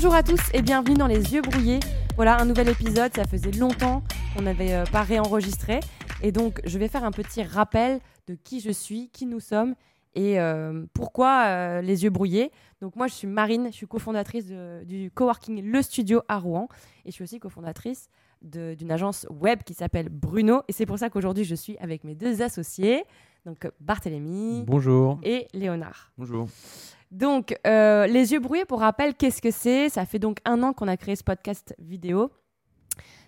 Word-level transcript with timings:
Bonjour 0.00 0.14
à 0.14 0.22
tous 0.22 0.38
et 0.54 0.62
bienvenue 0.62 0.94
dans 0.94 1.08
Les 1.08 1.34
Yeux 1.34 1.42
Brouillés. 1.42 1.80
Voilà 2.14 2.40
un 2.40 2.44
nouvel 2.44 2.68
épisode, 2.68 3.12
ça 3.16 3.24
faisait 3.24 3.50
longtemps 3.50 4.04
qu'on 4.32 4.42
n'avait 4.42 4.72
euh, 4.72 4.84
pas 4.84 5.02
réenregistré. 5.02 5.80
Et 6.22 6.30
donc 6.30 6.60
je 6.64 6.78
vais 6.78 6.86
faire 6.86 7.02
un 7.02 7.10
petit 7.10 7.42
rappel 7.42 7.98
de 8.28 8.36
qui 8.36 8.60
je 8.60 8.70
suis, 8.70 9.08
qui 9.08 9.26
nous 9.26 9.40
sommes 9.40 9.74
et 10.14 10.38
euh, 10.38 10.84
pourquoi 10.94 11.46
euh, 11.46 11.80
Les 11.80 12.04
Yeux 12.04 12.10
Brouillés. 12.10 12.52
Donc 12.80 12.94
moi 12.94 13.08
je 13.08 13.14
suis 13.14 13.26
Marine, 13.26 13.70
je 13.72 13.76
suis 13.76 13.88
cofondatrice 13.88 14.46
du 14.46 15.10
coworking 15.12 15.64
Le 15.64 15.82
Studio 15.82 16.22
à 16.28 16.38
Rouen 16.38 16.68
et 17.04 17.10
je 17.10 17.14
suis 17.14 17.24
aussi 17.24 17.40
cofondatrice 17.40 18.08
d'une 18.40 18.92
agence 18.92 19.26
web 19.30 19.64
qui 19.64 19.74
s'appelle 19.74 20.10
Bruno. 20.10 20.62
Et 20.68 20.72
c'est 20.72 20.86
pour 20.86 21.00
ça 21.00 21.10
qu'aujourd'hui 21.10 21.42
je 21.42 21.56
suis 21.56 21.76
avec 21.78 22.04
mes 22.04 22.14
deux 22.14 22.40
associés, 22.40 23.02
donc 23.48 23.66
Barthélémy 23.80 24.64
Bonjour. 24.66 25.18
et 25.22 25.48
Léonard. 25.54 26.12
Bonjour. 26.18 26.48
Donc, 27.10 27.58
euh, 27.66 28.06
les 28.06 28.32
yeux 28.32 28.40
brouillés, 28.40 28.66
pour 28.66 28.80
rappel, 28.80 29.14
qu'est-ce 29.14 29.40
que 29.40 29.50
c'est? 29.50 29.88
Ça 29.88 30.04
fait 30.04 30.18
donc 30.18 30.38
un 30.44 30.62
an 30.62 30.74
qu'on 30.74 30.86
a 30.88 30.98
créé 30.98 31.16
ce 31.16 31.24
podcast 31.24 31.74
vidéo. 31.78 32.30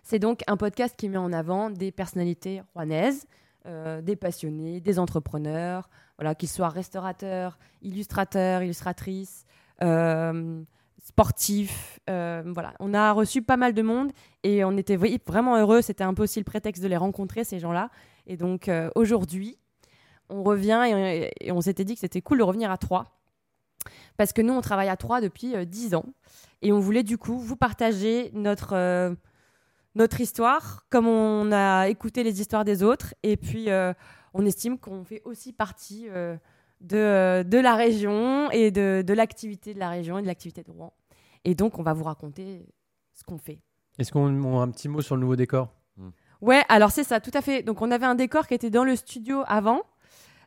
C'est 0.03 0.19
donc 0.19 0.43
un 0.47 0.59
podcast 0.59 0.95
qui 0.99 1.09
met 1.09 1.17
en 1.17 1.33
avant 1.33 1.71
des 1.71 1.91
personnalités 1.91 2.61
rouennaises, 2.75 3.27
euh, 3.65 4.03
des 4.03 4.17
passionnés, 4.17 4.81
des 4.81 4.99
entrepreneurs, 4.99 5.89
voilà, 6.19 6.35
qu'ils 6.35 6.51
soient 6.51 6.69
restaurateurs, 6.69 7.59
illustrateurs, 7.81 8.63
illustratrices, 8.63 9.47
euh, 9.83 10.63
sportifs. 11.03 11.99
euh, 12.11 12.43
voilà, 12.47 12.75
on 12.81 12.93
a 12.93 13.13
reçu 13.13 13.41
pas 13.41 13.57
mal 13.57 13.73
de 13.73 13.81
monde 13.81 14.13
et 14.43 14.65
on 14.65 14.77
était 14.77 14.97
vraiment 15.27 15.57
heureux. 15.57 15.81
C'était 15.81 16.05
un 16.05 16.13
peu 16.13 16.25
aussi 16.25 16.39
le 16.41 16.45
prétexte 16.45 16.83
de 16.83 16.89
les 16.89 16.99
rencontrer 16.99 17.45
ces 17.45 17.59
gens-là. 17.59 17.89
Et 18.27 18.37
donc 18.37 18.69
euh, 18.69 18.91
aujourd'hui, 18.95 19.57
on 20.31 20.43
revient 20.43 20.83
et, 20.87 21.31
et 21.41 21.53
on 21.53 21.61
s'était 21.61 21.85
dit 21.85 21.95
que 21.95 22.01
c'était 22.01 22.23
cool 22.23 22.39
de 22.39 22.43
revenir 22.43 22.71
à 22.71 22.79
trois. 22.79 23.21
Parce 24.17 24.33
que 24.33 24.43
nous, 24.43 24.53
on 24.53 24.61
travaille 24.61 24.89
à 24.89 24.97
trois 24.97 25.21
depuis 25.21 25.55
euh, 25.55 25.65
10 25.65 25.95
ans. 25.95 26.05
Et 26.63 26.73
on 26.73 26.79
voulait 26.79 27.03
du 27.03 27.17
coup 27.17 27.39
vous 27.39 27.57
partager 27.57 28.31
notre, 28.35 28.75
euh, 28.75 29.15
notre 29.95 30.21
histoire, 30.21 30.85
comme 30.91 31.07
on 31.07 31.53
a 31.53 31.89
écouté 31.89 32.23
les 32.23 32.41
histoires 32.41 32.65
des 32.65 32.83
autres. 32.83 33.15
Et 33.23 33.37
puis, 33.37 33.71
euh, 33.71 33.95
on 34.35 34.45
estime 34.45 34.79
qu'on 34.79 35.05
fait 35.05 35.23
aussi 35.25 35.53
partie 35.53 36.07
euh, 36.11 36.37
de, 36.81 36.97
euh, 36.97 37.43
de 37.45 37.59
la 37.59 37.75
région 37.75 38.51
et 38.51 38.71
de, 38.71 39.03
de 39.07 39.15
l'activité 39.15 39.73
de 39.75 39.79
la 39.79 39.89
région 39.89 40.19
et 40.19 40.23
de 40.23 40.27
l'activité 40.27 40.63
de 40.63 40.71
Rouen. 40.71 40.93
Et 41.45 41.55
donc, 41.55 41.79
on 41.79 41.83
va 41.83 41.95
vous 41.95 42.05
raconter 42.05 42.67
ce 43.15 43.25
qu'on 43.25 43.39
fait. 43.39 43.61
Est-ce 43.99 44.13
qu'on 44.13 44.59
a 44.59 44.63
un 44.63 44.71
petit 44.71 44.89
mot 44.89 45.01
sur 45.01 45.17
le 45.17 45.23
nouveau 45.23 45.37
décor? 45.37 45.73
Ouais, 46.41 46.63
alors 46.69 46.91
c'est 46.91 47.05
ça, 47.05 47.21
tout 47.21 47.31
à 47.35 47.43
fait. 47.43 47.63
Donc 47.63 47.83
on 47.83 47.91
avait 47.91 48.07
un 48.07 48.15
décor 48.15 48.47
qui 48.47 48.55
était 48.55 48.71
dans 48.71 48.85
le 48.85 48.97
studio 48.97 49.43
avant. 49.47 49.83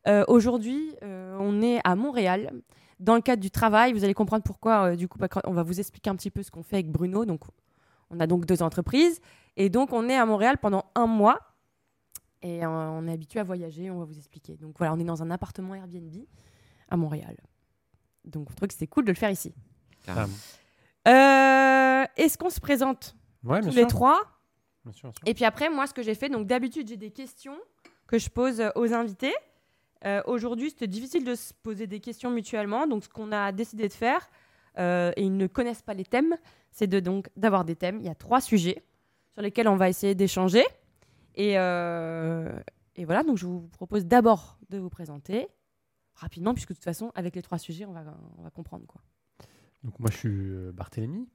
Euh, 0.07 0.23
Aujourd'hui, 0.27 0.95
euh, 1.03 1.37
on 1.39 1.61
est 1.61 1.79
à 1.83 1.95
Montréal. 1.95 2.51
Dans 2.99 3.15
le 3.15 3.21
cadre 3.21 3.41
du 3.41 3.51
travail, 3.51 3.93
vous 3.93 4.03
allez 4.03 4.13
comprendre 4.13 4.43
pourquoi. 4.43 4.91
euh, 4.91 4.95
du 4.95 5.07
coup, 5.07 5.17
on 5.45 5.53
va 5.53 5.63
vous 5.63 5.79
expliquer 5.79 6.09
un 6.09 6.15
petit 6.15 6.31
peu 6.31 6.43
ce 6.43 6.51
qu'on 6.51 6.63
fait 6.63 6.77
avec 6.77 6.89
Bruno. 6.91 7.25
Donc, 7.25 7.41
on 8.09 8.19
a 8.19 8.27
donc 8.27 8.45
deux 8.45 8.61
entreprises. 8.61 9.19
Et 9.57 9.69
donc, 9.69 9.93
on 9.93 10.07
est 10.09 10.15
à 10.17 10.25
Montréal 10.25 10.57
pendant 10.57 10.85
un 10.95 11.07
mois. 11.07 11.39
Et 12.41 12.65
euh, 12.65 12.69
on 12.69 13.07
est 13.07 13.13
habitué 13.13 13.39
à 13.39 13.43
voyager, 13.43 13.89
on 13.89 13.99
va 13.99 14.05
vous 14.05 14.17
expliquer. 14.17 14.57
Donc 14.57 14.77
voilà, 14.77 14.93
on 14.93 14.99
est 14.99 15.03
dans 15.05 15.23
un 15.23 15.31
appartement 15.31 15.75
Airbnb 15.75 16.13
à 16.89 16.97
Montréal. 16.97 17.37
Donc 18.25 18.49
on 18.51 18.53
trouve 18.53 18.67
que 18.67 18.73
c'était 18.73 18.87
cool 18.87 19.05
de 19.05 19.11
le 19.11 19.17
faire 19.17 19.29
ici. 19.29 19.53
Euh, 21.07 22.05
Est-ce 22.17 22.37
qu'on 22.37 22.49
se 22.49 22.59
présente 22.59 23.15
Ouais, 23.43 23.61
tous 23.61 23.67
les 23.69 23.81
sûr. 23.81 23.87
trois 23.87 24.19
Bien 24.83 24.91
sûr, 24.93 25.09
bien 25.09 25.13
sûr. 25.13 25.23
et 25.25 25.33
puis 25.33 25.45
après, 25.45 25.69
moi, 25.69 25.87
ce 25.87 25.93
que 25.93 26.01
j'ai 26.01 26.15
fait, 26.15 26.27
donc 26.29 26.45
d'habitude, 26.47 26.87
j'ai 26.89 26.97
des 26.97 27.11
questions 27.11 27.57
que 28.07 28.17
je 28.17 28.29
pose 28.29 28.61
aux 28.75 28.93
invités. 28.93 29.33
Euh, 30.05 30.21
Aujourd'hui, 30.25 30.69
c'était 30.69 30.87
difficile 30.87 31.23
de 31.23 31.35
se 31.35 31.53
poser 31.53 31.87
des 31.87 31.99
questions 31.99 32.29
mutuellement. 32.29 32.87
Donc, 32.87 33.03
ce 33.03 33.09
qu'on 33.09 33.31
a 33.31 33.51
décidé 33.51 33.87
de 33.87 33.93
faire, 33.93 34.29
euh, 34.77 35.11
et 35.15 35.23
ils 35.23 35.35
ne 35.35 35.47
connaissent 35.47 35.81
pas 35.81 35.93
les 35.93 36.05
thèmes, 36.05 36.35
c'est 36.71 36.87
de 36.87 36.99
donc 36.99 37.29
d'avoir 37.37 37.65
des 37.65 37.75
thèmes. 37.75 37.99
Il 37.99 38.05
y 38.05 38.09
a 38.09 38.15
trois 38.15 38.41
sujets 38.41 38.83
sur 39.31 39.41
lesquels 39.41 39.67
on 39.67 39.75
va 39.75 39.89
essayer 39.89 40.15
d'échanger. 40.15 40.63
Et, 41.35 41.57
euh, 41.57 42.51
et 42.95 43.05
voilà, 43.05 43.23
donc 43.23 43.37
je 43.37 43.45
vous 43.45 43.61
propose 43.69 44.05
d'abord 44.05 44.57
de 44.69 44.77
vous 44.77 44.89
présenter 44.89 45.47
rapidement, 46.15 46.53
puisque 46.53 46.69
de 46.69 46.75
toute 46.75 46.83
façon, 46.83 47.11
avec 47.15 47.35
les 47.35 47.41
trois 47.41 47.57
sujets, 47.57 47.85
on 47.85 47.93
va, 47.93 48.03
on 48.37 48.43
va 48.43 48.49
comprendre 48.49 48.85
quoi. 48.85 49.01
Donc 49.83 49.99
moi 49.99 50.09
je 50.11 50.17
suis 50.17 50.71
Barthélemy, 50.73 51.27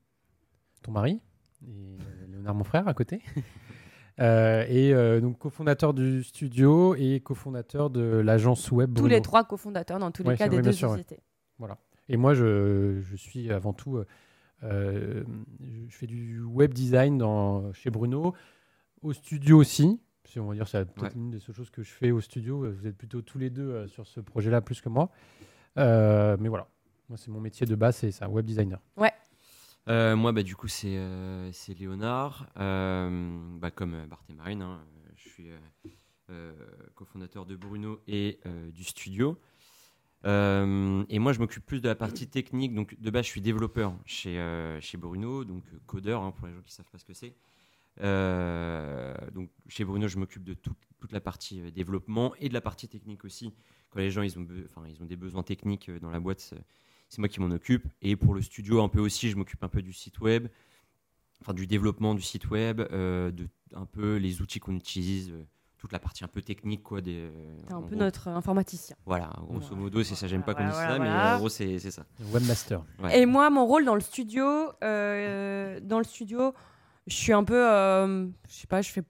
ton 0.83 0.93
mari, 0.93 1.21
et 1.67 1.97
Léonard 2.29 2.55
mon 2.55 2.65
frère 2.65 2.87
à 2.87 2.95
côté. 2.95 3.23
Euh, 4.21 4.65
et 4.69 4.93
euh, 4.93 5.21
donc 5.21 5.39
cofondateur 5.39 5.95
du 5.95 6.25
studio 6.25 6.95
et 6.97 7.21
cofondateur 7.21 7.89
de 7.91 8.01
l'agence 8.01 8.71
web 8.73 8.91
Tous 8.91 9.03
Bruno. 9.03 9.09
les 9.15 9.23
trois 9.23 9.45
cofondateurs, 9.45 9.99
dans 10.01 10.11
tous 10.11 10.23
les 10.25 10.31
Ouais, 10.31 10.37
cas, 10.37 10.49
des 10.49 10.61
deux 10.61 10.73
sûr, 10.73 10.89
ouais. 10.91 10.95
sociétés. 10.99 11.21
Et 12.09 12.17
moi 12.17 12.35
je, 12.35 13.01
je 13.03 13.17
suis 13.17 13.51
avant 13.53 13.73
tout, 13.75 14.03
euh, 14.65 15.23
je 15.89 15.97
fais 15.97 16.07
du 16.07 16.41
web 16.43 16.73
design 16.75 17.19
dans, 17.19 17.73
chez 17.75 17.91
Bruno, 17.91 18.35
au 19.03 19.13
studio 19.13 19.59
aussi. 19.59 20.01
Si 20.25 20.41
on 20.41 20.47
va 20.49 20.55
dire 20.55 20.67
c'est 20.67 20.85
peut-être 20.85 21.15
Ouais. 21.15 21.21
une 21.21 21.31
des 21.31 21.39
seules 21.39 21.55
choses 21.55 21.71
que 21.71 21.83
je 21.83 21.91
fais 21.93 22.11
au 22.11 22.21
studio. 22.21 22.67
Vous 22.73 22.87
êtes 22.87 22.97
plutôt 22.97 23.23
tous 23.23 23.39
les 23.39 23.51
deux 23.51 23.87
sur 23.89 24.07
ce 24.07 24.21
projet-là 24.21 24.61
plus 24.63 24.81
que 24.81 24.89
moi. 24.89 25.11
Euh, 25.79 26.37
mais 26.41 26.49
voilà, 26.49 26.67
moi 27.09 27.17
c'est 27.19 27.31
mon 27.31 27.41
métier 27.41 27.67
de 27.67 27.75
base, 27.77 27.97
c'est 27.97 28.11
ça, 28.11 28.29
web 28.29 28.45
designer. 28.45 28.81
Euh, 29.89 30.17
moi, 30.17 30.33
bah, 30.33 30.43
du 30.43 30.55
coup, 30.55 30.69
c'est 30.69 30.97
euh, 30.97 31.51
Léonard. 31.79 32.51
Euh, 32.59 33.57
bah, 33.59 33.71
comme 33.71 33.95
euh, 33.95 34.07
Bart 34.07 34.23
et 34.29 34.35
Marine, 34.35 34.63
hein, 34.63 34.85
je 35.17 35.29
suis 35.29 35.49
cofondateur 36.95 37.47
de 37.47 37.57
Bruno 37.57 38.01
et 38.07 38.39
du 38.75 38.85
studio. 38.85 39.39
Et 40.25 41.19
moi, 41.19 41.33
je 41.33 41.39
m'occupe 41.39 41.65
plus 41.65 41.81
de 41.81 41.89
la 41.89 41.95
partie 41.95 42.29
technique. 42.29 42.75
Donc, 42.75 43.01
de 43.01 43.11
base, 43.11 43.25
je 43.25 43.31
suis 43.31 43.41
développeur 43.41 43.95
chez, 44.05 44.37
chez 44.81 44.99
Bruno, 44.99 45.45
donc 45.45 45.65
codeur 45.87 46.23
hein, 46.23 46.33
pour 46.33 46.47
les 46.47 46.53
gens 46.55 46.61
qui 46.61 46.73
savent 46.73 46.91
pas 46.93 46.99
ce 46.99 47.05
que 47.07 47.15
c'est. 47.15 47.35
Donc, 49.33 49.51
chez 49.69 49.85
Bruno, 49.85 50.07
je 50.07 50.19
m'occupe 50.19 50.45
de 50.45 50.53
tout- 50.55 50.77
toute 50.99 51.13
la 51.13 51.21
partie 51.21 51.73
développement 51.73 52.35
et 52.37 52.49
de 52.51 52.55
la 52.55 52.61
partie 52.61 52.89
technique 52.89 53.25
aussi. 53.25 53.55
Quand 53.91 54.01
les 54.01 54.11
gens 54.11 54.21
ils 54.23 54.39
ont, 54.39 54.47
ils 54.87 55.03
ont 55.03 55.07
des 55.07 55.17
besoins 55.17 55.43
techniques 55.43 55.91
dans 55.91 56.11
la 56.11 56.21
boîte, 56.21 56.53
c'est- 57.09 57.19
moi 57.19 57.29
qui 57.29 57.41
m'en 57.41 57.51
occupe. 57.51 57.87
Et 58.03 58.17
pour 58.17 58.35
le 58.35 58.43
studio, 58.43 58.83
un 58.83 58.89
peu 58.89 59.01
aussi, 59.01 59.31
je 59.31 59.37
m'occupe 59.37 59.63
un 59.65 59.69
peu 59.69 59.83
du 59.83 59.93
site 59.93 60.21
web, 60.21 60.49
enfin 61.41 61.55
du 61.55 61.67
développement 61.67 62.15
du 62.15 62.23
site 62.23 62.51
web, 62.51 62.81
euh, 62.93 63.31
de 63.31 63.49
un 63.75 63.85
peu 63.87 64.17
les 64.17 64.41
outils 64.41 64.61
qu'on 64.61 64.75
utilise, 64.75 65.31
euh, 65.31 65.45
toute 65.77 65.93
la 65.93 65.99
partie 66.01 66.25
un 66.25 66.29
peu 66.29 66.43
technique 66.43 66.83
quoi. 66.83 67.01
Des, 67.01 67.17
euh, 67.19 67.57
T'es 67.67 67.73
un 67.73 67.81
peu 67.83 67.91
gros. 67.91 67.97
notre 67.97 68.29
informaticien. 68.29 68.97
Voilà, 69.07 69.31
grosso 69.43 69.61
Voilà. 69.69 69.77
modo, 69.83 70.03
c'est 70.03 70.15
ça. 70.17 70.27
J'aime 70.27 70.43
pas 70.43 70.55
qu'on 70.55 70.65
dise 70.65 70.73
voilà, 70.73 70.97
ça, 70.97 70.99
mais 70.99 71.09
en 71.09 71.39
gros, 71.39 71.49
c'est 71.49 71.79
c'est 71.79 71.91
ça. 71.93 72.05
Webmaster. 72.33 72.83
Ouais. 73.03 73.21
Et 73.21 73.27
moi, 73.27 73.49
mon 73.51 73.65
rôle 73.67 73.85
dans 73.85 73.95
le 73.95 74.01
studio, 74.01 74.45
euh, 74.83 75.79
dans 75.81 75.99
le 75.99 76.05
studio, 76.05 76.53
je 77.07 77.15
suis 77.15 77.33
un 77.33 77.45
peu, 77.45 77.55
euh, 77.71 78.27
je 78.49 78.53
sais 78.53 78.67
pas, 78.67 78.83
je 78.83 78.91
fais 78.91 79.03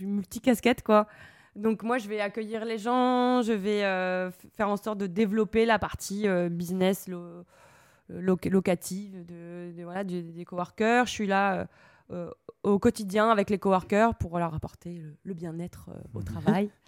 multicasquette 0.00 0.82
quoi. 0.82 1.06
Donc 1.56 1.82
moi, 1.82 1.98
je 1.98 2.08
vais 2.08 2.20
accueillir 2.20 2.64
les 2.64 2.78
gens, 2.78 3.42
je 3.42 3.52
vais 3.52 3.82
euh, 3.84 4.30
faire 4.52 4.68
en 4.68 4.76
sorte 4.76 4.98
de 4.98 5.06
développer 5.06 5.64
la 5.66 5.78
partie 5.78 6.28
euh, 6.28 6.48
business 6.50 7.08
lo- 7.08 7.44
loc- 8.10 8.44
locative 8.46 9.24
de, 9.24 9.72
de- 9.76 9.82
voilà, 9.84 10.04
des 10.04 10.44
coworkers. 10.44 11.06
Je 11.06 11.10
suis 11.12 11.26
là 11.26 11.60
euh, 11.60 11.64
euh, 12.12 12.30
au 12.62 12.78
quotidien 12.78 13.30
avec 13.30 13.48
les 13.50 13.58
coworkers 13.58 14.14
pour 14.16 14.38
leur 14.38 14.54
apporter 14.54 14.98
le, 14.98 15.14
le 15.24 15.34
bien-être 15.34 15.88
euh, 15.90 15.98
au 16.14 16.18
Mhm. 16.18 16.24
travail. 16.24 16.70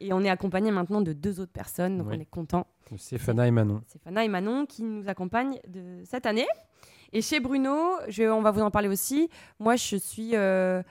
Et 0.00 0.12
on 0.12 0.20
est 0.22 0.30
accompagné 0.30 0.70
maintenant 0.70 1.00
de 1.00 1.12
deux 1.12 1.40
autres 1.40 1.50
personnes, 1.52 1.98
donc 1.98 2.06
Oui. 2.08 2.14
on 2.16 2.20
est 2.20 2.24
content. 2.30 2.66
Fana 3.18 3.48
et 3.48 3.50
Manon. 3.50 3.82
Fana 4.04 4.24
et 4.24 4.28
Manon 4.28 4.64
qui 4.64 4.84
nous 4.84 5.08
accompagnent 5.08 5.58
de 5.66 6.02
cette 6.04 6.24
année. 6.24 6.46
Et 7.12 7.20
chez 7.20 7.40
Bruno, 7.40 7.76
je- 8.08 8.22
on 8.30 8.40
va 8.42 8.50
vous 8.52 8.60
en 8.60 8.70
parler 8.70 8.88
aussi. 8.88 9.28
Moi, 9.58 9.74
je 9.76 9.96
suis 9.96 10.36
euh, 10.36 10.82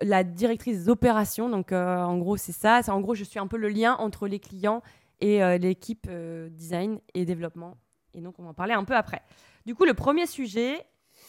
la 0.00 0.24
directrice 0.24 0.84
d'opération. 0.84 1.48
Donc, 1.48 1.72
euh, 1.72 1.98
en 1.98 2.18
gros, 2.18 2.36
c'est 2.36 2.52
ça. 2.52 2.80
En 2.88 3.00
gros, 3.00 3.14
je 3.14 3.24
suis 3.24 3.38
un 3.38 3.46
peu 3.46 3.56
le 3.56 3.68
lien 3.68 3.94
entre 3.96 4.26
les 4.26 4.40
clients 4.40 4.82
et 5.20 5.42
euh, 5.42 5.58
l'équipe 5.58 6.06
euh, 6.08 6.48
design 6.48 6.98
et 7.14 7.24
développement. 7.24 7.76
Et 8.14 8.20
donc, 8.20 8.38
on 8.38 8.42
va 8.42 8.50
en 8.50 8.54
parler 8.54 8.74
un 8.74 8.84
peu 8.84 8.96
après. 8.96 9.22
Du 9.66 9.74
coup, 9.74 9.84
le 9.84 9.94
premier 9.94 10.26
sujet, 10.26 10.84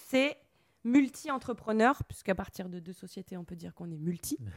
c'est 0.07 0.37
multi-entrepreneur, 0.83 2.03
puisqu'à 2.07 2.35
partir 2.35 2.69
de 2.69 2.79
deux 2.79 2.93
sociétés, 2.93 3.37
on 3.37 3.43
peut 3.43 3.55
dire 3.55 3.73
qu'on 3.73 3.89
est 3.91 3.97
multi. 3.97 4.37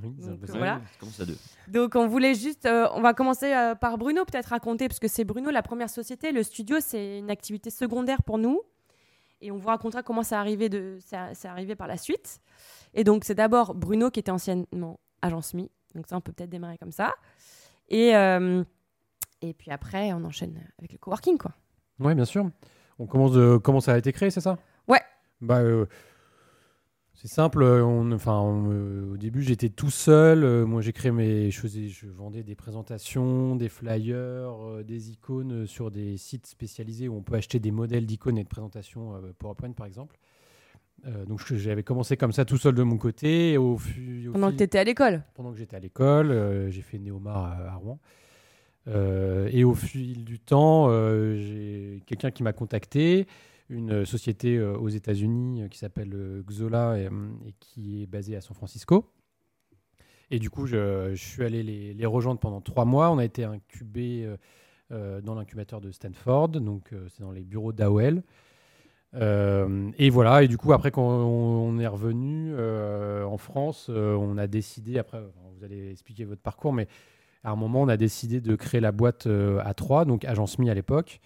Oui, 0.00 0.10
Donc, 0.10 0.38
voilà. 0.50 0.80
Ça 1.10 1.24
deux. 1.26 1.36
Donc 1.66 1.96
on 1.96 2.06
voulait 2.06 2.34
juste, 2.34 2.66
euh, 2.66 2.86
on 2.94 3.00
va 3.00 3.14
commencer 3.14 3.52
euh, 3.52 3.74
par 3.74 3.98
Bruno 3.98 4.24
peut-être 4.24 4.46
raconter, 4.46 4.86
parce 4.86 5.00
que 5.00 5.08
c'est 5.08 5.24
Bruno 5.24 5.50
la 5.50 5.62
première 5.62 5.90
société. 5.90 6.30
Le 6.30 6.44
studio 6.44 6.76
c'est 6.80 7.18
une 7.18 7.30
activité 7.30 7.70
secondaire 7.70 8.22
pour 8.22 8.38
nous, 8.38 8.62
et 9.40 9.50
on 9.50 9.56
vous 9.56 9.66
racontera 9.66 10.04
comment 10.04 10.22
ça 10.22 10.38
arrivé 10.38 10.68
de, 10.68 10.98
ça, 11.00 11.32
arrivé 11.50 11.74
par 11.74 11.88
la 11.88 11.96
suite. 11.96 12.40
Et 12.94 13.04
donc 13.04 13.24
c'est 13.24 13.34
d'abord 13.34 13.74
Bruno 13.74 14.10
qui 14.10 14.20
était 14.20 14.30
anciennement 14.30 14.98
agence 15.22 15.54
Mi, 15.54 15.70
donc 15.94 16.06
ça 16.08 16.16
on 16.16 16.20
peut 16.20 16.32
peut-être 16.32 16.50
démarrer 16.50 16.78
comme 16.78 16.92
ça. 16.92 17.14
Et 17.88 18.14
euh, 18.16 18.62
et 19.42 19.54
puis 19.54 19.70
après 19.70 20.12
on 20.12 20.24
enchaîne 20.24 20.60
avec 20.78 20.92
le 20.92 20.98
coworking 20.98 21.38
quoi. 21.38 21.52
Ouais, 22.00 22.14
bien 22.14 22.24
sûr. 22.24 22.48
On 22.98 23.06
commence 23.06 23.32
de 23.32 23.56
comment 23.56 23.80
ça 23.80 23.94
a 23.94 23.98
été 23.98 24.12
créé, 24.12 24.30
c'est 24.30 24.40
ça? 24.40 24.58
Ouais. 24.88 25.00
Bah, 25.40 25.58
euh, 25.60 25.86
C'est 27.14 27.26
simple. 27.28 27.62
on- 27.64 28.12
enfin, 28.12 28.38
on, 28.38 28.70
euh, 28.70 29.12
au 29.14 29.16
début, 29.16 29.42
j'étais 29.42 29.68
tout 29.70 29.90
seul. 29.90 30.44
euh, 30.44 30.64
moi, 30.64 30.80
j'ai 30.82 30.92
créé 30.92 31.10
mes, 31.10 31.50
faisais- 31.50 31.88
je 31.88 32.06
vendais 32.06 32.44
des 32.44 32.54
présentations, 32.54 33.56
des 33.56 33.68
flyers, 33.68 34.84
des 34.84 35.10
icônes 35.10 35.66
sur 35.66 35.90
des 35.90 36.16
sites 36.16 36.46
spécialisés 36.46 37.08
où 37.08 37.16
on 37.16 37.22
peut 37.22 37.34
acheter 37.34 37.58
des 37.58 37.72
modèles 37.72 38.06
d'icônes 38.06 38.38
et 38.38 38.44
de 38.44 38.48
présentations 38.48 39.16
euh, 39.16 39.32
PowerPoint, 39.36 39.72
par 39.72 39.86
exemple. 39.86 40.16
Euh, 41.06 41.24
donc, 41.24 41.40
j'avais 41.54 41.82
commencé 41.82 42.16
comme 42.16 42.32
ça, 42.32 42.44
tout 42.44 42.56
seul 42.58 42.74
de 42.74 42.82
mon 42.82 42.98
côté. 42.98 43.56
Au, 43.56 43.74
au 43.74 44.32
Pendant 44.32 44.50
que 44.50 44.56
tu 44.56 44.62
étais 44.64 44.78
à 44.78 44.84
l'école. 44.84 45.22
pendant 45.34 45.52
que 45.52 45.58
j'étais 45.58 45.76
à 45.76 45.80
l'école, 45.80 46.30
euh, 46.30 46.70
j'ai 46.70 46.82
fait 46.82 46.98
Néomar 46.98 47.44
à, 47.44 47.72
à 47.72 47.74
Rouen. 47.76 48.00
Euh, 48.88 49.48
et 49.52 49.64
au 49.64 49.74
fil 49.74 50.24
du 50.24 50.38
temps, 50.40 50.88
j'ai 51.36 52.02
quelqu'un 52.06 52.30
qui 52.30 52.42
m'a 52.42 52.52
contacté, 52.52 53.26
une 53.68 54.06
société 54.06 54.58
aux 54.60 54.88
États-Unis 54.88 55.68
qui 55.70 55.78
s'appelle 55.78 56.42
Xola 56.48 56.98
et, 56.98 57.06
hum, 57.08 57.38
et 57.46 57.52
qui 57.60 58.02
est 58.02 58.06
basée 58.06 58.34
à 58.34 58.40
San 58.40 58.56
Francisco. 58.56 59.04
Et 60.30 60.38
du 60.38 60.50
coup, 60.50 60.66
je, 60.66 61.10
je 61.14 61.22
suis 61.24 61.44
allé 61.44 61.62
les, 61.62 61.94
les 61.94 62.06
rejoindre 62.06 62.40
pendant 62.40 62.60
trois 62.60 62.84
mois. 62.86 63.10
On 63.10 63.18
a 63.18 63.24
été 63.24 63.44
incubé 63.44 64.26
dans 64.90 65.34
l'incubateur 65.34 65.80
de 65.82 65.90
Stanford, 65.90 66.48
donc 66.48 66.94
c'est 67.08 67.20
dans 67.20 67.32
les 67.32 67.44
bureaux 67.44 67.72
d'AOL. 67.72 68.22
Euh, 69.14 69.90
et 69.98 70.10
voilà, 70.10 70.42
et 70.42 70.48
du 70.48 70.58
coup, 70.58 70.72
après, 70.72 70.90
quand 70.90 71.02
on, 71.02 71.78
est 71.78 71.86
revenu 71.86 72.52
euh, 72.52 73.24
en 73.24 73.38
France, 73.38 73.86
euh, 73.88 74.14
on 74.14 74.36
a 74.36 74.46
décidé, 74.46 74.98
après, 74.98 75.20
vous 75.56 75.64
allez 75.64 75.90
expliquer 75.90 76.24
votre 76.24 76.42
parcours, 76.42 76.72
mais 76.72 76.88
à 77.44 77.50
un 77.50 77.56
moment, 77.56 77.82
on 77.82 77.88
a 77.88 77.96
décidé 77.96 78.40
de 78.40 78.54
créer 78.56 78.80
la 78.80 78.92
boîte 78.92 79.26
à 79.26 79.74
3, 79.74 80.04
donc 80.04 80.24
Agence 80.24 80.58
Mi 80.58 80.70
à 80.70 80.74
l'époque. 80.74 81.20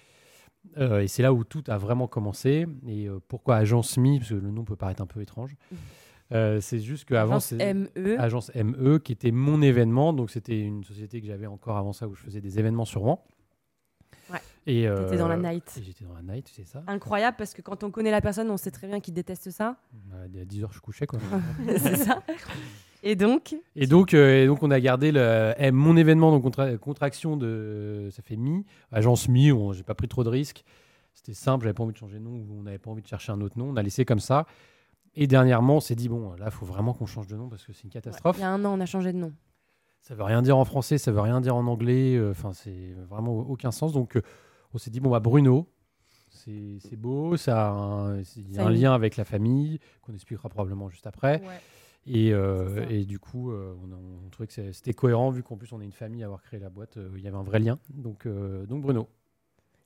Et 0.78 1.08
c'est 1.08 1.22
là 1.22 1.32
où 1.32 1.42
tout 1.42 1.64
a 1.66 1.76
vraiment 1.76 2.06
commencé. 2.06 2.66
Et 2.86 3.08
pourquoi 3.28 3.56
Agence 3.56 3.96
Mi? 3.96 4.18
Parce 4.18 4.30
que 4.30 4.34
le 4.34 4.50
nom 4.50 4.64
peut 4.64 4.76
paraître 4.76 5.02
un 5.02 5.06
peu 5.06 5.20
étrange. 5.20 5.56
Euh, 6.32 6.60
c'est 6.60 6.78
juste 6.78 7.04
qu'avant, 7.04 7.32
Agence 7.36 7.46
c'est 7.58 7.74
ME. 7.74 8.18
Agence 8.18 8.50
ME, 8.54 8.98
qui 8.98 9.12
était 9.12 9.30
mon 9.30 9.60
événement. 9.60 10.12
Donc, 10.12 10.30
c'était 10.30 10.60
une 10.60 10.84
société 10.84 11.20
que 11.20 11.26
j'avais 11.26 11.46
encore 11.46 11.76
avant 11.76 11.92
ça 11.92 12.08
où 12.08 12.14
je 12.14 12.22
faisais 12.22 12.40
des 12.40 12.58
événements 12.58 12.84
sur 12.84 13.02
Rouen. 13.02 13.24
Ouais. 14.66 14.72
Et 14.72 14.88
T'étais 15.04 15.16
dans 15.16 15.28
la 15.28 15.34
euh, 15.36 15.52
night. 15.52 15.74
et 15.78 15.82
J'étais 15.82 16.04
dans 16.04 16.14
la 16.14 16.22
night, 16.22 16.48
c'est 16.54 16.66
ça. 16.66 16.82
Incroyable 16.86 17.36
parce 17.36 17.52
que 17.54 17.62
quand 17.62 17.82
on 17.84 17.90
connaît 17.90 18.10
la 18.10 18.20
personne, 18.20 18.50
on 18.50 18.56
sait 18.56 18.70
très 18.70 18.86
bien 18.86 19.00
qu'il 19.00 19.14
déteste 19.14 19.50
ça. 19.50 19.76
Bah, 19.92 20.16
À 20.24 20.44
10 20.44 20.62
heures, 20.64 20.72
je 20.72 20.80
couchais. 20.80 21.06
Quoi. 21.06 21.18
c'est 21.78 21.96
ça. 21.96 22.22
Et 23.02 23.16
donc, 23.16 23.56
Et 23.74 23.86
donc, 23.88 24.14
euh, 24.14 24.44
et 24.44 24.46
donc, 24.46 24.62
on 24.62 24.70
a 24.70 24.78
gardé 24.78 25.10
le, 25.10 25.52
eh, 25.58 25.72
mon 25.72 25.96
événement, 25.96 26.30
donc 26.30 26.42
contra- 26.44 26.76
contraction 26.78 27.36
de. 27.36 28.08
Ça 28.12 28.22
fait 28.22 28.36
Mi, 28.36 28.64
agence 28.92 29.28
Mi, 29.28 29.50
où 29.50 29.72
j'ai 29.72 29.82
pas 29.82 29.94
pris 29.94 30.06
trop 30.06 30.22
de 30.22 30.28
risques. 30.28 30.62
C'était 31.12 31.34
simple, 31.34 31.64
j'avais 31.64 31.74
pas 31.74 31.82
envie 31.82 31.92
de 31.92 31.98
changer 31.98 32.18
de 32.18 32.22
nom, 32.24 32.30
ou 32.30 32.58
on 32.60 32.62
n'avait 32.62 32.78
pas 32.78 32.90
envie 32.90 33.02
de 33.02 33.06
chercher 33.08 33.32
un 33.32 33.40
autre 33.40 33.58
nom. 33.58 33.70
On 33.70 33.76
a 33.76 33.82
laissé 33.82 34.04
comme 34.04 34.20
ça. 34.20 34.46
Et 35.16 35.26
dernièrement, 35.26 35.76
on 35.76 35.80
s'est 35.80 35.96
dit, 35.96 36.08
bon, 36.08 36.32
là, 36.38 36.46
il 36.46 36.50
faut 36.52 36.64
vraiment 36.64 36.94
qu'on 36.94 37.04
change 37.06 37.26
de 37.26 37.36
nom 37.36 37.48
parce 37.48 37.64
que 37.66 37.72
c'est 37.72 37.84
une 37.84 37.90
catastrophe. 37.90 38.36
il 38.38 38.42
y 38.42 38.44
a 38.44 38.50
un 38.50 38.64
an, 38.64 38.78
on 38.78 38.80
a 38.80 38.86
changé 38.86 39.12
de 39.12 39.18
nom. 39.18 39.32
Ça 40.00 40.14
veut 40.14 40.22
rien 40.22 40.40
dire 40.40 40.56
en 40.56 40.64
français, 40.64 40.96
ça 40.96 41.12
veut 41.12 41.20
rien 41.20 41.40
dire 41.40 41.54
en 41.54 41.66
anglais. 41.66 42.14
euh, 42.16 42.30
Enfin, 42.30 42.52
c'est 42.54 42.94
vraiment 43.10 43.34
aucun 43.40 43.72
sens. 43.72 43.92
Donc, 43.92 44.16
euh, 44.16 44.22
on 44.74 44.78
s'est 44.78 44.90
dit, 44.90 45.00
bon, 45.00 45.10
bah, 45.10 45.20
Bruno, 45.20 45.68
c'est 46.30 46.96
beau, 46.96 47.36
ça 47.36 47.68
a 47.68 47.70
un, 47.70 48.18
y 48.20 48.58
a 48.58 48.64
un 48.66 48.70
lien 48.70 48.94
avec 48.94 49.16
la 49.16 49.24
famille, 49.24 49.78
qu'on 50.00 50.12
expliquera 50.14 50.48
probablement 50.48 50.88
juste 50.88 51.06
après. 51.06 51.40
Ouais. 51.40 51.60
Et, 52.04 52.32
euh, 52.32 52.84
et 52.88 53.04
du 53.04 53.20
coup, 53.20 53.52
euh, 53.52 53.76
on, 53.84 53.92
a, 53.92 53.96
on 54.26 54.28
trouvait 54.30 54.48
que 54.48 54.72
c'était 54.72 54.92
cohérent 54.92 55.30
vu 55.30 55.44
qu'en 55.44 55.56
plus 55.56 55.72
on 55.72 55.80
est 55.80 55.84
une 55.84 55.92
famille 55.92 56.24
à 56.24 56.26
avoir 56.26 56.42
créé 56.42 56.58
la 56.58 56.68
boîte. 56.68 56.96
euh, 56.96 57.10
il 57.16 57.22
y 57.22 57.28
avait 57.28 57.36
un 57.36 57.44
vrai 57.44 57.60
lien. 57.60 57.78
Donc, 57.90 58.26
donc 58.26 58.82
Bruno. 58.82 59.08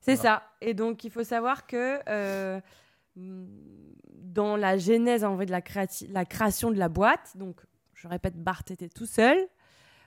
C'est 0.01 0.15
Voilà. 0.15 0.39
ça. 0.39 0.43
Et 0.61 0.73
donc, 0.73 1.03
il 1.03 1.11
faut 1.11 1.23
savoir 1.23 1.67
que 1.67 1.99
mm, 3.15 3.37
dans 4.15 4.55
la 4.55 4.77
genèse 4.77 5.23
en 5.23 5.35
vrai 5.35 5.45
de 5.45 5.51
la, 5.51 5.61
la 6.09 6.25
création 6.25 6.71
de 6.71 6.77
la 6.77 6.89
boîte, 6.89 7.35
donc 7.35 7.61
je 7.93 8.07
répète, 8.07 8.35
Bart 8.41 8.63
était 8.69 8.89
tout 8.89 9.05
seul. 9.05 9.37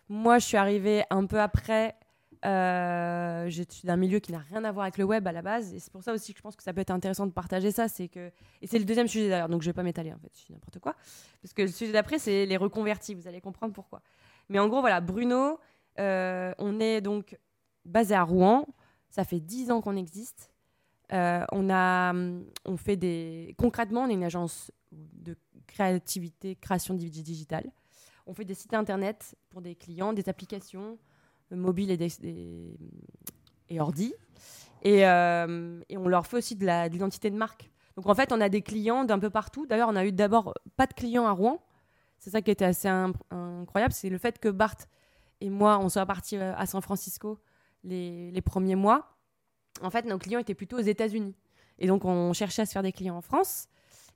Moi, 0.09 0.39
je 0.39 0.47
suis 0.47 0.57
arrivée 0.57 1.05
un 1.11 1.27
peu 1.27 1.41
après. 1.41 1.95
Euh, 2.47 3.51
je 3.51 3.63
suis 3.69 3.87
d'un 3.87 3.97
milieu 3.97 4.19
qui 4.19 4.33
n'a 4.33 4.39
rien 4.39 4.65
à 4.65 4.73
voir 4.73 4.85
avec 4.85 4.97
le 4.99 5.05
web 5.05 5.27
à 5.27 5.33
la 5.33 5.43
base. 5.43 5.75
Et 5.75 5.79
c'est 5.79 5.93
pour 5.93 6.03
ça 6.03 6.13
aussi 6.13 6.33
que 6.33 6.39
je 6.39 6.43
pense 6.43 6.57
que 6.57 6.63
ça 6.63 6.73
peut 6.73 6.81
être 6.81 6.91
intéressant 6.91 7.27
de 7.27 7.33
partager 7.33 7.71
ça. 7.71 7.89
C'est 7.89 8.09
que... 8.09 8.31
Et 8.63 8.67
c'est 8.67 8.79
le 8.79 8.85
deuxième 8.85 9.09
sujet 9.09 9.29
d'ailleurs, 9.29 9.49
donc 9.49 9.63
je 9.63 9.69
vais 9.69 9.75
pas 9.75 9.83
m'étaler 9.83 10.13
en 10.13 10.19
fait, 10.19 10.31
je 10.39 10.47
dis 10.47 10.53
n'importe 10.53 10.79
quoi. 10.79 10.95
Parce 11.43 11.53
que 11.53 11.63
le 11.63 11.69
sujet 11.69 11.93
d'après, 11.93 12.19
c'est 12.19 12.47
les 12.47 12.57
reconvertis. 12.57 13.15
Vous 13.15 13.29
allez 13.29 13.41
comprendre 13.41 13.73
pourquoi. 13.75 14.01
Mais 14.49 14.59
en 14.59 14.69
gros, 14.69 14.81
voilà, 14.81 15.01
Bruno, 15.01 15.59
euh, 15.99 16.53
on 16.59 16.81
est 16.81 17.01
donc 17.01 17.39
basé 17.85 18.15
à 18.15 18.23
Rouen. 18.23 18.67
Ça 19.11 19.25
fait 19.25 19.41
10 19.41 19.71
ans 19.71 19.81
qu'on 19.81 19.97
existe. 19.97 20.51
Euh, 21.13 21.45
on 21.53 21.69
a, 21.71 22.15
on 22.65 22.77
fait 22.77 22.97
des. 22.97 23.55
Concrètement, 23.59 24.03
on 24.03 24.09
est 24.09 24.15
une 24.15 24.25
agence 24.25 24.71
de 24.93 25.37
créativité, 25.67 26.57
création 26.57 26.95
dig- 26.95 27.23
digitale. 27.23 27.71
On 28.27 28.35
fait 28.35 28.45
des 28.45 28.55
sites 28.55 28.75
internet 28.75 29.35
pour 29.51 29.61
des 29.61 29.75
clients, 29.75 30.13
des 30.13 30.29
applications 30.29 30.99
mobiles 31.51 31.91
et, 31.91 31.97
des, 31.97 32.77
et 33.69 33.81
ordi. 33.81 34.15
Et, 34.83 35.07
euh, 35.07 35.81
et 35.89 35.97
on 35.97 36.09
leur 36.09 36.27
fait 36.27 36.39
aussi 36.39 36.57
de 36.57 36.67
l'identité 36.89 37.31
de, 37.31 37.37
marque. 37.37 37.71
Donc 37.97 38.07
en 38.07 38.15
fait, 38.15 38.33
on 38.33 38.41
a 38.41 38.49
des 38.49 38.63
clients 38.63 39.05
d'un 39.05 39.19
peu 39.19 39.31
partout. 39.31 39.67
D'ailleurs, 39.67 39.89
on 39.91 39.97
a 39.97 40.05
eu 40.07 40.13
d'abord 40.13 40.55
pas 40.77 40.87
de 40.87 40.95
clients 40.95 41.27
à 41.27 41.33
Rouen. 41.33 41.63
C'est 42.19 42.31
ça 42.31 42.43
qui 42.43 42.51
était 42.51 42.67
assez 42.67 42.89
incroyable, 42.89 43.95
c'est 43.95 44.11
le 44.11 44.19
fait 44.19 44.39
que 44.39 44.49
Bart 44.49 44.77
et 45.41 45.51
moi, 45.51 45.79
on 45.79 45.89
soit 45.89 46.07
partis 46.07 46.37
euh, 46.37 46.55
à 46.57 46.67
San 46.67 46.83
Francisco 46.83 47.39
les, 47.83 48.43
premiers 48.45 48.75
mois. 48.77 49.17
En 49.83 49.91
fait, 49.91 50.05
nos 50.05 50.19
clients 50.19 50.39
étaient 50.39 50.55
plutôt 50.55 50.77
aux 50.79 50.83
États-Unis. 50.83 51.35
Et 51.79 51.87
donc, 51.87 52.05
on 52.05 52.33
cherchait 52.35 52.63
à 52.63 52.67
se 52.67 52.73
faire 52.73 52.83
des 52.83 52.93
clients 52.93 53.17
en 53.17 53.23
France. 53.23 53.69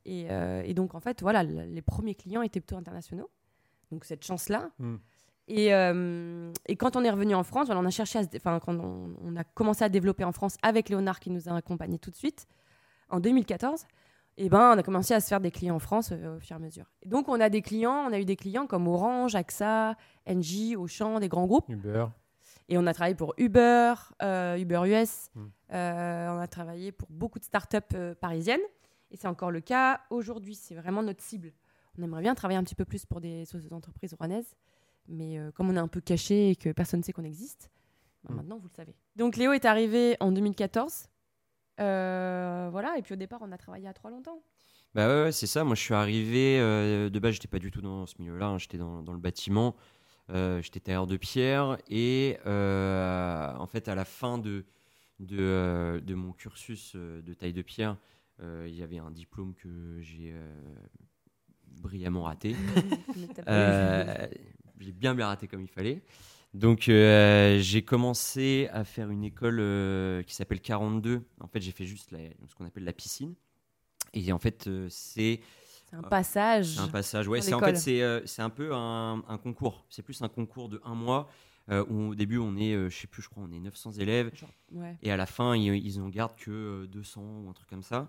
Et, 0.04 0.26
euh, 0.30 0.70
donc, 0.74 0.94
en 0.94 1.00
fait, 1.00 1.22
voilà, 1.22 1.42
le- 1.42 1.64
les 1.64 1.80
premiers 1.80 2.14
clients 2.14 2.42
étaient 2.42 2.60
plutôt 2.60 2.76
internationaux. 2.76 3.30
Donc, 3.90 4.04
cette 4.04 4.24
chance-là. 4.24 4.70
Mm. 4.78 4.96
Et, 5.48 5.74
euh, 5.74 6.50
et 6.66 6.76
quand 6.76 6.96
on 6.96 7.04
est 7.04 7.10
revenu 7.10 7.34
en 7.34 7.42
France, 7.42 7.68
on 7.70 7.84
a 7.84 7.90
cherché 7.90 8.18
à 8.18 8.22
se 8.22 8.28
dé- 8.28 8.38
enfin, 8.38 8.58
quand 8.60 8.74
on, 8.78 9.14
on 9.22 9.36
a 9.36 9.44
commencé 9.44 9.84
à 9.84 9.88
développer 9.88 10.24
en 10.24 10.32
France 10.32 10.56
avec 10.62 10.88
Léonard 10.88 11.20
qui 11.20 11.30
nous 11.30 11.48
a 11.48 11.54
accompagnés 11.54 11.98
tout 11.98 12.10
de 12.10 12.16
suite, 12.16 12.46
en 13.10 13.20
2014, 13.20 13.84
et 14.36 14.48
ben, 14.48 14.72
on 14.74 14.78
a 14.78 14.82
commencé 14.82 15.12
à 15.14 15.20
se 15.20 15.28
faire 15.28 15.40
des 15.40 15.50
clients 15.50 15.76
en 15.76 15.80
France 15.80 16.10
euh, 16.12 16.36
au 16.36 16.40
fur 16.40 16.56
et 16.56 16.58
à 16.58 16.58
mesure. 16.58 16.86
Et 17.02 17.08
donc, 17.08 17.28
on 17.28 17.38
a 17.40 17.50
des 17.50 17.60
clients, 17.62 18.06
on 18.08 18.12
a 18.12 18.18
eu 18.18 18.24
des 18.24 18.36
clients 18.36 18.66
comme 18.66 18.88
Orange, 18.88 19.34
AXA, 19.34 19.96
Engie, 20.26 20.76
Auchan, 20.76 21.20
des 21.20 21.28
grands 21.28 21.46
groupes. 21.46 21.68
Uber. 21.68 22.06
Et 22.70 22.78
on 22.78 22.86
a 22.86 22.94
travaillé 22.94 23.14
pour 23.14 23.34
Uber, 23.36 23.94
euh, 24.22 24.56
Uber 24.56 24.80
US. 24.86 25.28
Mm. 25.34 25.42
On 25.70 26.38
a 26.40 26.46
travaillé 26.48 26.90
pour 26.92 27.08
beaucoup 27.10 27.38
de 27.38 27.44
startups 27.44 27.78
parisiennes. 28.20 28.60
Et 29.10 29.16
c'est 29.16 29.28
encore 29.28 29.50
le 29.50 29.60
cas 29.60 30.00
aujourd'hui. 30.08 30.54
C'est 30.54 30.74
vraiment 30.74 31.02
notre 31.02 31.22
cible. 31.22 31.52
On 31.98 32.02
aimerait 32.02 32.22
bien 32.22 32.34
travailler 32.34 32.58
un 32.58 32.64
petit 32.64 32.74
peu 32.74 32.84
plus 32.86 33.04
pour 33.04 33.20
des 33.20 33.44
entreprises 33.70 34.14
rouennaises. 34.14 34.56
Mais 35.08 35.38
euh, 35.38 35.50
comme 35.52 35.68
on 35.70 35.76
est 35.76 35.80
un 35.80 35.88
peu 35.88 36.00
caché 36.00 36.50
et 36.50 36.56
que 36.56 36.70
personne 36.72 37.00
ne 37.00 37.04
sait 37.04 37.12
qu'on 37.12 37.24
existe, 37.24 37.70
bah, 38.24 38.30
Mm. 38.32 38.36
maintenant 38.36 38.58
vous 38.58 38.68
le 38.68 38.74
savez. 38.74 38.94
Donc 39.16 39.36
Léo 39.36 39.52
est 39.52 39.64
arrivé 39.66 40.16
en 40.20 40.32
2014. 40.32 41.08
Euh, 41.80 42.68
voilà. 42.70 42.96
Et 42.98 43.02
puis 43.02 43.12
au 43.14 43.16
départ, 43.16 43.40
on 43.42 43.52
a 43.52 43.58
travaillé 43.58 43.86
à 43.88 43.92
trois 43.92 44.10
longtemps. 44.10 44.42
Bah 44.94 45.08
ouais, 45.08 45.22
ouais, 45.24 45.32
c'est 45.32 45.46
ça. 45.48 45.64
Moi, 45.64 45.74
je 45.74 45.82
suis 45.82 45.94
arrivé. 45.94 46.58
euh, 46.60 47.10
de 47.10 47.18
base, 47.18 47.34
j'étais 47.34 47.48
pas 47.48 47.58
du 47.58 47.70
tout 47.70 47.80
dans 47.82 48.06
ce 48.06 48.14
milieu-là. 48.20 48.46
hein, 48.46 48.58
J'étais 48.58 48.78
dans, 48.78 49.02
dans 49.02 49.12
le 49.12 49.18
bâtiment. 49.18 49.74
Euh, 50.30 50.62
j'étais 50.62 50.80
tailleur 50.80 51.06
de 51.06 51.16
pierre. 51.16 51.76
Et 51.90 52.38
euh, 52.46 53.52
en 53.56 53.66
fait, 53.66 53.88
à 53.88 53.94
la 53.96 54.04
fin 54.04 54.38
de, 54.38 54.64
de, 55.18 55.36
euh, 55.40 56.00
de 56.00 56.14
mon 56.14 56.32
cursus 56.32 56.94
de 56.94 57.34
taille 57.34 57.52
de 57.52 57.62
pierre, 57.62 57.96
euh, 58.40 58.66
il 58.68 58.74
y 58.74 58.82
avait 58.82 58.98
un 58.98 59.10
diplôme 59.10 59.54
que 59.54 59.98
j'ai 60.00 60.30
euh, 60.32 60.48
brillamment 61.66 62.22
raté. 62.22 62.54
Mais 63.16 63.26
t'as 63.34 63.42
pas 63.42 63.50
eu- 63.52 63.54
Euh, 63.54 64.26
j'ai 64.84 64.92
bien 64.92 65.14
bien 65.14 65.26
raté 65.26 65.48
comme 65.48 65.62
il 65.62 65.68
fallait. 65.68 66.02
Donc 66.52 66.88
euh, 66.88 67.58
j'ai 67.60 67.82
commencé 67.82 68.68
à 68.72 68.84
faire 68.84 69.10
une 69.10 69.24
école 69.24 69.58
euh, 69.60 70.22
qui 70.22 70.34
s'appelle 70.34 70.60
42. 70.60 71.22
En 71.40 71.48
fait, 71.48 71.60
j'ai 71.60 71.72
fait 71.72 71.84
juste 71.86 72.12
la- 72.12 72.18
ce 72.48 72.54
qu'on 72.54 72.64
appelle 72.66 72.84
la 72.84 72.92
piscine. 72.92 73.34
Et 74.12 74.30
en 74.32 74.38
fait, 74.38 74.68
euh, 74.68 74.86
c'est 74.90 75.40
un 75.92 76.02
passage. 76.02 76.78
un 76.78 76.88
passage. 76.88 77.26
Ouais, 77.28 77.40
c'est 77.40 77.54
en 77.54 77.60
fait 77.60 77.76
c'est 78.26 78.42
un 78.42 78.50
peu 78.50 78.72
un, 78.74 79.22
un 79.26 79.38
concours. 79.38 79.84
C'est 79.90 80.02
plus 80.02 80.20
un 80.22 80.28
concours 80.28 80.68
de 80.68 80.80
un 80.84 80.94
mois 80.94 81.28
où 81.88 82.10
au 82.10 82.14
début 82.14 82.38
on 82.38 82.56
est, 82.56 82.74
je 82.90 82.94
sais 82.96 83.06
plus, 83.06 83.22
je 83.22 83.28
crois, 83.28 83.42
on 83.42 83.52
est 83.52 83.58
900 83.58 83.92
élèves. 83.92 84.30
Genre, 84.34 84.50
ouais. 84.72 84.96
Et 85.02 85.10
à 85.10 85.16
la 85.16 85.26
fin, 85.26 85.56
ils, 85.56 85.74
ils 85.74 86.00
en 86.00 86.08
gardent 86.08 86.36
que 86.36 86.50
euh, 86.84 86.86
200 86.86 87.22
ou 87.44 87.48
un 87.48 87.52
truc 87.52 87.68
comme 87.68 87.82
ça. 87.82 88.06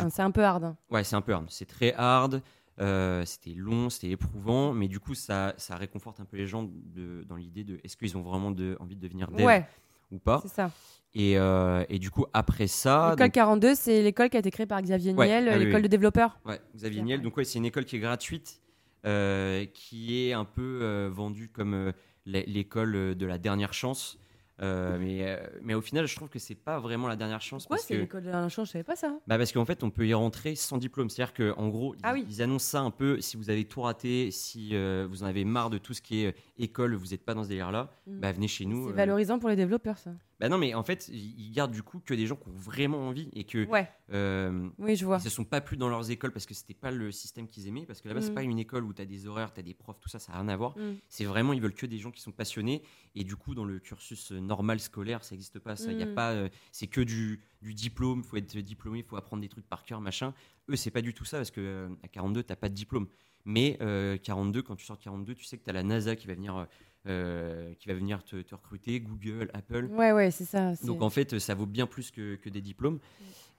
Un- 0.00 0.10
C'est 0.10 0.20
un 0.22 0.30
peu 0.30 0.44
hard. 0.44 0.64
hein. 0.64 0.76
Ouais, 0.90 1.04
c'est 1.04 1.16
un 1.16 1.20
peu 1.22 1.32
hard. 1.34 1.46
C'est 1.50 1.66
très 1.66 1.92
hard. 1.94 2.42
Euh, 2.80 3.24
c'était 3.24 3.54
long, 3.54 3.88
c'était 3.90 4.10
éprouvant, 4.10 4.72
mais 4.72 4.88
du 4.88 4.98
coup, 5.00 5.14
ça, 5.14 5.54
ça 5.56 5.76
réconforte 5.76 6.20
un 6.20 6.24
peu 6.24 6.36
les 6.36 6.46
gens 6.46 6.64
de- 6.64 7.22
dans 7.28 7.36
l'idée 7.36 7.64
de 7.64 7.78
est-ce 7.84 7.96
qu'ils 7.96 8.16
ont 8.16 8.22
vraiment 8.22 8.50
de, 8.50 8.76
envie 8.80 8.96
de 8.96 9.00
devenir 9.00 9.30
dev 9.30 9.44
Ouais, 9.46 9.66
ou 10.10 10.18
pas. 10.18 10.40
c'est 10.42 10.48
ça. 10.48 10.70
Et, 11.14 11.38
euh, 11.38 11.84
et 11.88 12.00
du 12.00 12.10
coup, 12.10 12.26
après 12.32 12.66
ça, 12.66 13.10
L'école 13.12 13.26
donc- 13.28 13.34
42, 13.34 13.74
c'est 13.76 14.02
l'école 14.02 14.28
qui 14.30 14.36
a 14.36 14.40
été 14.40 14.50
créée 14.50 14.66
par 14.66 14.82
Xavier 14.82 15.12
Ouais, 15.14 15.26
Niel, 15.28 15.48
ah 15.48 15.56
l'école 15.56 15.76
oui. 15.76 15.82
de 15.82 15.86
développeurs. 15.88 16.40
ouais, 16.44 16.60
Xavier 16.74 17.02
Niel, 17.02 17.22
donc 17.22 17.36
ouais, 17.36 17.44
c'est 17.44 17.58
une 17.58 17.66
école 17.66 17.84
qui 17.84 17.96
est 17.96 18.00
gratuite, 18.00 18.60
euh, 19.06 19.64
qui 19.72 20.18
est 20.26 20.32
un 20.32 20.44
peu 20.44 21.06
vendue 21.12 21.48
comme 21.48 21.92
l'é- 22.26 22.44
l'école 22.46 23.14
de 23.14 23.26
la 23.26 23.38
dernière 23.38 23.72
chance. 23.72 24.18
Euh, 24.62 24.98
mais, 25.00 25.18
euh, 25.22 25.36
mais 25.62 25.74
au 25.74 25.80
final, 25.80 26.06
je 26.06 26.14
trouve 26.14 26.28
que 26.28 26.38
c'est 26.38 26.54
pas 26.54 26.78
vraiment 26.78 27.08
la 27.08 27.16
dernière 27.16 27.40
chance. 27.40 27.64
Pourquoi 27.66 27.78
c'est 27.84 27.94
que... 27.94 28.00
l'école 28.00 28.22
de 28.22 28.30
la 28.30 28.48
chance? 28.48 28.68
Je 28.68 28.72
savais 28.72 28.84
pas 28.84 28.94
ça. 28.94 29.18
Bah 29.26 29.36
parce 29.36 29.50
qu'en 29.52 29.64
fait, 29.64 29.82
on 29.82 29.90
peut 29.90 30.06
y 30.06 30.14
rentrer 30.14 30.54
sans 30.54 30.78
diplôme. 30.78 31.10
C'est-à-dire 31.10 31.34
qu'en 31.34 31.68
gros, 31.68 31.96
Ah 32.04 32.12
ils, 32.16 32.20
oui. 32.20 32.26
ils 32.30 32.40
annoncent 32.42 32.70
ça 32.70 32.80
un 32.80 32.92
peu. 32.92 33.20
Si 33.20 33.36
vous 33.36 33.50
avez 33.50 33.64
tout 33.64 33.80
raté, 33.82 34.30
si 34.30 34.70
euh, 34.76 35.06
vous 35.10 35.24
en 35.24 35.26
avez 35.26 35.44
marre 35.44 35.70
de 35.70 35.78
tout 35.78 35.92
ce 35.92 36.00
qui 36.02 36.24
est 36.24 36.36
école, 36.56 36.94
vous 36.94 37.08
n'êtes 37.08 37.24
pas 37.24 37.34
dans 37.34 37.42
ce 37.42 37.48
délire-là, 37.48 37.90
Mm. 38.06 38.20
bah 38.20 38.32
venez 38.32 38.48
chez 38.48 38.64
nous. 38.66 38.86
C'est 38.86 38.92
euh. 38.92 38.96
valorisant 38.96 39.38
pour 39.38 39.48
les 39.48 39.56
développeurs, 39.56 39.98
ça. 39.98 40.10
Bah 40.40 40.48
non, 40.48 40.58
mais 40.58 40.74
en 40.74 40.82
fait, 40.82 41.08
ils 41.08 41.52
gardent 41.52 41.72
du 41.72 41.82
coup 41.82 42.00
que 42.00 42.12
des 42.12 42.26
gens 42.26 42.36
qui 42.36 42.48
ont 42.48 42.52
vraiment 42.54 43.08
envie 43.08 43.28
et 43.34 43.44
que 43.44 43.66
Ouais, 43.66 43.88
euh, 44.12 44.68
oui, 44.78 44.96
je 44.96 45.04
vois. 45.04 45.18
ils 45.18 45.22
se 45.22 45.30
sont 45.30 45.44
pas 45.44 45.60
plus 45.60 45.76
dans 45.76 45.88
leurs 45.88 46.10
écoles 46.10 46.32
parce 46.32 46.44
que 46.46 46.54
c'était 46.54 46.74
pas 46.74 46.90
le 46.90 47.12
système 47.12 47.46
qu'ils 47.48 47.68
aimaient. 47.68 47.86
Parce 47.86 48.00
que 48.00 48.08
là-bas, 48.08 48.20
c'est 48.20 48.30
Mm. 48.32 48.34
pas 48.34 48.42
une 48.42 48.58
école 48.58 48.84
où 48.84 48.92
tu 48.92 49.00
as 49.00 49.06
des 49.06 49.26
horaires, 49.26 49.52
tu 49.54 49.60
as 49.60 49.62
des 49.62 49.74
profs, 49.74 50.00
tout 50.00 50.08
ça, 50.08 50.18
ça 50.18 50.32
n'a 50.32 50.38
rien 50.40 50.48
à 50.48 50.56
voir. 50.56 50.76
Mm. 50.76 50.94
C'est 51.08 51.24
vraiment, 51.24 51.52
ils 51.52 51.60
veulent 51.60 51.74
que 51.74 51.86
des 51.86 51.98
gens 51.98 52.10
qui 52.10 52.20
sont 52.20 52.32
passionnés. 52.32 52.82
Et 53.14 53.22
du 53.24 53.36
coup, 53.36 53.54
dans 53.54 53.64
le 53.64 53.78
cursus 53.78 54.32
euh, 54.32 54.40
normal 54.40 54.80
scolaire, 54.80 55.22
ça 55.24 55.34
n'existe 55.34 55.58
pas. 55.60 55.76
Ça, 55.76 55.92
y 55.92 56.02
a 56.02 56.06
Mm. 56.06 56.14
pas, 56.14 56.32
euh, 56.32 56.48
c'est 56.72 56.88
que 56.88 57.00
du, 57.00 57.40
du 57.62 57.72
diplôme. 57.74 58.22
Il 58.24 58.28
faut 58.28 58.36
être 58.36 58.56
diplômé, 58.58 58.98
il 58.98 59.04
faut 59.04 59.16
apprendre 59.16 59.40
des 59.42 59.48
trucs 59.48 59.68
par 59.68 59.84
cœur, 59.84 60.00
machin. 60.00 60.34
Eux, 60.68 60.76
c'est 60.76 60.90
pas 60.90 61.02
du 61.02 61.14
tout 61.14 61.24
ça 61.24 61.36
parce 61.36 61.50
que 61.52 61.60
euh, 61.60 61.88
à 62.02 62.08
42, 62.08 62.42
t'as 62.42 62.56
pas 62.56 62.68
de 62.68 62.74
diplôme. 62.74 63.06
Mais 63.46 63.76
euh, 63.82 64.16
42, 64.16 64.62
quand 64.62 64.74
tu 64.74 64.84
sors 64.86 64.96
de 64.96 65.02
42, 65.02 65.34
tu 65.34 65.44
sais 65.44 65.58
que 65.58 65.64
tu 65.64 65.70
as 65.70 65.74
la 65.74 65.82
NASA 65.82 66.16
qui 66.16 66.26
va 66.26 66.34
venir, 66.34 66.66
euh, 67.06 67.74
qui 67.74 67.88
va 67.88 67.94
venir 67.94 68.22
te, 68.24 68.36
te 68.42 68.54
recruter, 68.54 69.00
Google, 69.00 69.50
Apple. 69.54 69.86
Ouais, 69.92 70.12
ouais, 70.12 70.30
c'est 70.30 70.44
ça. 70.44 70.74
c'est- 70.74 70.86
Donc 70.86 71.02
en 71.02 71.10
fait, 71.10 71.38
ça 71.38 71.54
vaut 71.54 71.66
bien 71.66 71.86
plus 71.86 72.10
que, 72.10 72.36
que 72.36 72.48
des 72.48 72.60
diplômes. 72.60 72.98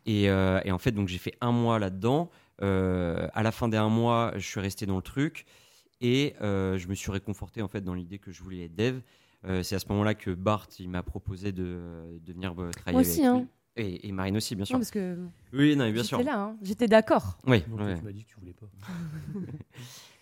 Et, 0.07 0.29
euh, 0.29 0.59
et 0.65 0.71
en 0.71 0.77
fait, 0.77 0.91
donc 0.91 1.07
j'ai 1.07 1.17
fait 1.17 1.35
un 1.41 1.51
mois 1.51 1.79
là-dedans. 1.79 2.29
Euh, 2.61 3.27
à 3.33 3.43
la 3.43 3.51
fin 3.51 3.67
des 3.67 3.77
un 3.77 3.89
mois, 3.89 4.31
je 4.35 4.47
suis 4.47 4.59
resté 4.59 4.85
dans 4.85 4.95
le 4.95 5.01
truc 5.01 5.45
et 6.01 6.35
euh, 6.41 6.77
je 6.77 6.87
me 6.87 6.93
suis 6.95 7.11
réconforté 7.11 7.61
en 7.61 7.67
fait 7.67 7.81
dans 7.81 7.93
l'idée 7.93 8.17
que 8.19 8.31
je 8.31 8.41
voulais 8.43 8.65
être 8.65 8.75
dev. 8.75 8.99
Euh, 9.45 9.61
c'est 9.63 9.75
à 9.75 9.79
ce 9.79 9.87
moment-là 9.89 10.13
que 10.15 10.31
Bart 10.31 10.67
il 10.79 10.89
m'a 10.89 11.03
proposé 11.03 11.51
de, 11.51 11.79
de 12.21 12.33
venir 12.33 12.53
travailler 12.53 12.91
Moi 12.93 13.01
aussi, 13.01 13.21
avec 13.25 13.25
hein. 13.25 13.39
lui. 13.39 13.47
Et, 13.83 14.07
et 14.07 14.11
Marine 14.13 14.37
aussi, 14.37 14.55
bien 14.55 14.63
sûr. 14.63 14.75
Non, 14.75 14.79
parce 14.79 14.91
que 14.91 15.17
Oui, 15.53 15.75
non, 15.75 15.89
bien 15.91 16.03
sûr. 16.03 16.17
j'étais 16.19 16.31
là, 16.31 16.39
hein. 16.39 16.57
j'étais 16.61 16.87
d'accord. 16.87 17.37
Oui, 17.45 17.61
Donc, 17.67 17.81
ouais. 17.81 17.97
tu 17.97 18.03
m'as 18.05 18.11
dit 18.13 18.23
que 18.23 18.29
tu 18.29 18.39
voulais 18.39 18.53
pas. 18.53 18.67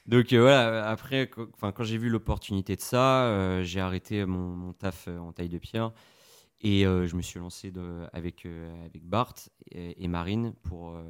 Donc 0.06 0.34
euh, 0.34 0.42
voilà, 0.42 0.90
après, 0.90 1.30
qu- 1.30 1.42
enfin, 1.54 1.72
quand 1.72 1.84
j'ai 1.84 1.98
vu 1.98 2.10
l'opportunité 2.10 2.76
de 2.76 2.82
ça, 2.82 3.24
euh, 3.26 3.64
j'ai 3.64 3.80
arrêté 3.80 4.26
mon, 4.26 4.40
mon 4.56 4.74
taf 4.74 5.06
euh, 5.08 5.18
en 5.20 5.32
taille 5.32 5.50
de 5.50 5.58
pierre 5.58 5.92
et 6.62 6.86
euh, 6.86 7.08
je 7.08 7.16
me 7.16 7.22
suis 7.22 7.40
lancé 7.40 7.72
de- 7.72 8.06
avec, 8.14 8.46
euh, 8.46 8.86
avec 8.86 9.06
Bart 9.06 9.34
et, 9.72 10.04
et 10.04 10.08
Marine 10.08 10.54
pour, 10.64 10.96
euh, 10.96 11.02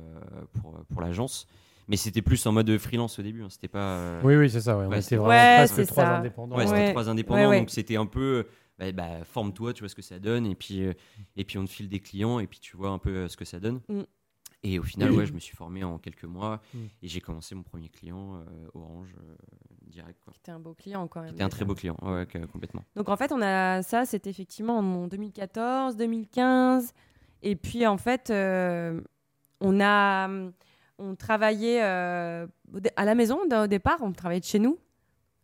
pour, 0.53 0.83
pour 0.91 1.01
l'agence. 1.01 1.47
Mais 1.87 1.97
c'était 1.97 2.21
plus 2.21 2.45
en 2.45 2.51
mode 2.53 2.77
freelance 2.77 3.19
au 3.19 3.23
début, 3.23 3.43
hein, 3.43 3.49
c'était 3.49 3.67
pas. 3.67 3.97
euh, 3.97 4.21
Oui, 4.23 4.35
oui, 4.35 4.49
c'est 4.49 4.61
ça. 4.61 4.77
Ouais. 4.77 4.85
On 4.85 4.89
Ouais, 4.89 4.99
était 4.99 5.15
vraiment 5.17 5.29
Ouais, 5.33 5.55
presque 5.57 5.75
c'est 5.75 5.85
trois 5.85 6.03
ça. 6.05 6.17
indépendants. 6.17 6.55
Ouais, 6.55 6.61
ouais. 6.63 6.67
c'était 6.67 6.79
Ouais. 6.81 6.91
trois 6.91 7.09
indépendants, 7.09 7.41
Ouais, 7.41 7.47
ouais. 7.47 7.59
donc 7.59 7.69
c'était 7.71 7.97
un 7.97 8.05
peu. 8.05 8.45
Bah, 8.79 8.91
bah, 8.91 9.23
forme-toi, 9.25 9.73
tu 9.73 9.81
vois 9.81 9.89
ce 9.89 9.95
que 9.95 10.01
ça 10.01 10.17
donne, 10.17 10.45
et 10.47 10.55
puis, 10.55 10.81
euh, 10.83 10.93
et 11.35 11.43
puis 11.43 11.57
on 11.59 11.65
te 11.65 11.69
file 11.69 11.89
des 11.89 11.99
clients, 11.99 12.39
et 12.39 12.47
puis 12.47 12.59
tu 12.59 12.75
vois 12.77 12.89
un 12.89 12.97
peu 12.99 13.09
euh, 13.11 13.27
ce 13.27 13.37
que 13.37 13.45
ça 13.45 13.59
donne. 13.59 13.81
Mm. 13.89 14.01
Et 14.65 14.79
au 14.79 14.83
final, 14.83 15.11
ouais, 15.11 15.25
je 15.25 15.33
me 15.33 15.39
suis 15.39 15.55
formé 15.55 15.83
en 15.83 15.97
quelques 15.97 16.23
mois, 16.23 16.61
Mm. 16.73 16.77
et 17.01 17.07
j'ai 17.07 17.19
commencé 17.19 17.53
mon 17.53 17.63
premier 17.63 17.89
client, 17.89 18.35
euh, 18.37 18.67
Orange, 18.73 19.13
euh, 19.19 19.35
direct. 19.87 20.19
quoi. 20.23 20.31
C'était 20.35 20.51
un 20.51 20.59
beau 20.59 20.73
client 20.73 21.05
quand 21.07 21.21
même. 21.21 21.31
C'était 21.31 21.43
un 21.43 21.49
très 21.49 21.65
beau 21.65 21.75
client, 21.75 21.97
ouais, 22.01 22.25
complètement. 22.51 22.83
Donc 22.95 23.09
en 23.09 23.17
fait, 23.17 23.31
on 23.33 23.41
a 23.41 23.81
ça, 23.83 24.05
c'était 24.05 24.29
effectivement 24.29 24.77
en 24.79 25.07
2014, 25.07 25.97
2015. 25.97 26.93
Et 27.41 27.55
puis 27.57 27.85
en 27.85 27.97
fait, 27.97 28.29
euh, 28.29 29.01
on 29.59 29.81
a 29.81 30.29
on 30.99 31.15
travaillait 31.15 31.83
euh, 31.83 32.47
à 32.95 33.03
la 33.05 33.15
maison 33.15 33.39
au 33.51 33.67
départ, 33.67 33.97
on 34.01 34.13
travaillait 34.13 34.39
de 34.39 34.45
chez 34.45 34.59
nous. 34.59 34.79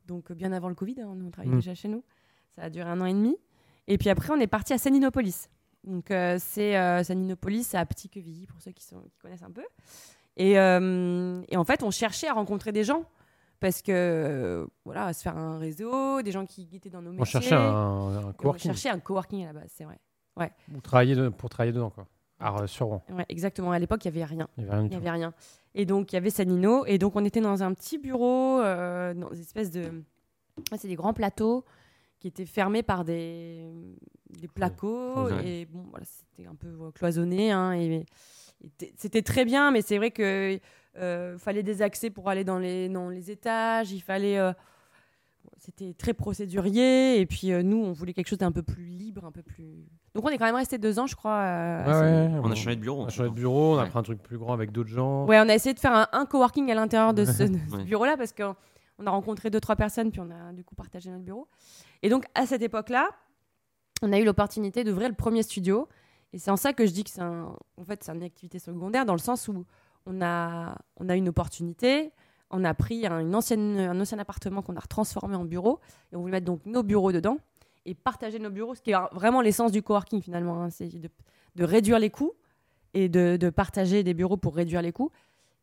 Donc 0.05 0.31
bien 0.31 0.51
avant 0.53 0.69
le 0.69 0.75
Covid, 0.75 1.01
hein, 1.01 1.07
on 1.25 1.29
travaillait 1.29 1.55
Mm. 1.55 1.59
déjà 1.59 1.75
chez 1.75 1.89
nous. 1.89 2.03
Ça 2.55 2.63
a 2.63 2.69
duré 2.69 2.89
un 2.89 3.01
an 3.01 3.05
et 3.05 3.13
demi. 3.13 3.35
Et 3.87 3.97
puis 3.97 4.09
après, 4.09 4.31
on 4.31 4.39
est 4.39 4.47
parti 4.47 4.71
à 4.73 4.77
Saninopolis. 4.77 5.49
Donc 5.89 6.11
euh, 6.11 6.37
c'est 6.39 6.77
euh, 6.77 7.03
Saninopolis, 7.03 7.63
c'est 7.63 7.77
à 7.77 7.85
Petit 7.85 8.09
Quevilly 8.09 8.45
pour 8.47 8.61
ceux 8.61 8.71
qui, 8.71 8.83
sont, 8.83 9.01
qui 9.11 9.17
connaissent 9.19 9.43
un 9.43 9.51
peu. 9.51 9.63
Et, 10.37 10.59
euh, 10.59 11.41
et 11.49 11.57
en 11.57 11.63
fait, 11.65 11.83
on 11.83 11.91
cherchait 11.91 12.27
à 12.27 12.33
rencontrer 12.33 12.71
des 12.71 12.83
gens 12.83 13.03
parce 13.59 13.81
que 13.81 14.67
voilà, 14.85 15.05
à 15.07 15.13
se 15.13 15.21
faire 15.21 15.37
un 15.37 15.57
réseau, 15.57 16.21
des 16.21 16.31
gens 16.31 16.45
qui 16.45 16.69
étaient 16.71 16.89
dans 16.89 17.01
nos 17.01 17.09
métiers. 17.11 17.21
On 17.21 17.25
cherchait 17.25 17.55
un, 17.55 17.59
un 17.59 18.21
Et 18.21 18.25
On 18.25 18.33
coworking 18.33 18.71
cherchait 18.71 18.89
un 18.89 18.99
coworking 18.99 19.43
à 19.43 19.47
la 19.47 19.59
base, 19.59 19.71
c'est 19.75 19.83
vrai. 19.83 19.99
pour 20.71 20.81
travailler, 20.81 21.15
de- 21.15 21.29
pour 21.29 21.49
travailler 21.49 21.73
dedans. 21.73 21.89
Quoi. 21.89 22.05
Euh, 22.41 22.67
sur 22.67 22.85
Rouen. 22.85 23.03
Ouais, 23.09 23.25
exactement. 23.27 23.71
À 23.73 23.79
l'époque, 23.79 24.05
il 24.05 24.11
n'y 24.13 24.17
avait 24.21 24.25
rien. 24.33 24.47
Il 24.57 24.63
n'y 24.63 24.69
avait 24.69 24.77
rien 24.77 24.85
Il 24.85 24.89
du 24.89 24.95
n'y 24.95 25.01
tout. 25.01 25.07
avait 25.07 25.17
rien. 25.17 25.33
Et 25.75 25.85
donc, 25.85 26.13
il 26.13 26.15
y 26.15 26.17
avait 26.17 26.29
Sanino. 26.29 26.85
Et 26.85 26.97
donc, 26.97 27.17
on 27.17 27.25
était 27.25 27.41
dans 27.41 27.61
un 27.63 27.73
petit 27.73 27.97
bureau, 27.97 28.59
dans 28.61 29.33
une 29.33 29.41
espèce 29.41 29.71
de. 29.71 29.81
Ouais, 30.71 30.77
c'est 30.77 30.87
des 30.87 30.95
grands 30.95 31.13
plateaux 31.13 31.65
qui 32.19 32.27
étaient 32.27 32.45
fermés 32.45 32.83
par 32.83 33.05
des, 33.05 33.65
des 34.41 34.47
placos. 34.47 35.31
Ouais. 35.31 35.47
Et 35.47 35.65
bon, 35.65 35.85
voilà, 35.89 36.05
c'était 36.05 36.47
un 36.49 36.55
peu 36.55 36.91
cloisonné. 36.93 37.51
hein, 37.51 37.73
et, 37.73 38.05
c'était 38.97 39.21
très 39.21 39.45
bien, 39.45 39.71
mais 39.71 39.81
c'est 39.81 39.97
vrai 39.97 40.11
que 40.11 40.59
euh, 40.97 41.37
fallait 41.37 41.63
des 41.63 41.81
accès 41.81 42.09
pour 42.09 42.27
aller 42.29 42.43
dans 42.43 42.59
les, 42.59 42.89
dans 42.89 43.07
les 43.09 43.31
étages. 43.31 43.91
Il 43.93 44.01
fallait. 44.01 44.37
euh, 44.37 44.51
c'était 45.59 45.93
très 45.93 46.13
procédurier. 46.13 47.19
Et 47.21 47.25
puis, 47.25 47.51
euh, 47.53 47.63
nous, 47.63 47.77
on 47.77 47.91
voulait 47.93 48.13
quelque 48.13 48.27
chose 48.27 48.37
d'un 48.37 48.51
peu 48.51 48.63
plus 48.63 48.85
libre, 48.85 49.23
un 49.25 49.31
peu 49.31 49.41
plus. 49.41 49.85
Donc, 50.13 50.25
on 50.25 50.29
est 50.29 50.37
quand 50.37 50.45
même 50.45 50.55
resté 50.55 50.77
deux 50.77 50.99
ans, 50.99 51.07
je 51.07 51.15
crois. 51.15 51.37
euh, 51.37 51.85
Ouais, 51.85 52.33
ouais, 52.33 52.39
On 52.43 52.51
a 52.51 52.55
changé 52.55 52.75
de 52.75 52.81
bureau. 52.81 53.01
On 53.01 53.05
a 53.05 53.09
changé 53.09 53.29
de 53.29 53.35
bureau, 53.35 53.75
on 53.75 53.79
a 53.79 53.85
pris 53.85 53.97
un 53.97 54.03
truc 54.03 54.21
plus 54.21 54.37
grand 54.37 54.53
avec 54.53 54.71
d'autres 54.71 54.89
gens. 54.89 55.25
Ouais, 55.25 55.37
on 55.39 55.47
a 55.49 55.55
essayé 55.55 55.73
de 55.73 55.79
faire 55.79 55.93
un, 55.93 56.07
un 56.11 56.25
coworking 56.25 56.69
à 56.71 56.75
l'intérieur 56.75 57.13
de 57.13 57.23
ce, 57.25 57.43
de 57.43 57.57
ce 57.69 57.75
Ouais. 57.77 57.83
bureau-là 57.83 58.17
parce 58.17 58.33
qu'on 58.33 58.55
on 58.99 59.07
a 59.07 59.11
rencontré 59.11 59.49
deux, 59.49 59.59
trois 59.61 59.75
personnes, 59.77 60.11
puis 60.11 60.19
on 60.19 60.29
a 60.31 60.51
du 60.53 60.63
coup 60.65 60.75
partagé 60.75 61.09
notre 61.09 61.23
bureau. 61.23 61.47
Et 62.01 62.09
donc, 62.09 62.25
à 62.35 62.45
cette 62.45 62.61
époque-là, 62.61 63.09
on 64.01 64.13
a 64.13 64.19
eu 64.19 64.25
l'opportunité 64.25 64.83
d'ouvrir 64.83 65.09
le 65.09 65.15
premier 65.15 65.43
studio. 65.43 65.87
Et 66.33 66.39
c'est 66.39 66.51
en 66.51 66.57
ça 66.57 66.73
que 66.73 66.85
je 66.85 66.91
dis 66.91 67.03
que 67.03 67.09
c'est 67.09 67.21
en 67.21 67.57
fait, 67.85 68.09
une 68.09 68.23
activité 68.23 68.59
secondaire, 68.59 69.05
dans 69.05 69.13
le 69.13 69.19
sens 69.19 69.47
où 69.47 69.65
on 70.05 70.21
a, 70.21 70.77
on 70.97 71.09
a 71.09 71.15
une 71.15 71.29
opportunité, 71.29 72.11
on 72.51 72.63
a 72.63 72.73
pris 72.73 73.05
un, 73.07 73.19
une 73.19 73.35
ancienne, 73.35 73.79
un 73.79 73.99
ancien 73.99 74.19
appartement 74.19 74.61
qu'on 74.61 74.75
a 74.75 74.79
retransformé 74.79 75.35
en 75.35 75.45
bureau, 75.45 75.79
et 76.11 76.15
on 76.15 76.21
voulait 76.21 76.33
mettre 76.33 76.45
donc 76.45 76.65
nos 76.65 76.83
bureaux 76.83 77.11
dedans, 77.11 77.37
et 77.85 77.95
partager 77.95 78.39
nos 78.39 78.49
bureaux, 78.49 78.75
ce 78.75 78.81
qui 78.81 78.91
est 78.91 78.97
vraiment 79.11 79.41
l'essence 79.41 79.71
du 79.71 79.81
coworking 79.81 80.21
finalement, 80.21 80.63
hein, 80.63 80.69
c'est 80.69 80.89
de, 80.89 81.63
réduire 81.63 81.99
les 81.99 82.09
coûts, 82.09 82.33
et 82.93 83.09
de 83.09 83.49
partager 83.49 84.03
des 84.03 84.13
bureaux 84.13 84.37
pour 84.37 84.55
réduire 84.55 84.81
les 84.81 84.91
coûts 84.91 85.11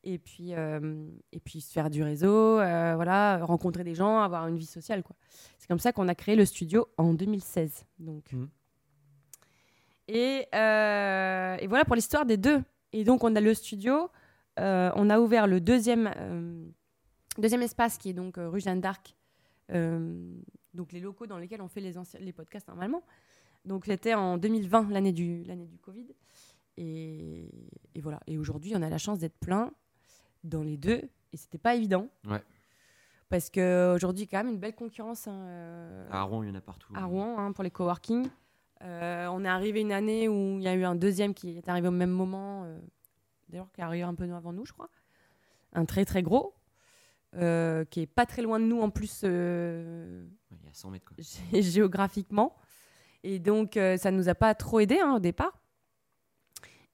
et 0.07 0.19
puis 0.19 0.55
euh, 0.55 1.09
et 1.33 1.41
puis 1.41 1.61
se 1.61 1.73
faire 1.73 1.91
du 1.91 2.03
réseau 2.03 2.61
euh, 2.61 2.95
voilà 2.95 3.45
rencontrer 3.45 3.83
des 3.83 3.95
gens 3.95 4.21
avoir 4.21 4.47
une 4.47 4.57
vie 4.57 4.65
sociale 4.65 5.03
quoi. 5.03 5.17
C'est 5.59 5.67
comme 5.67 5.81
ça 5.81 5.93
qu'on 5.93 6.07
a 6.07 6.15
créé 6.15 6.37
le 6.37 6.45
studio 6.45 6.87
en 6.97 7.13
2016 7.13 7.85
donc. 7.99 8.33
Mhm. 8.33 8.49
et, 10.09 10.47
euh, 10.55 11.57
et 11.59 11.67
voilà 11.67 11.85
pour 11.85 11.97
l'histoire 11.97 12.25
des 12.25 12.37
deux. 12.37 12.63
Et 12.93 13.03
donc 13.03 13.25
on 13.25 13.35
a 13.35 13.41
le 13.41 13.53
studio 13.53 14.09
on 14.59 15.11
a 15.11 15.21
ouvert 15.21 15.47
le 15.47 15.61
deuxième 15.61 16.11
deuxième 17.37 17.63
espace 17.63 17.99
qui 17.99 18.11
est 18.11 18.15
donc 18.15 18.37
rue 18.39 18.61
Jeanne 18.61 18.81
d'Arc 18.81 19.15
donc 19.69 20.93
les 20.93 21.01
locaux 21.01 21.27
dans 21.27 21.39
lesquels 21.39 21.61
on 21.61 21.69
fait 21.69 21.81
les 21.81 21.99
anciens 21.99 22.21
les 22.21 22.33
podcasts 22.33 22.69
normalement. 22.69 23.03
Donc 23.65 23.87
c'était 23.87 24.15
en 24.15 24.39
2020 24.39 24.91
l'année 24.91 25.13
du 25.13 25.43
l'année 25.45 25.67
du 25.67 25.79
Covid. 25.79 26.07
Et, 26.79 27.49
et 27.95 28.01
voilà. 28.03 28.21
Et 28.27 28.37
aujourd'hui, 28.37 28.75
on 28.77 28.83
a 28.83 28.91
la 28.91 28.99
chance 28.99 29.19
d'être 29.19 29.39
plein 29.39 29.73
dans 30.49 30.63
les 30.63 30.77
deux. 30.77 31.03
Et 31.33 31.37
c'était 31.37 31.59
pas 31.59 31.75
évident. 31.75 32.09
Ouais. 32.27 32.43
Parce 33.29 33.51
qu'aujourd'hui, 33.51 34.27
quand 34.29 34.39
même, 34.39 34.49
une 34.55 34.59
belle 34.61 34.75
concurrence 34.75 35.27
hein, 35.27 35.35
euh, 35.49 36.09
À 36.13 36.23
Rouen, 36.23 36.43
il 36.45 36.49
y 36.49 36.53
en 36.53 36.55
a 36.55 36.61
partout. 36.61 36.93
à 36.95 37.05
Rouen 37.05 37.39
hein, 37.39 37.53
pour 37.53 37.65
les 37.65 37.71
coworking. 37.71 38.29
Euh, 38.83 39.27
on 39.29 39.45
est 39.45 39.49
arrivé 39.49 39.81
une 39.81 39.91
année 39.93 40.29
où 40.29 40.59
il 40.59 40.63
y 40.63 40.69
a 40.69 40.75
eu 40.75 40.85
un 40.85 40.95
deuxième 40.95 41.35
qui 41.35 41.57
est 41.57 41.69
arrivé 41.69 41.89
au 41.89 41.93
même 41.93 42.11
moment. 42.11 42.65
euh, 42.65 42.79
D'ailleurs, 43.49 43.71
qui 43.73 43.81
est 43.81 43.85
arrivé 43.85 44.03
un 44.05 44.15
peu 44.15 44.25
avant 44.33 44.53
nous, 44.53 44.65
je 44.67 44.73
crois. 44.73 44.89
Un 45.73 45.85
très, 45.87 46.05
très 46.05 46.23
gros. 46.23 46.55
euh, 47.35 47.85
qui 47.87 48.01
est 48.03 48.07
pas 48.07 48.25
très 48.27 48.41
loin 48.43 48.59
de 48.61 48.65
nous 48.65 48.81
en 48.81 48.89
plus 48.91 49.23
euh, 49.25 50.25
Il 50.53 50.65
y 50.67 50.69
a 50.71 50.73
100 50.73 50.91
mètres. 50.91 51.05
Quoi. 51.07 51.17
gé- 51.19 51.63
géographiquement. 51.63 52.57
Et 53.25 53.39
donc, 53.41 53.77
euh, 53.77 53.97
ça 53.97 54.11
nous 54.13 54.29
a 54.29 54.35
pas 54.35 54.55
trop 54.55 54.79
aidé 54.81 54.99
hein, 55.01 55.15
au 55.17 55.21
départ. 55.21 55.59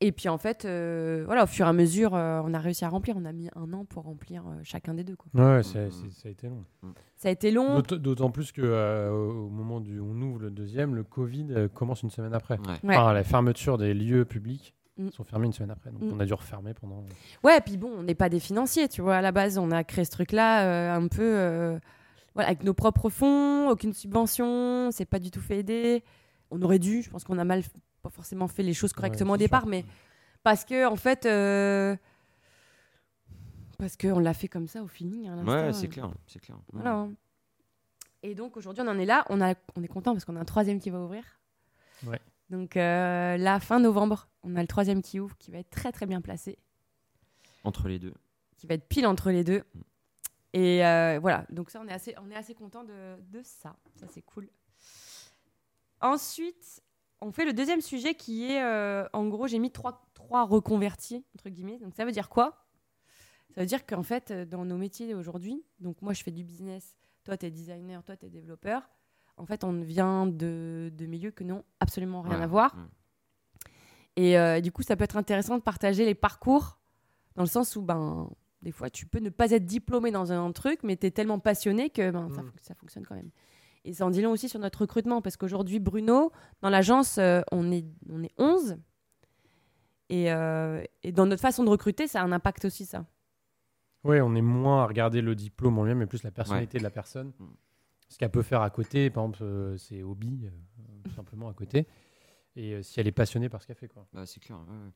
Et 0.05 0.13
puis, 0.13 0.29
en 0.29 0.39
fait, 0.39 0.65
euh, 0.65 1.23
voilà, 1.27 1.45
au 1.45 1.47
fur 1.47 1.65
et 1.67 1.69
à 1.69 1.73
mesure, 1.73 2.15
euh, 2.15 2.41
on 2.45 2.53
a 2.55 2.59
réussi 2.59 2.85
à 2.85 2.89
remplir. 2.89 3.15
On 3.17 3.25
a 3.25 3.33
mis 3.33 3.49
un 3.57 3.73
an 3.73 3.85
pour 3.85 4.03
remplir 4.05 4.43
euh, 4.49 4.61
chacun 4.65 4.95
des 4.95 5.05
deux. 5.05 5.17
Quoi. 5.17 5.29
Ouais, 5.35 5.63
c'est- 5.63 5.91
c'est- 5.91 6.11
ça 6.11 6.29
a 6.29 6.31
été 6.33 6.49
long. 6.49 6.65
Ça 7.17 7.29
a 7.29 7.31
été 7.31 7.51
long. 7.51 7.81
D'aut- 7.81 7.97
D'autant 7.99 8.31
plus 8.31 8.51
que 8.53 8.63
euh, 8.63 9.11
au 9.11 9.49
moment 9.49 9.77
où 9.77 9.83
on 10.03 10.21
ouvre 10.23 10.41
le 10.41 10.51
deuxième, 10.51 10.95
le 10.95 11.05
Covid 11.05 11.47
euh, 11.51 11.69
commence 11.69 12.03
une 12.03 12.11
semaine 12.11 12.35
après. 12.35 12.59
Ouais. 12.59 12.75
Ouais. 12.89 12.97
Enfin, 12.97 13.13
la 13.13 13.23
fermeture 13.25 13.79
des 13.79 13.95
lieux 13.95 14.25
publics 14.25 14.75
Mm. 14.99 15.11
sont 15.11 15.25
fermés 15.25 15.47
une 15.47 15.53
semaine 15.53 15.71
après. 15.71 15.91
Donc 15.91 16.03
Mm. 16.03 16.13
on 16.13 16.21
a 16.21 16.27
dû 16.27 16.35
refermer 16.35 16.75
pendant. 16.75 17.05
Ouais, 17.45 17.61
puis 17.61 17.77
bon, 17.77 17.91
on 17.97 18.03
n'est 18.03 18.15
pas 18.17 18.29
des 18.29 18.41
financiers, 18.41 18.89
tu 18.89 19.01
vois. 19.03 19.17
À 19.17 19.23
la 19.23 19.31
base, 19.33 19.57
on 19.57 19.71
a 19.71 19.85
créé 19.85 20.05
ce 20.05 20.11
truc-là 20.11 20.67
euh, 20.67 20.97
un 20.97 21.07
peu 21.09 21.23
euh, 21.23 21.79
voilà, 22.35 22.49
avec 22.49 22.65
nos 22.65 22.75
propres 22.75 23.09
fonds, 23.09 23.69
aucune 23.71 23.93
subvention, 23.93 24.91
c'est 24.91 25.05
pas 25.07 25.19
du 25.21 25.31
tout 25.31 25.41
fait 25.41 25.59
aider. 25.59 26.03
On 26.51 26.61
aurait 26.63 26.79
dû, 26.79 27.03
je 27.03 27.09
pense 27.11 27.25
qu'on 27.25 27.39
a 27.39 27.45
mal, 27.45 27.63
pas 28.03 28.11
forcément 28.11 28.49
fait 28.49 28.63
les 28.63 28.75
choses 28.75 28.93
correctement 28.93 29.33
Ouais, 29.33 29.37
au 29.37 29.39
départ, 29.39 29.63
sûr. 29.63 29.71
mais 29.71 29.85
parce 30.43 30.65
que, 30.65 30.87
en 30.87 30.97
fait, 30.97 31.25
euh, 31.27 31.97
parce 33.79 33.97
qu'on 33.97 34.19
l'a 34.19 34.35
fait 34.35 34.49
comme 34.49 34.67
ça 34.69 34.83
au 34.83 34.89
feeling. 34.89 35.29
à 35.29 35.37
l'instant, 35.37 35.53
Ouais, 35.53 35.73
c'est 35.73 35.87
euh, 35.87 35.91
clair. 35.91 36.11
C'est 36.27 36.39
clair. 36.41 36.59
Voilà. 36.73 36.93
hein. 36.95 37.13
Et 38.23 38.35
donc 38.35 38.57
aujourd'hui, 38.57 38.83
on 38.87 38.89
en 38.89 38.99
est 38.99 39.05
là. 39.07 39.25
On, 39.31 39.41
a, 39.41 39.55
on 39.77 39.83
est 39.83 39.89
content 39.89 40.13
parce 40.13 40.25
qu'on 40.25 40.37
a 40.37 40.41
un 40.41 40.45
troisième 40.45 40.79
qui 40.81 40.91
va 40.91 41.01
ouvrir. 41.01 41.25
Ouais. 42.07 42.21
Donc 42.51 42.77
euh, 42.77 43.37
là, 43.37 43.59
fin 43.61 43.81
novembre, 43.81 44.29
on 44.43 44.55
a 44.57 44.61
le 44.61 44.67
troisième 44.69 45.03
qui 45.03 45.19
ouvre, 45.19 45.37
qui 45.39 45.51
va 45.51 45.59
être 45.59 45.71
très 45.71 45.91
très 45.91 46.07
bien 46.07 46.21
placé, 46.21 46.59
Entre 47.65 47.89
les 47.89 47.99
deux. 47.99 48.15
qui 48.59 48.67
va 48.67 48.75
être 48.75 48.87
pile 48.87 49.07
entre 49.07 49.31
les 49.31 49.43
deux. 49.43 49.63
Et 50.53 50.85
euh, 50.85 51.19
voilà, 51.21 51.47
donc 51.51 51.71
ça, 51.71 51.81
on 51.83 51.89
est 51.89 51.93
assez, 51.93 52.15
on 52.23 52.31
est 52.31 52.37
assez 52.37 52.55
content 52.55 52.85
de, 52.85 53.17
de 53.31 53.41
ça. 53.43 53.75
Ça, 53.97 54.07
c'est 54.11 54.23
cool. 54.23 54.49
Ensuite, 56.01 56.82
on 57.23 57.33
fait 57.33 57.45
le 57.45 57.53
deuxième 57.53 57.81
sujet 57.81 58.15
qui 58.15 58.45
est, 58.51 58.63
euh, 58.63 59.07
en 59.13 59.27
gros, 59.29 59.47
j'ai 59.47 59.59
mis 59.59 59.71
trois, 59.71 60.07
trois 60.15 60.45
reconvertis, 60.45 61.25
entre 61.35 61.49
guillemets. 61.49 61.79
Donc 61.79 61.95
ça 61.95 62.05
veut 62.05 62.13
dire 62.13 62.29
quoi? 62.29 62.67
Ça 63.55 63.61
veut 63.61 63.67
dire 63.67 63.85
qu'en 63.87 64.03
fait, 64.03 64.31
euh, 64.31 64.45
dans 64.45 64.65
nos 64.65 64.77
métiers 64.79 65.15
aujourd'hui, 65.15 65.63
donc 65.81 66.01
moi, 66.03 66.13
je 66.15 66.23
fais 66.23 66.31
du 66.31 66.43
business, 66.45 66.97
toi, 67.25 67.37
tu 67.37 67.47
es 67.47 67.51
designer, 67.51 68.03
toi, 68.03 68.17
tu 68.17 68.27
es 68.27 68.31
développeur. 68.31 68.89
En 69.37 69.47
fait, 69.47 69.65
on 69.65 69.73
vient 69.81 70.27
de, 70.27 70.91
de 70.95 71.07
milieux 71.07 71.31
que 71.31 71.45
n'ont 71.45 71.65
absolument 71.81 72.23
rien 72.23 72.39
Ouais, 72.39 72.45
à 72.45 72.47
voir. 72.47 72.75
ouais. 72.75 72.83
Et 74.17 74.39
euh, 74.39 74.61
du 74.61 74.73
coup, 74.73 74.83
ça 74.83 74.97
peut 74.97 75.05
être 75.05 75.17
intéressant 75.17 75.57
de 75.57 75.63
partager 75.63 76.05
les 76.05 76.15
parcours 76.15 76.79
dans 77.35 77.43
le 77.43 77.49
sens 77.49 77.77
où, 77.77 77.83
ben, 77.83 78.29
des 78.61 78.73
fois, 78.73 78.91
tu 78.91 79.07
peux 79.07 79.21
ne 79.21 79.31
pas 79.31 79.51
être 79.53 79.65
diplômé 79.65 80.11
dans 80.11 80.33
un 80.33 80.53
truc, 80.53 80.81
mais 80.83 80.97
tu 80.97 81.07
es 81.07 81.11
tellement 81.11 81.39
passionné 81.39 81.89
que 81.91 82.11
ben, 82.11 82.29
ça, 82.31 82.43
Mm. 82.43 82.53
ça 82.61 82.75
fonctionne 82.75 83.07
quand 83.07 83.15
même. 83.15 83.31
Et 83.85 83.93
ça 83.95 84.07
en 84.07 84.11
dit 84.11 84.23
long 84.23 84.31
aussi 84.31 84.49
sur 84.49 84.61
notre 84.61 84.81
recrutement, 84.83 85.21
parce 85.23 85.37
qu'aujourd'hui, 85.37 85.81
Bruno, 85.81 86.31
dans 86.61 86.71
l'agence, 86.71 87.19
euh, 87.19 87.41
on, 87.51 87.73
est, 87.73 87.85
on 88.11 88.23
est 88.23 88.33
11. 88.39 88.79
Et, 90.09 90.33
euh, 90.33 90.83
et 91.03 91.11
dans 91.13 91.27
notre 91.27 91.43
façon 91.43 91.65
de 91.65 91.71
recruter, 91.71 92.07
ça 92.07 92.21
a 92.21 92.25
un 92.25 92.33
impact 92.33 92.65
aussi, 92.65 92.85
ça. 92.85 93.07
Oui, 94.05 94.21
on 94.21 94.35
est 94.35 94.43
moins 94.43 94.83
à 94.83 94.87
regarder 94.87 95.21
le 95.21 95.35
diplôme 95.35 95.79
en 95.79 95.85
lui-même, 95.85 95.99
mais 95.99 96.07
plus 96.07 96.23
la 96.23 96.31
personnalité 96.31 96.79
de 96.79 96.83
la 96.83 96.91
personne. 96.91 97.33
Ce 98.09 98.19
qu'elle 98.19 98.31
peut 98.31 98.43
faire 98.43 98.61
à 98.63 98.71
côté, 98.71 99.11
par 99.11 99.25
exemple, 99.25 99.39
euh, 99.43 99.77
ses 99.79 100.03
hobbies, 100.03 100.47
euh, 100.47 101.11
simplement 101.17 101.49
à 101.49 101.55
côté. 101.55 101.87
Et 102.57 102.75
euh, 102.75 102.83
si 102.83 103.01
elle 103.01 103.07
est 103.07 103.13
passionnée 103.13 103.49
par 103.49 103.63
ce 103.63 103.67
qu'elle 103.69 103.77
fait. 103.77 103.89
Quoi. 103.89 104.07
Bah, 104.13 104.27
c'est 104.27 104.41
clair. 104.41 104.59
ouais, 104.59 104.75
ouais. 104.77 104.91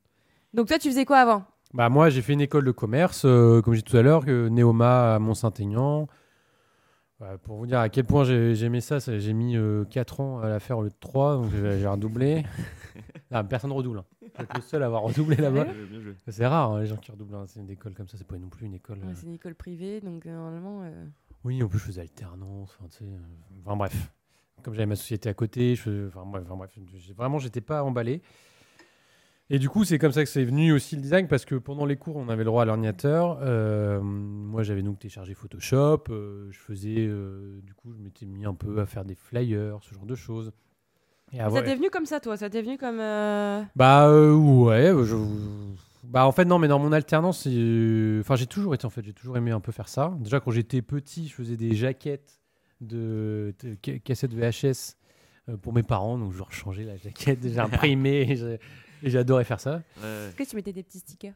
Donc 0.53 0.69
toi, 0.69 0.79
tu 0.79 0.89
faisais 0.91 1.05
quoi 1.05 1.19
avant? 1.19 1.45
Bah, 1.73 1.89
moi, 1.89 2.11
j'ai 2.11 2.21
fait 2.23 2.35
une 2.35 2.41
école 2.41 2.65
de 2.65 2.71
commerce, 2.73 3.23
euh, 3.25 3.63
comme 3.63 3.75
j'ai 3.75 3.83
dit 3.83 3.91
tout 3.91 3.97
à 3.97 4.03
l'heure, 4.03 4.25
que 4.25 4.49
Néoma 4.49 5.15
à 5.15 5.19
Mont-Saint-Aignan. 5.19 6.09
Pour 7.45 7.57
vous 7.57 7.67
dire 7.67 7.79
à 7.79 7.89
quel 7.89 8.05
point 8.05 8.25
j'ai- 8.25 8.55
j'aimais 8.55 8.81
ça, 8.83 8.99
j'ai 8.99 9.33
mis 9.33 9.57
4 9.91 10.21
ans 10.21 10.41
à 10.41 10.49
la 10.49 10.61
faire 10.61 10.79
au 10.79 10.83
lieu 10.83 10.91
de 10.91 10.95
3, 11.01 11.37
donc 11.37 11.51
j'ai 11.53 11.87
redoublé. 11.87 12.45
Ah, 13.33 13.43
personne 13.43 13.73
redouble. 13.73 13.99
hein. 13.99 14.05
Je 14.23 14.29
suis 14.45 14.47
le 14.55 14.61
seul 14.63 14.83
à 14.83 14.87
avoir 14.87 15.03
redoublé 15.03 15.37
là-bas. 15.37 15.67
Joué. 16.01 16.15
C'est 16.29 16.47
rare, 16.47 16.71
hein, 16.73 16.81
les 16.81 16.87
gens 16.87 16.97
qui 16.97 17.11
redoublent. 17.11 17.35
hein. 17.35 17.45
C'est 17.49 17.59
une 17.61 17.69
école 17.69 17.93
comme 17.93 18.07
ça, 18.09 18.17
c'est 18.17 18.27
pas 18.27 18.39
non 18.39 18.49
plus 18.49 18.67
une 18.67 18.75
école. 18.75 18.99
Ouais, 18.99 19.07
euh, 19.09 19.15
C'est 19.17 19.27
une 19.27 19.35
école 19.35 19.55
privée, 19.57 20.01
donc 20.01 20.25
euh, 20.27 20.33
normalement... 20.35 20.83
euh, 20.85 21.05
Oui, 21.45 21.61
en 21.63 21.67
plus, 21.69 21.79
je 21.81 21.85
faisais 21.85 22.01
alternance. 22.03 22.75
Enfin, 22.79 22.89
tu 22.89 22.99
sais, 22.99 23.05
euh, 23.05 23.19
enfin, 23.67 23.77
bref. 23.77 24.13
Comme 24.63 24.75
j'avais 24.75 24.87
ma 24.87 24.95
société 24.97 25.29
à 25.29 25.35
côté, 25.35 25.75
je 25.75 25.83
faisais- 25.83 26.07
enfin, 26.07 26.25
bref, 26.25 26.45
enfin, 26.47 26.57
bref, 26.57 26.71
vraiment, 27.17 27.39
j'étais 27.39 27.61
pas 27.61 27.83
emballé. 27.83 28.23
Et 29.49 29.59
du 29.61 29.69
coup, 29.69 29.85
c'est 29.85 29.99
comme 29.99 30.11
ça 30.13 30.25
que 30.25 30.29
c'est 30.29 30.45
venu 30.45 30.73
aussi 30.73 30.97
le 30.97 31.03
design, 31.03 31.29
parce 31.29 31.45
que 31.45 31.55
pendant 31.55 31.85
les 31.85 31.97
cours, 31.97 32.17
on 32.17 32.29
avait 32.29 32.39
le 32.43 32.47
droit 32.47 32.63
à 32.63 32.65
l'ordinateur. 32.65 33.39
Euh, 33.43 34.01
moi, 34.03 34.65
j'avais 34.65 34.83
donc 34.83 34.99
téléchargé 34.99 35.35
Photoshop. 35.35 36.05
euh, 36.11 36.49
je 36.51 36.59
faisais, 36.59 37.07
euh, 37.07 37.61
du 37.63 37.73
coup, 37.75 37.93
je 37.93 37.99
m'étais 38.03 38.27
mis 38.27 38.45
un 38.45 38.55
peu 38.55 38.81
à 38.81 38.87
faire 38.87 39.05
des 39.05 39.15
flyers, 39.15 39.79
ce 39.83 39.95
genre 39.95 40.05
de 40.07 40.17
choses. 40.17 40.53
Et 41.33 41.41
à 41.41 41.49
Ça 41.51 41.63
t'est 41.63 41.77
venu 41.77 41.91
comme 41.91 42.07
ça, 42.07 42.19
toi? 42.19 42.37
Ça 42.37 42.51
t'est 42.51 42.63
venu 42.63 42.77
comme... 42.77 42.99
euh, 43.01 43.63
bah 43.77 44.09
euh, 44.09 44.33
ouais, 44.35 44.93
je... 45.05 45.17
bah 46.05 46.25
en 46.27 46.31
fait 46.33 46.45
non, 46.45 46.59
mais 46.61 46.69
dans 46.69 46.79
mon 46.79 46.93
alternance, 46.93 47.43
c'est- 47.43 47.51
euh, 47.53 48.21
enfin 48.21 48.37
j'ai 48.37 48.47
toujours 48.47 48.75
été 48.75 48.87
en 48.87 48.91
fait, 48.91 49.05
j'ai 49.05 49.13
toujours 49.13 49.37
aimé 49.37 49.51
un 49.51 49.59
peu 49.59 49.73
faire 49.73 49.89
ça. 49.89 50.15
Déjà 50.21 50.39
quand 50.39 50.53
j'étais 50.53 50.83
petit, 50.83 51.27
je 51.27 51.35
faisais 51.35 51.57
des 51.57 51.75
jaquettes 51.75 52.41
de, 52.81 53.55
de 53.61 53.77
ca- 53.85 53.99
cassettes 53.99 54.35
VHS 54.35 54.97
euh, 55.49 55.57
pour 55.57 55.73
mes 55.73 55.83
parents, 55.83 56.17
donc 56.17 56.33
je 56.33 56.39
leur 56.39 56.53
changeais 56.53 56.85
la 56.85 56.97
jaquette, 56.97 57.41
j'ai 57.43 57.59
imprimé, 57.59 58.37
j'ai- 58.37 58.61
et 59.07 59.11
j'adorais 59.11 59.45
faire 59.45 59.61
ça. 59.61 59.77
Ouais, 60.03 60.27
Est-ce 60.29 60.37
que 60.37 60.43
tu 60.45 60.57
mettais 60.57 60.73
des 60.75 60.83
petits 60.83 60.99
stickers? 60.99 61.35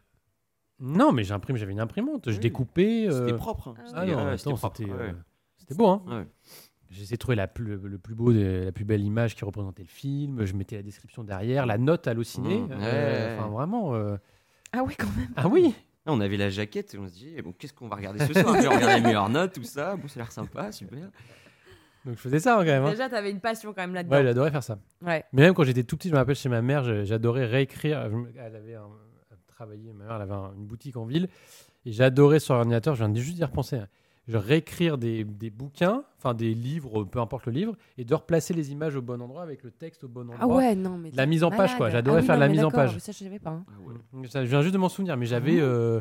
Non, 0.80 1.12
mais 1.12 1.24
j'imprimé, 1.24 1.58
j'avais 1.58 1.72
une 1.72 1.80
imprimante, 1.80 2.24
je 2.30 2.34
Oui. 2.34 2.38
découpais. 2.40 3.06
euh, 3.08 3.26
C'était 3.26 3.36
propre. 3.36 3.68
hein. 3.68 3.74
Ah 3.78 3.82
Ah 3.82 3.86
C'était- 3.86 4.06
non, 4.12 4.16
ouais, 4.16 4.22
attends, 4.32 4.36
c'était 4.38 4.54
propre. 4.56 4.76
c'était 4.76 4.90
ouais. 4.90 4.98
euh, 5.00 5.12
c'était 5.56 5.74
beau 5.74 5.86
hein. 5.88 6.02
Ouais. 6.06 6.26
J'essayais 6.90 7.16
de 7.16 7.20
trouver 7.20 7.36
la 7.36 7.46
plus, 7.46 7.76
le 7.76 7.98
plus 7.98 8.14
beau, 8.16 8.32
des- 8.32 8.64
la 8.64 8.72
plus 8.72 8.84
belle 8.84 9.02
image 9.02 9.36
qui 9.36 9.44
représentait 9.44 9.82
le 9.84 9.88
film. 9.88 10.44
Je 10.44 10.54
mettais 10.54 10.76
la 10.76 10.82
description 10.82 11.22
derrière, 11.22 11.64
la 11.64 11.78
note 11.78 12.06
hallucinée. 12.08 12.58
Mmh, 12.62 12.68
euh, 12.72 13.30
ouais. 13.34 13.38
Enfin 13.38 13.48
vraiment. 13.48 13.94
euh, 13.94 14.16
Ah 14.72 14.82
oui, 14.84 14.94
quand 14.98 15.06
même. 15.16 15.28
Ah 15.36 15.46
oui. 15.48 15.74
Là, 16.06 16.12
on 16.12 16.20
avait 16.20 16.36
la 16.38 16.48
jaquette 16.50 16.94
et 16.94 16.98
on 16.98 17.06
se 17.06 17.12
dit, 17.12 17.32
eh 17.36 17.42
bon, 17.42 17.52
qu'est-ce 17.52 17.74
qu'on 17.74 17.86
va 17.86 17.94
regarder 17.96 18.26
ce 18.26 18.32
soir? 18.32 18.56
Puis 18.56 18.66
On 18.66 18.70
regardait 18.74 18.96
les 18.96 19.02
meilleures 19.02 19.28
notes, 19.28 19.52
tout 19.52 19.62
ça. 19.62 19.94
Bon, 19.96 20.08
ça 20.08 20.18
a 20.18 20.22
l'air 20.24 20.32
sympa, 20.32 20.72
super. 20.72 21.10
Donc 22.06 22.16
je 22.16 22.20
faisais 22.20 22.38
ça 22.40 22.54
hein, 22.56 22.60
quand 22.60 22.64
même. 22.66 22.84
hein. 22.84 22.90
Déjà, 22.90 23.08
t'avais 23.08 23.30
une 23.30 23.40
passion 23.40 23.72
quand 23.72 23.82
même 23.82 23.94
là-dedans. 23.94 24.16
Ouais, 24.16 24.22
j'adorais 24.24 24.50
faire 24.50 24.62
ça. 24.62 24.78
Ouais. 25.04 25.24
Mais 25.32 25.42
même 25.42 25.54
quand 25.54 25.64
j'étais 25.64 25.84
tout 25.84 25.96
petit, 25.96 26.08
je 26.08 26.14
me 26.14 26.18
rappelle 26.18 26.34
chez 26.36 26.48
ma 26.48 26.62
mère, 26.62 27.04
j'adorais 27.04 27.46
réécrire. 27.46 28.00
Elle 28.38 28.56
avait 28.56 28.74
un, 28.74 28.88
travaillait, 29.48 29.92
ma 29.92 30.04
mère 30.04 30.16
elle 30.16 30.22
avait 30.22 30.32
un- 30.32 30.52
une 30.56 30.64
boutique 30.66 30.96
en 30.96 31.04
ville, 31.04 31.28
et 31.84 31.92
j'adorais 31.92 32.40
sur 32.40 32.54
l'ordinateur. 32.54 32.94
Je 32.94 33.04
viens 33.04 33.12
de 33.12 33.18
juste 33.18 33.36
d'y 33.36 33.44
repenser. 33.44 33.76
hein, 33.76 33.88
Je 34.28 34.36
réécrire 34.36 34.96
des, 34.96 35.24
des 35.24 35.50
bouquins, 35.50 36.04
enfin 36.18 36.34
des 36.34 36.54
livres, 36.54 37.04
peu 37.04 37.18
importe 37.20 37.46
le 37.46 37.52
livre, 37.52 37.74
et 37.98 38.04
de 38.04 38.14
replacer 38.14 38.54
les 38.54 38.70
images 38.72 38.94
au 38.96 39.02
bon 39.02 39.20
endroit 39.20 39.42
avec 39.42 39.62
le 39.64 39.70
texte 39.70 40.04
au 40.04 40.08
bon 40.08 40.22
endroit. 40.30 40.38
Ah 40.40 40.46
ouais, 40.46 40.74
non, 40.76 40.96
mais. 40.96 41.10
La 41.14 41.26
mise 41.26 41.42
en 41.44 41.50
page, 41.50 41.76
quoi. 41.76 41.90
J'adorais 41.90 42.18
Ah 42.18 42.20
oui, 42.20 42.26
faire 42.26 42.36
non, 42.36 42.40
la 42.40 42.48
mise 42.48 42.64
en 42.64 42.70
page. 42.70 42.96
Ça, 42.98 43.12
je 43.12 43.18
savais 43.24 43.38
pas. 43.40 43.50
hein. 43.50 43.64
Ah 43.68 44.18
ouais. 44.18 44.28
Ça, 44.28 44.44
je 44.44 44.48
viens 44.50 44.62
juste 44.62 44.72
de 44.74 44.78
m'en 44.78 44.88
souvenir, 44.88 45.16
mais 45.16 45.26
j'avais 45.26 45.58
Ah. 45.60 45.64
euh, 45.64 46.00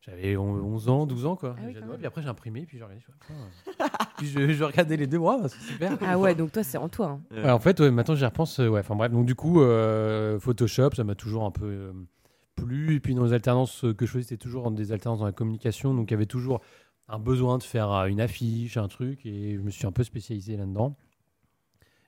j'avais 0.00 0.36
on- 0.36 0.44
11 0.54 0.88
ans, 0.88 1.06
12 1.06 1.26
ans 1.26 1.36
quoi. 1.36 1.54
Ah 1.58 1.62
oui, 1.66 1.74
puis 1.98 2.06
après 2.06 2.22
j'ai 2.22 2.28
imprimé, 2.28 2.64
puis 2.66 2.78
j'ai 2.78 2.84
regardé. 2.84 3.02
je 3.02 3.70
fais, 3.72 3.84
puis 4.16 4.26
je, 4.28 4.52
je 4.52 4.64
regardais 4.64 4.96
les 4.96 5.06
deux 5.06 5.18
bras, 5.18 5.48
c'est 5.48 5.60
super. 5.60 5.98
Ah 6.02 6.18
ouais, 6.18 6.34
donc 6.34 6.52
toi, 6.52 6.62
c'est 6.64 6.78
en 6.78 6.88
toi. 6.88 7.06
hein. 7.08 7.20
Ouais. 7.30 7.42
Ouais, 7.44 7.50
en 7.50 7.58
fait, 7.58 7.78
ouais, 7.80 7.90
maintenant 7.90 8.14
j'y 8.14 8.24
repense. 8.24 8.58
euh, 8.60 8.68
ouais, 8.68 8.80
enfin 8.80 8.96
bref, 8.96 9.12
donc 9.12 9.26
du 9.26 9.34
coup, 9.34 9.60
euh, 9.60 10.38
Photoshop, 10.40 10.90
ça 10.96 11.04
m'a 11.04 11.14
toujours 11.14 11.44
un 11.44 11.50
peu 11.50 11.66
euh, 11.66 11.92
plu. 12.56 12.94
Et 12.96 13.00
puis 13.00 13.14
dans 13.14 13.24
les 13.24 13.32
alternances 13.32 13.84
que 13.96 14.06
je 14.06 14.10
faisais, 14.12 14.22
c'était 14.24 14.36
toujours 14.42 14.70
des 14.70 14.92
alternances 14.92 15.20
dans 15.20 15.26
la 15.26 15.32
communication, 15.32 15.92
donc 15.94 16.10
il 16.10 16.14
y 16.14 16.16
avait 16.16 16.26
toujours 16.26 16.60
un 17.08 17.18
besoin 17.18 17.58
de 17.58 17.62
faire 17.62 17.90
une 18.06 18.20
affiche, 18.20 18.76
un 18.76 18.88
truc, 18.88 19.26
et 19.26 19.56
je 19.56 19.60
me 19.60 19.70
suis 19.70 19.86
un 19.86 19.92
peu 19.92 20.04
spécialisé 20.04 20.56
là-dedans. 20.56 20.96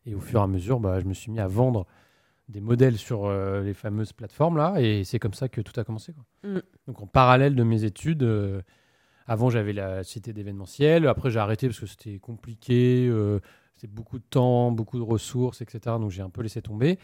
Et 0.06 0.14
au 0.14 0.20
fur 0.20 0.40
et 0.40 0.42
à 0.42 0.46
mesure, 0.46 0.80
bah, 0.80 0.98
je 1.00 1.04
me 1.06 1.14
suis 1.14 1.30
mis 1.30 1.40
à 1.40 1.46
vendre 1.46 1.86
des 2.52 2.60
modèles 2.60 2.96
sur 2.98 3.24
euh, 3.26 3.62
les 3.62 3.74
fameuses 3.74 4.12
plateformes 4.12 4.56
là, 4.56 4.74
et 4.80 5.02
c'est 5.04 5.18
comme 5.18 5.34
ça 5.34 5.48
que 5.48 5.60
tout 5.60 5.78
a 5.80 5.84
commencé. 5.84 6.12
Quoi. 6.12 6.24
Mm. 6.50 6.60
Donc 6.86 7.02
en 7.02 7.06
parallèle 7.06 7.54
de 7.56 7.62
mes 7.64 7.84
études. 7.84 8.22
euh, 8.22 8.62
avant, 9.26 9.50
j'avais 9.50 9.72
la 9.72 10.02
cité 10.02 10.32
d'événementiel. 10.32 11.06
Après, 11.06 11.30
j'ai 11.30 11.38
arrêté 11.38 11.68
parce 11.68 11.78
que 11.78 11.86
c'était 11.86 12.18
compliqué. 12.18 13.06
euh, 13.08 13.38
c'était 13.76 13.86
beaucoup 13.92 14.18
de 14.18 14.24
temps, 14.24 14.72
beaucoup 14.72 14.98
de 14.98 15.04
ressources, 15.04 15.60
etc. 15.60 15.78
Donc, 16.00 16.10
j'ai 16.10 16.22
un 16.22 16.28
peu 16.28 16.42
laissé 16.42 16.60
tomber. 16.60 16.98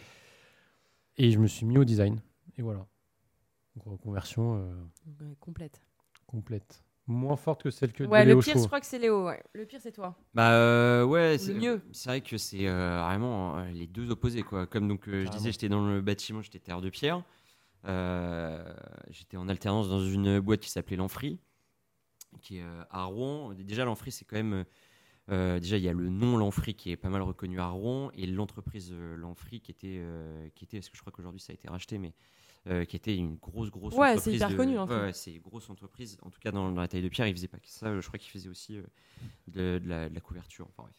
Et 1.17 1.31
je 1.31 1.39
me 1.39 1.47
suis 1.47 1.65
mis 1.65 1.79
au 1.79 1.85
design. 1.85 2.21
Et 2.59 2.63
voilà. 2.63 2.87
Donc, 3.77 3.87
reconversion 3.87 4.57
euh, 4.57 4.75
Ouais, 5.21 5.37
complète. 5.39 5.81
complète. 6.27 6.83
Moins 7.07 7.37
forte 7.37 7.63
que 7.63 7.71
celle 7.71 7.93
que 7.93 8.03
Ouais, 8.05 8.27
de 8.27 8.33
le 8.35 8.41
pire, 8.41 8.59
je 8.59 8.67
crois 8.67 8.81
que 8.81 8.87
c'est 8.87 8.99
Léo. 8.99 9.25
Ouais. 9.27 9.43
Le 9.55 9.65
pire, 9.65 9.81
c'est 9.81 9.93
toi. 9.93 10.15
Bah 10.35 10.51
euh, 10.53 11.05
ouais, 11.05 11.37
Ou 11.37 11.39
c'est 11.39 11.55
mieux. 11.55 11.81
C'est 11.93 12.11
vrai 12.11 12.21
que 12.21 12.37
c'est 12.37 12.67
euh, 12.69 13.01
vraiment 13.03 13.65
deux 13.89 14.11
opposés 14.11 14.43
quoi. 14.43 14.67
Comme 14.67 14.89
donc 14.89 15.09
euh, 15.09 15.25
je 15.27 15.31
disais, 15.31 15.53
j'étais 15.53 15.69
dans 15.69 15.87
le 15.87 16.01
bâtiment, 16.01 16.43
j'étais 16.43 16.59
terre 16.59 16.81
de 16.81 16.91
pierre. 16.91 17.23
Euh, 17.87 18.65
j'étais 19.11 19.37
en 19.37 19.49
alternance 19.49 19.89
dans 19.89 20.05
une 20.05 20.41
boîte 20.41 20.61
qui 20.61 20.71
s'appelait 20.71 20.97
l'Amphi, 20.97 21.39
qui 22.43 22.59
est 22.59 22.63
euh, 22.63 22.83
à 22.91 23.05
Rouen. 23.05 23.55
Déjà 23.55 23.85
l'Amphi, 23.85 24.11
c'est 24.11 24.25
quand 24.25 24.37
même 24.37 24.65
déjà 25.29 25.77
il 25.77 25.83
y 25.83 25.89
a 25.89 25.93
le 25.93 26.09
nom 26.09 26.39
l'Amphi 26.39 26.73
qui 26.75 26.91
est 26.91 26.97
pas 26.97 27.11
mal 27.11 27.21
reconnu 27.21 27.61
à 27.61 27.69
Rouen 27.69 28.11
et 28.15 28.27
l'entreprise 28.27 28.93
l'Amphi 28.93 29.61
qui 29.61 29.71
était 29.71 30.03
qui 30.55 30.65
était 30.65 30.79
parce 30.79 30.89
que 30.89 30.97
je 30.97 31.03
crois 31.03 31.13
qu'aujourd'hui 31.13 31.39
ça 31.41 31.53
a 31.53 31.55
été 31.55 31.69
racheté 31.69 31.99
mais 31.99 32.15
euh, 32.67 32.87
qui 32.87 32.97
était 32.97 33.15
une 33.15 33.37
grosse 33.37 33.71
grosse 33.71 33.93
Ouais, 33.95 34.09
entreprise 34.13 34.23
c'est 34.25 34.37
hyper 34.37 34.49
de- 34.49 34.57
connu, 34.57 34.75
l'Amphi. 34.77 34.93
ouais, 34.95 35.01
ouais, 35.01 35.13
c'est 35.13 35.35
une 35.35 35.43
grosse 35.43 35.69
entreprise 35.69 36.17
en 36.23 36.31
tout 36.31 36.41
cas 36.41 36.51
dans, 36.51 36.73
dans 36.73 36.81
la 36.81 36.89
taille 36.89 37.03
de 37.03 37.11
pierre 37.11 37.27
ils 37.27 37.35
faisaient 37.35 37.47
pas 37.47 37.59
que 37.59 37.69
ça 37.69 38.01
je 38.01 38.07
crois 38.07 38.19
qu'ils 38.19 38.31
faisaient 38.31 38.49
aussi 38.49 38.79
euh, 38.79 38.83
de, 39.49 39.79
de 39.85 39.87
la, 39.89 40.09
de 40.09 40.15
la 40.15 40.21
couverture 40.23 40.67
enfin 40.71 40.85
bref 40.85 40.97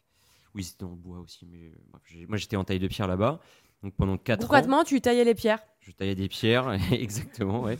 oui 0.55 0.63
c'était 0.63 0.85
dans 0.85 0.91
le 0.91 0.97
bois 0.97 1.19
aussi 1.19 1.45
mais 1.45 1.67
euh, 1.67 1.71
bref, 1.91 2.27
moi 2.27 2.37
j'étais 2.37 2.55
en 2.55 2.63
taille 2.63 2.79
de 2.79 2.87
pierre 2.87 3.07
là-bas 3.07 3.39
donc 3.83 3.95
pendant 3.95 4.17
4 4.17 4.43
ans 4.43 4.47
Concrètement, 4.47 4.83
tu 4.83 4.99
taillais 5.01 5.23
les 5.23 5.35
pierres. 5.35 5.59
je 5.79 5.91
taillais 5.91 6.15
des 6.15 6.27
pierres 6.27 6.71
exactement 6.91 7.61
ouais 7.63 7.77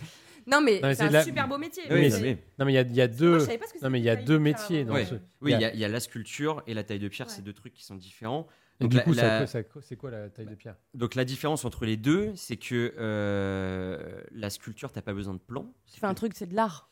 Non, 0.48 0.62
mais 0.62 0.80
c'est 0.96 1.04
un 1.04 1.10
la- 1.12 1.24
super 1.24 1.48
beau 1.48 1.58
métier. 1.60 1.84
Oui, 1.92 2.10
mais 2.22 2.38
Non, 2.58 2.66
mais 2.66 2.72
il 2.72 2.76
y 2.76 2.80
a, 2.80 2.82
y 2.82 3.02
a 3.02 3.08
Moi, 3.08 3.16
deux. 3.18 3.40
je 3.40 3.46
savais 3.46 3.58
pas 3.58 3.68
ce 3.68 3.74
que 3.74 3.84
Non, 3.84 3.90
mais 3.92 4.00
il 4.00 4.04
y 4.06 4.10
a 4.10 4.16
deux 4.16 4.40
métiers 4.40 4.84
dans 4.86 4.94
Ouais. 4.96 5.06
ce- 5.06 5.16
oui 5.42 5.52
Il 5.52 5.52
y 5.52 5.54
a- 5.54 5.58
il 5.58 5.62
y, 5.62 5.66
a- 5.66 5.74
il 5.74 5.80
y 5.80 5.86
a 5.86 5.88
la 5.90 6.00
sculpture 6.00 6.64
et 6.68 6.74
la 6.74 6.84
taille 6.84 6.98
de 7.00 7.08
pierre 7.10 7.28
Ouais. 7.28 7.34
c'est 7.36 7.42
deux 7.44 7.54
trucs 7.54 7.74
qui 7.74 7.84
sont 7.84 7.96
différents 7.96 8.48
Et 8.80 8.86
Donc 8.86 8.92
du 8.92 8.98
la- 8.98 9.04
coup, 9.04 9.12
la- 9.14 9.46
c'est 9.46 9.96
quoi 9.98 10.10
la 10.10 10.30
taille 10.30 10.46
de 10.48 10.56
pierre? 10.56 10.78
Donc 10.94 11.14
la 11.16 11.26
différence 11.26 11.66
entre 11.66 11.84
les 11.86 11.98
deux, 11.98 12.32
c'est 12.36 12.56
que 12.56 12.94
euh, 12.98 14.22
la 14.32 14.50
sculpture, 14.50 14.92
t'as 14.94 15.02
pas 15.02 15.14
besoin 15.14 15.34
de 15.34 15.40
plan. 15.40 15.72
Tu 15.92 16.00
fais 16.00 16.06
un 16.08 16.14
truc, 16.14 16.32
c'est 16.36 16.48
de 16.48 16.56
l'art. 16.56 16.90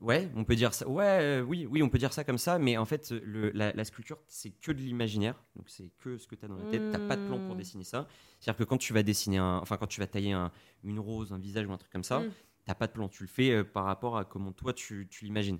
Ouais, 0.00 0.28
on 0.34 0.44
peut 0.44 0.56
dire 0.56 0.74
ça. 0.74 0.88
Ouais, 0.88 1.04
euh, 1.04 1.42
oui, 1.42 1.66
oui, 1.70 1.82
on 1.82 1.88
peut 1.88 1.98
dire 1.98 2.12
ça 2.12 2.24
comme 2.24 2.36
ça. 2.38 2.58
Mais 2.58 2.76
en 2.76 2.84
fait, 2.84 3.10
le- 3.12 3.50
la, 3.52 3.72
la 3.72 3.84
sculpture, 3.84 4.18
c'est 4.26 4.50
que 4.50 4.72
de 4.72 4.78
l'imaginaire. 4.78 5.40
Donc 5.56 5.68
c'est 5.70 5.90
que 5.98 6.18
ce 6.18 6.26
que 6.26 6.34
t'as 6.34 6.48
dans 6.48 6.56
la 6.56 6.64
tête. 6.64 6.82
T'as 6.90 6.98
pas 6.98 7.16
de 7.16 7.22
plan 7.22 7.38
pour 7.38 7.54
Mm. 7.54 7.58
dessiner 7.58 7.84
ça. 7.84 8.06
C'est-à-dire 8.40 8.58
que 8.58 8.64
quand 8.64 8.76
tu 8.78 8.92
vas 8.92 9.02
dessiner 9.02 9.38
un, 9.38 9.58
enfin 9.58 9.76
quand 9.76 9.86
tu 9.86 10.00
vas 10.00 10.06
tailler 10.06 10.32
un- 10.32 10.50
une 10.82 10.98
rose, 10.98 11.32
un 11.32 11.38
visage 11.38 11.66
ou 11.66 11.72
un 11.72 11.78
truc 11.78 11.92
comme 11.92 12.04
ça, 12.04 12.20
Mm. 12.20 12.32
t'as 12.66 12.74
pas 12.74 12.86
de 12.88 12.92
plan. 12.92 13.08
Tu 13.08 13.22
le 13.22 13.28
fais 13.28 13.50
euh, 13.52 13.64
par 13.64 13.84
rapport 13.84 14.18
à 14.18 14.24
comment 14.24 14.52
toi 14.52 14.72
tu, 14.72 15.06
tu 15.08 15.24
l'imagines. 15.24 15.58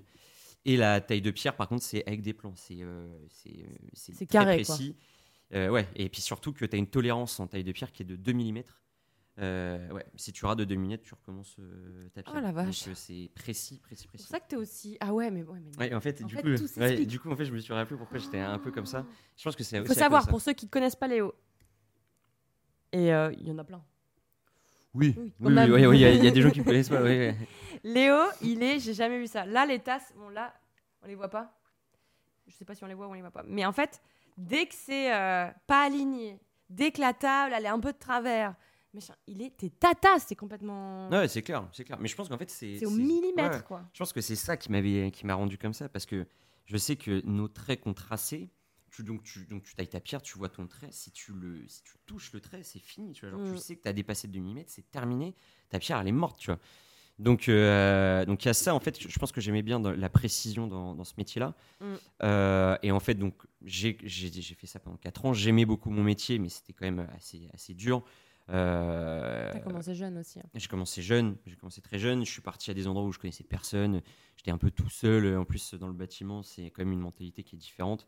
Et 0.65 0.77
la 0.77 0.99
taille 0.99 1.21
de 1.21 1.31
pierre, 1.31 1.55
par 1.55 1.67
contre, 1.69 1.83
c'est 1.83 2.05
avec 2.07 2.21
des 2.21 2.33
plans. 2.33 2.55
C'est 2.55 2.81
euh, 2.81 3.07
c'est 3.29 3.51
euh, 4.21 4.25
carré, 4.25 4.63
quoi. 4.63 4.75
précis. 4.75 4.95
Euh, 5.53 5.69
ouais, 5.69 5.87
et 5.95 6.09
puis 6.09 6.21
surtout 6.21 6.51
que 6.53 6.65
tu 6.65 6.75
as 6.75 6.79
une 6.79 6.87
tolérance 6.87 7.39
en 7.39 7.47
taille 7.47 7.63
de 7.63 7.71
pierre 7.71 7.91
qui 7.91 8.01
est 8.03 8.05
de 8.05 8.15
2 8.15 8.33
mm. 8.33 8.63
Ouais, 9.37 10.05
si 10.15 10.31
tu 10.31 10.45
rates 10.45 10.57
de 10.59 10.63
2 10.65 10.75
mm, 10.75 10.97
tu 10.99 11.13
recommences 11.13 11.55
euh, 11.59 12.07
ta 12.13 12.23
pierre. 12.23 12.35
Oh 12.37 12.41
la 12.41 12.51
vache. 12.51 12.87
Euh, 12.87 12.93
c'est 12.95 13.29
précis, 13.35 13.79
précis, 13.79 14.03
C'est 14.03 14.07
précis. 14.07 14.23
pour 14.23 14.31
ça 14.31 14.39
que 14.39 14.47
t'es 14.47 14.55
aussi. 14.55 14.97
Ah 14.99 15.13
ouais, 15.13 15.29
mais 15.31 15.43
ouais, 15.43 15.59
mais. 15.59 15.77
Ouais, 15.77 15.93
en 15.93 15.99
fait, 16.01 16.21
En 16.23 16.27
du, 16.27 16.35
fait, 16.35 16.41
coup, 16.41 16.47
tout 16.55 16.61
ouais, 16.63 16.67
s'explique. 16.67 17.07
du 17.07 17.19
coup, 17.19 17.29
en 17.31 17.35
fait, 17.35 17.45
je 17.45 17.51
me 17.53 17.59
suis 17.59 17.73
rappelé 17.73 17.97
pourquoi 17.97 18.17
j'étais 18.19 18.39
un 18.39 18.59
peu 18.59 18.71
comme 18.71 18.85
ça. 18.85 19.05
Je 19.35 19.43
pense 19.43 19.55
que 19.55 19.63
c'est 19.63 19.77
Il 19.77 19.81
aussi 19.81 19.93
faut 19.93 19.99
savoir, 19.99 20.27
pour 20.27 20.39
ceux 20.41 20.53
qui 20.53 20.69
connaissent 20.69 20.95
pas 20.95 21.07
Léo. 21.07 21.33
Et 22.91 23.13
euh, 23.13 23.31
il 23.33 23.47
y 23.47 23.51
en 23.51 23.57
a 23.57 23.63
plein. 23.63 23.83
Oui, 24.93 25.13
Oui, 25.17 25.23
oui, 25.23 25.33
quand 25.41 25.45
oui, 25.47 25.53
même. 25.53 25.71
oui, 25.73 25.85
oui, 25.85 25.97
il 25.97 26.01
y, 26.01 26.05
a- 26.05 26.11
il 26.13 26.23
y 26.23 26.27
a 26.27 26.31
des 26.31 26.41
gens 26.41 26.49
qui 26.51 26.61
me 26.61 26.65
connaissent 26.65 26.87
pas. 26.89 27.01
Léo, 27.83 28.15
il 28.41 28.63
est. 28.63 28.79
J'ai 28.79 28.93
jamais 28.93 29.19
vu 29.19 29.27
ça. 29.27 29.45
Là, 29.45 29.65
les 29.65 29.79
tasses, 29.79 30.13
bon, 30.15 30.29
là, 30.29 30.53
on 31.03 31.07
les 31.07 31.15
voit 31.15 31.29
pas. 31.29 31.53
Je 32.47 32.53
sais 32.53 32.63
pas 32.63 32.73
si 32.75 32.83
on 32.83 32.87
les 32.87 32.93
voit 32.93 33.07
ou 33.07 33.09
on 33.09 33.13
les 33.13 33.21
voit 33.21 33.31
pas. 33.31 33.43
Mais 33.45 33.65
en 33.65 33.73
fait, 33.73 34.01
dès 34.37 34.65
que 34.67 34.73
c'est 34.73 35.13
euh, 35.13 35.47
pas 35.67 35.83
aligné, 35.85 36.39
dès 36.69 36.91
que 36.91 37.01
la 37.01 37.11
table, 37.13 37.53
elle 37.57 37.65
est 37.65 37.69
un 37.69 37.79
peu 37.79 37.91
de 37.91 37.97
travers, 37.97 38.55
machin, 38.95 39.13
il 39.27 39.41
est. 39.41 39.55
T'es 39.55 39.69
ta 39.69 39.93
tasse, 39.93 40.25
c'est 40.27 40.35
complètement. 40.35 41.09
Ouais, 41.09 41.27
c'est 41.27 41.41
clair, 41.41 41.67
c'est 41.71 41.83
clair. 41.83 41.97
Mais 41.99 42.07
je 42.07 42.15
pense 42.15 42.29
qu'en 42.29 42.37
fait, 42.37 42.49
c'est. 42.49 42.77
c'est 42.79 42.85
au 42.85 42.91
millimètre, 42.91 43.57
ouais. 43.57 43.63
quoi. 43.67 43.83
Je 43.93 43.99
pense 43.99 44.13
que 44.13 44.21
c'est 44.21 44.35
ça 44.35 44.57
qui 44.57 44.71
m'avait 44.71 45.11
qui 45.11 45.25
m'a 45.25 45.35
rendu 45.35 45.57
comme 45.57 45.73
ça 45.73 45.87
parce 45.89 46.05
que 46.05 46.25
je 46.65 46.77
sais 46.77 46.95
que 46.95 47.21
nos 47.25 47.47
traits 47.47 47.81
qu'on 47.81 47.93
traçait, 47.93 48.49
tu, 48.89 49.03
donc 49.03 49.23
tu 49.23 49.45
donc 49.45 49.63
tu 49.63 49.75
tailles 49.75 49.87
ta 49.89 49.99
pierre, 49.99 50.21
tu 50.21 50.37
vois 50.37 50.49
ton 50.49 50.65
trait, 50.67 50.87
si 50.91 51.11
tu 51.11 51.33
le 51.33 51.63
si 51.67 51.83
tu 51.83 51.93
touches 52.05 52.31
le 52.33 52.39
trait, 52.39 52.63
c'est 52.63 52.79
fini, 52.79 53.13
tu 53.13 53.21
vois, 53.27 53.37
genre 53.37 53.47
Mm. 53.47 53.53
tu 53.53 53.59
sais 53.59 53.75
que 53.75 53.83
tu 53.83 53.89
as 53.89 53.93
dépassé 53.93 54.27
de 54.27 54.33
2 54.33 54.39
mm, 54.39 54.63
c'est 54.67 54.89
terminé, 54.89 55.35
ta 55.69 55.79
pierre 55.79 55.99
elle 55.99 56.07
est 56.07 56.11
morte, 56.13 56.39
tu 56.39 56.47
vois. 56.47 56.59
Donc 57.17 57.47
euh, 57.47 58.25
donc 58.25 58.43
il 58.43 58.47
y 58.47 58.49
a 58.49 58.53
ça 58.53 58.75
en 58.75 58.79
fait, 58.79 58.99
je 58.99 59.19
pense 59.19 59.31
que 59.31 59.39
j'aimais 59.39 59.61
bien 59.61 59.79
dans 59.79 59.91
la 59.91 60.09
précision 60.09 60.67
dans, 60.67 60.95
dans 60.95 61.03
ce 61.05 61.13
métier-là. 61.17 61.53
Mm. 61.79 61.85
Euh, 62.23 62.77
et 62.83 62.91
en 62.91 62.99
fait 62.99 63.15
donc 63.15 63.35
j'ai 63.63 63.93
fait 63.93 64.67
ça 64.67 64.79
pendant 64.79 64.97
4 64.97 65.25
ans, 65.25 65.33
j'aimais 65.33 65.65
beaucoup 65.65 65.89
mon 65.89 66.03
métier 66.03 66.39
mais 66.39 66.49
c'était 66.49 66.73
quand 66.73 66.85
même 66.85 67.07
assez 67.15 67.49
assez 67.53 67.73
dur. 67.73 68.03
Euh, 68.49 69.49
T'as 69.51 69.59
commencé 69.59 69.95
jeune 69.95 70.17
aussi. 70.19 70.39
hein. 70.39 70.43
j'ai 70.53 70.67
commencé 70.67 71.01
jeune, 71.01 71.35
j'ai 71.47 71.55
commencé 71.55 71.81
très 71.81 71.97
jeune, 71.97 72.23
je 72.25 72.31
suis 72.31 72.41
parti 72.41 72.69
à 72.69 72.73
des 72.75 72.87
endroits 72.87 73.05
où 73.07 73.11
je 73.11 73.17
connaissais 73.19 73.43
personne, 73.43 74.01
j'étais 74.37 74.51
un 74.51 74.57
peu 74.59 74.69
tout 74.69 74.89
seul, 74.89 75.35
en 75.37 75.45
plus 75.45 75.73
dans 75.73 75.87
le 75.87 75.93
bâtiment 75.95 76.43
c'est 76.43 76.69
quand 76.69 76.83
même 76.83 76.93
une 76.93 76.99
mentalité 76.99 77.43
qui 77.43 77.55
est 77.55 77.59
différente, 77.59 78.05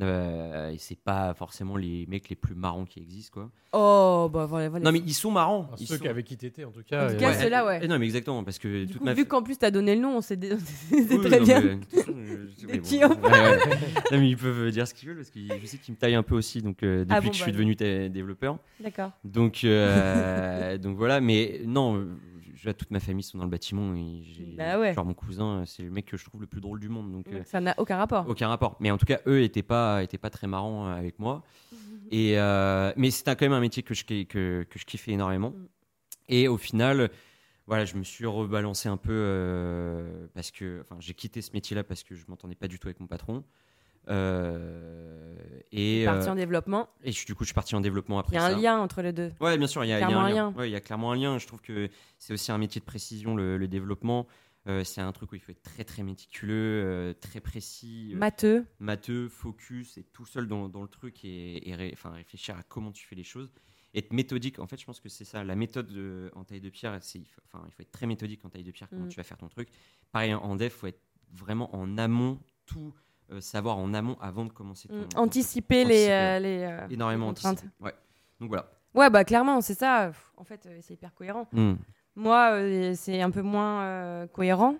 Euh, 0.00 0.70
et 0.70 0.78
c'est 0.78 0.96
pas 0.98 1.34
forcément 1.34 1.76
les 1.76 2.06
mecs 2.08 2.30
les 2.30 2.34
plus 2.34 2.54
marrants 2.54 2.86
qui 2.86 2.98
existent 3.00 3.30
quoi. 3.34 3.50
Oh, 3.74 4.28
bah 4.32 4.46
voilà. 4.46 4.70
voilà. 4.70 4.84
Non 4.86 4.90
mais 4.90 5.00
ils 5.06 5.12
sont 5.12 5.30
marrants. 5.30 5.68
Ils 5.78 5.86
ceux 5.86 5.96
sont- 5.96 6.02
qui 6.02 6.08
avec 6.08 6.24
qui 6.24 6.36
t'étais, 6.38 6.64
en 6.64 6.70
tout 6.70 6.82
cas. 6.82 7.04
En 7.04 7.08
tout 7.10 7.14
euh, 7.14 7.18
cas, 7.18 7.28
ouais. 7.32 7.42
ceux-là, 7.42 7.66
ouais. 7.66 7.80
Eh 7.82 7.88
non 7.88 7.98
mais 7.98 8.06
exactement, 8.06 8.42
parce 8.42 8.58
que 8.58 8.84
Du 8.84 8.92
toute 8.92 8.98
coup, 9.00 9.04
ma 9.04 9.12
vu 9.12 9.26
qu'en 9.26 9.42
plus 9.42 9.58
t'as 9.58 9.70
donné 9.70 9.94
le 9.94 10.00
nom, 10.00 10.16
on 10.16 10.20
sait 10.22 10.36
dé- 10.36 10.54
Oui, 10.92 11.20
très 11.20 11.38
non, 11.40 11.44
bien. 11.44 11.60
mais, 11.60 11.78
euh, 12.08 12.46
bon, 12.72 12.80
qui 12.80 13.04
ont- 13.04 13.08
ouais, 13.10 13.30
ouais. 13.30 13.58
Non 14.10 14.18
mais 14.18 14.30
ils 14.30 14.36
peuvent 14.38 14.70
dire 14.70 14.88
ce 14.88 14.94
qu'ils 14.94 15.08
veulent 15.10 15.18
parce 15.18 15.30
que 15.30 15.38
je 15.60 15.66
sais 15.66 15.76
qu'ils 15.76 15.92
me 15.94 15.98
taillent 15.98 16.14
un 16.14 16.22
peu 16.22 16.36
aussi 16.36 16.62
donc 16.62 16.82
euh, 16.82 17.00
depuis 17.04 17.14
Ah 17.14 17.20
bon, 17.20 17.28
que 17.28 17.34
je 17.34 17.40
bah, 17.40 17.44
suis 17.44 17.52
devenu 17.52 17.74
développeur. 17.76 18.58
D'accord. 18.80 19.10
Donc, 19.24 19.60
euh, 19.64 20.78
donc 20.78 20.96
voilà, 20.96 21.20
mais 21.20 21.60
non, 21.66 22.06
euh, 22.66 22.72
toute 22.72 22.90
ma 22.90 23.00
famille 23.00 23.22
sont 23.22 23.38
dans 23.38 23.44
le 23.44 23.50
bâtiment 23.50 23.94
et 23.94 24.54
Bah 24.56 24.78
ouais. 24.78 24.94
genre 24.94 25.04
mon 25.04 25.14
cousin, 25.14 25.64
c'est 25.66 25.82
le 25.82 25.90
mec 25.90 26.06
que 26.06 26.16
je 26.16 26.24
trouve 26.24 26.40
le 26.40 26.46
plus 26.46 26.60
drôle 26.60 26.80
du 26.80 26.88
monde, 26.88 27.10
donc 27.12 27.26
euh, 27.28 27.38
Donc 27.38 27.46
ça 27.46 27.60
n'a 27.60 27.74
aucun 27.78 27.96
rapport. 27.96 28.28
aucun 28.28 28.48
rapport. 28.48 28.76
Mais 28.80 28.90
en 28.90 28.98
tout 28.98 29.06
cas, 29.06 29.20
eux 29.26 29.42
étaient 29.42 29.62
pas, 29.62 30.02
étaient 30.02 30.18
pas 30.18 30.30
très 30.30 30.46
marrants 30.46 30.86
euh, 30.88 30.94
avec 30.94 31.18
moi. 31.18 31.42
Et 32.10 32.38
euh, 32.38 32.92
mais 32.96 33.10
c'était 33.10 33.34
quand 33.36 33.44
même 33.46 33.52
un 33.52 33.60
métier 33.60 33.82
que 33.82 33.94
je 33.94 34.04
ki- 34.04 34.26
que, 34.26 34.66
que 34.68 34.78
je 34.78 34.84
kiffais 34.84 35.12
énormément. 35.12 35.50
Mm. 35.50 35.66
Et 36.28 36.48
au 36.48 36.56
final, 36.58 37.10
voilà, 37.66 37.84
je 37.84 37.96
me 37.96 38.02
suis 38.04 38.26
rebalancé 38.26 38.88
un 38.88 38.96
peu 38.96 39.12
euh, 39.12 40.26
parce 40.34 40.50
que, 40.50 40.80
enfin, 40.82 40.96
j'ai 41.00 41.14
quitté 41.14 41.40
ce 41.42 41.52
métier-là 41.52 41.84
parce 41.84 42.02
que 42.02 42.14
je 42.14 42.24
m'entendais 42.28 42.54
pas 42.54 42.68
du 42.68 42.78
tout 42.78 42.88
avec 42.88 43.00
mon 43.00 43.06
patron. 43.06 43.44
Euh, 44.08 45.36
et 45.74 46.04
Parti 46.04 46.28
euh, 46.28 46.32
en 46.32 46.34
développement. 46.34 46.88
et 47.02 47.12
je- 47.12 47.24
du 47.24 47.34
coup, 47.34 47.44
je 47.44 47.48
suis 47.48 47.54
parti 47.54 47.74
en 47.74 47.80
développement 47.80 48.18
après 48.18 48.32
Il 48.32 48.34
y 48.34 48.38
a 48.38 48.50
ça. 48.50 48.54
un 48.56 48.60
lien 48.60 48.78
entre 48.78 49.00
les 49.02 49.12
deux. 49.12 49.30
Ouais, 49.40 49.56
bien 49.56 49.66
sûr, 49.66 49.84
il 49.84 49.88
y 49.88 49.92
a, 49.92 49.98
il 49.98 50.00
y 50.00 50.04
a 50.04 50.06
Clairement 50.06 50.24
un 50.26 50.28
lien. 50.28 50.50
lien. 50.50 50.56
Ouais, 50.56 50.68
il 50.68 50.72
y 50.72 50.76
a 50.76 50.80
clairement 50.80 51.12
un 51.12 51.16
lien. 51.16 51.38
Je 51.38 51.46
trouve 51.46 51.60
que 51.62 51.88
c'est 52.18 52.34
aussi 52.34 52.52
un 52.52 52.58
métier 52.58 52.80
de 52.80 52.84
précision, 52.84 53.34
le, 53.34 53.56
le 53.56 53.68
développement. 53.68 54.26
Euh, 54.68 54.84
c'est 54.84 55.00
un 55.00 55.10
truc 55.12 55.32
où 55.32 55.34
il 55.34 55.40
faut 55.40 55.50
être 55.50 55.62
très 55.62 55.82
très 55.84 56.02
méticuleux, 56.04 56.82
euh, 56.84 57.12
très 57.14 57.40
précis, 57.40 58.12
euh, 58.14 58.18
Matheux. 58.18 58.64
matheux, 58.78 59.28
focus, 59.28 59.98
et 59.98 60.04
tout 60.04 60.24
seul 60.26 60.46
dans, 60.46 60.68
dans 60.68 60.82
le 60.82 60.88
truc 60.88 61.24
et, 61.24 61.68
et 61.68 61.74
ré- 61.74 61.94
réfléchir 62.04 62.56
à 62.56 62.62
comment 62.62 62.92
tu 62.92 63.04
fais 63.06 63.16
les 63.16 63.24
choses. 63.24 63.52
Être 63.94 64.12
méthodique, 64.12 64.58
en 64.60 64.66
fait, 64.68 64.78
je 64.80 64.86
pense 64.86 65.00
que 65.00 65.08
c'est 65.08 65.24
ça. 65.24 65.42
La 65.42 65.56
méthode 65.56 65.88
de- 65.88 66.30
en 66.36 66.44
taille 66.44 66.60
de 66.60 66.70
pierre, 66.70 66.94
il 67.14 67.24
faut- 67.26 67.58
il 67.66 67.72
faut 67.72 67.82
être 67.82 67.90
très 67.90 68.06
méthodique 68.06 68.44
en 68.44 68.50
taille 68.50 68.62
de 68.62 68.70
pierre 68.70 68.88
quand 68.88 68.96
Mm. 69.04 69.08
tu 69.08 69.16
vas 69.16 69.22
faire 69.24 69.36
ton 69.38 69.48
truc. 69.48 69.68
Pareil, 70.12 70.32
en 70.32 70.54
dev, 70.54 70.66
il 70.66 70.70
faut 70.70 70.86
être 70.86 71.00
vraiment 71.32 71.74
en 71.74 71.98
amont, 71.98 72.38
tout 72.66 72.94
euh, 73.32 73.40
savoir 73.40 73.78
en 73.78 73.92
amont 73.94 74.16
avant 74.20 74.44
de 74.44 74.52
commencer 74.52 74.88
ton. 74.88 74.94
Mm, 74.96 75.06
Anticiper 75.16 75.84
les, 75.84 75.94
Anticiper, 75.94 76.12
euh, 76.12 76.38
les, 76.38 76.62
euh, 76.62 76.88
Énormément 76.90 77.26
les 77.26 77.46
anticipé. 77.46 77.68
Ouais. 77.80 77.94
Donc 78.40 78.48
voilà. 78.50 78.70
Ouais, 78.94 79.08
bah 79.10 79.24
clairement, 79.24 79.60
c'est 79.60 79.74
ça. 79.74 80.12
En 80.36 80.44
fait, 80.44 80.68
c'est 80.82 80.94
hyper 80.94 81.14
cohérent. 81.14 81.46
Mm. 81.52 81.74
Moi, 82.16 82.58
c'est 82.94 83.20
un 83.22 83.30
peu 83.30 83.42
moins 83.42 84.26
cohérent. 84.28 84.76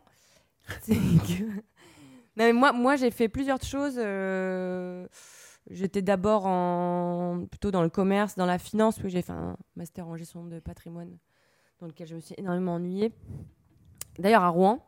C'est 0.82 0.94
que- 0.94 1.44
Non, 2.36 2.44
mais 2.44 2.52
moi, 2.52 2.72
moi 2.72 2.96
j'ai 2.96 3.10
fait 3.10 3.28
plusieurs 3.28 3.62
choses. 3.62 3.96
euh, 3.98 5.06
J'étais 5.70 6.02
d'abord 6.02 6.46
en... 6.46 7.44
plutôt 7.50 7.70
dans 7.70 7.82
le 7.82 7.88
commerce, 7.90 8.36
dans 8.36 8.46
la 8.46 8.58
finance, 8.58 8.98
puis 8.98 9.10
j'ai 9.10 9.22
fait 9.22 9.32
un 9.32 9.56
master 9.76 10.06
en 10.08 10.16
gestion 10.16 10.44
de 10.44 10.58
patrimoine, 10.58 11.18
dans 11.80 11.86
lequel 11.86 12.06
je 12.08 12.14
me 12.16 12.20
suis 12.20 12.34
énormément 12.38 12.74
ennuyée. 12.74 13.12
D'ailleurs, 14.18 14.42
à 14.42 14.48
Rouen. 14.48 14.84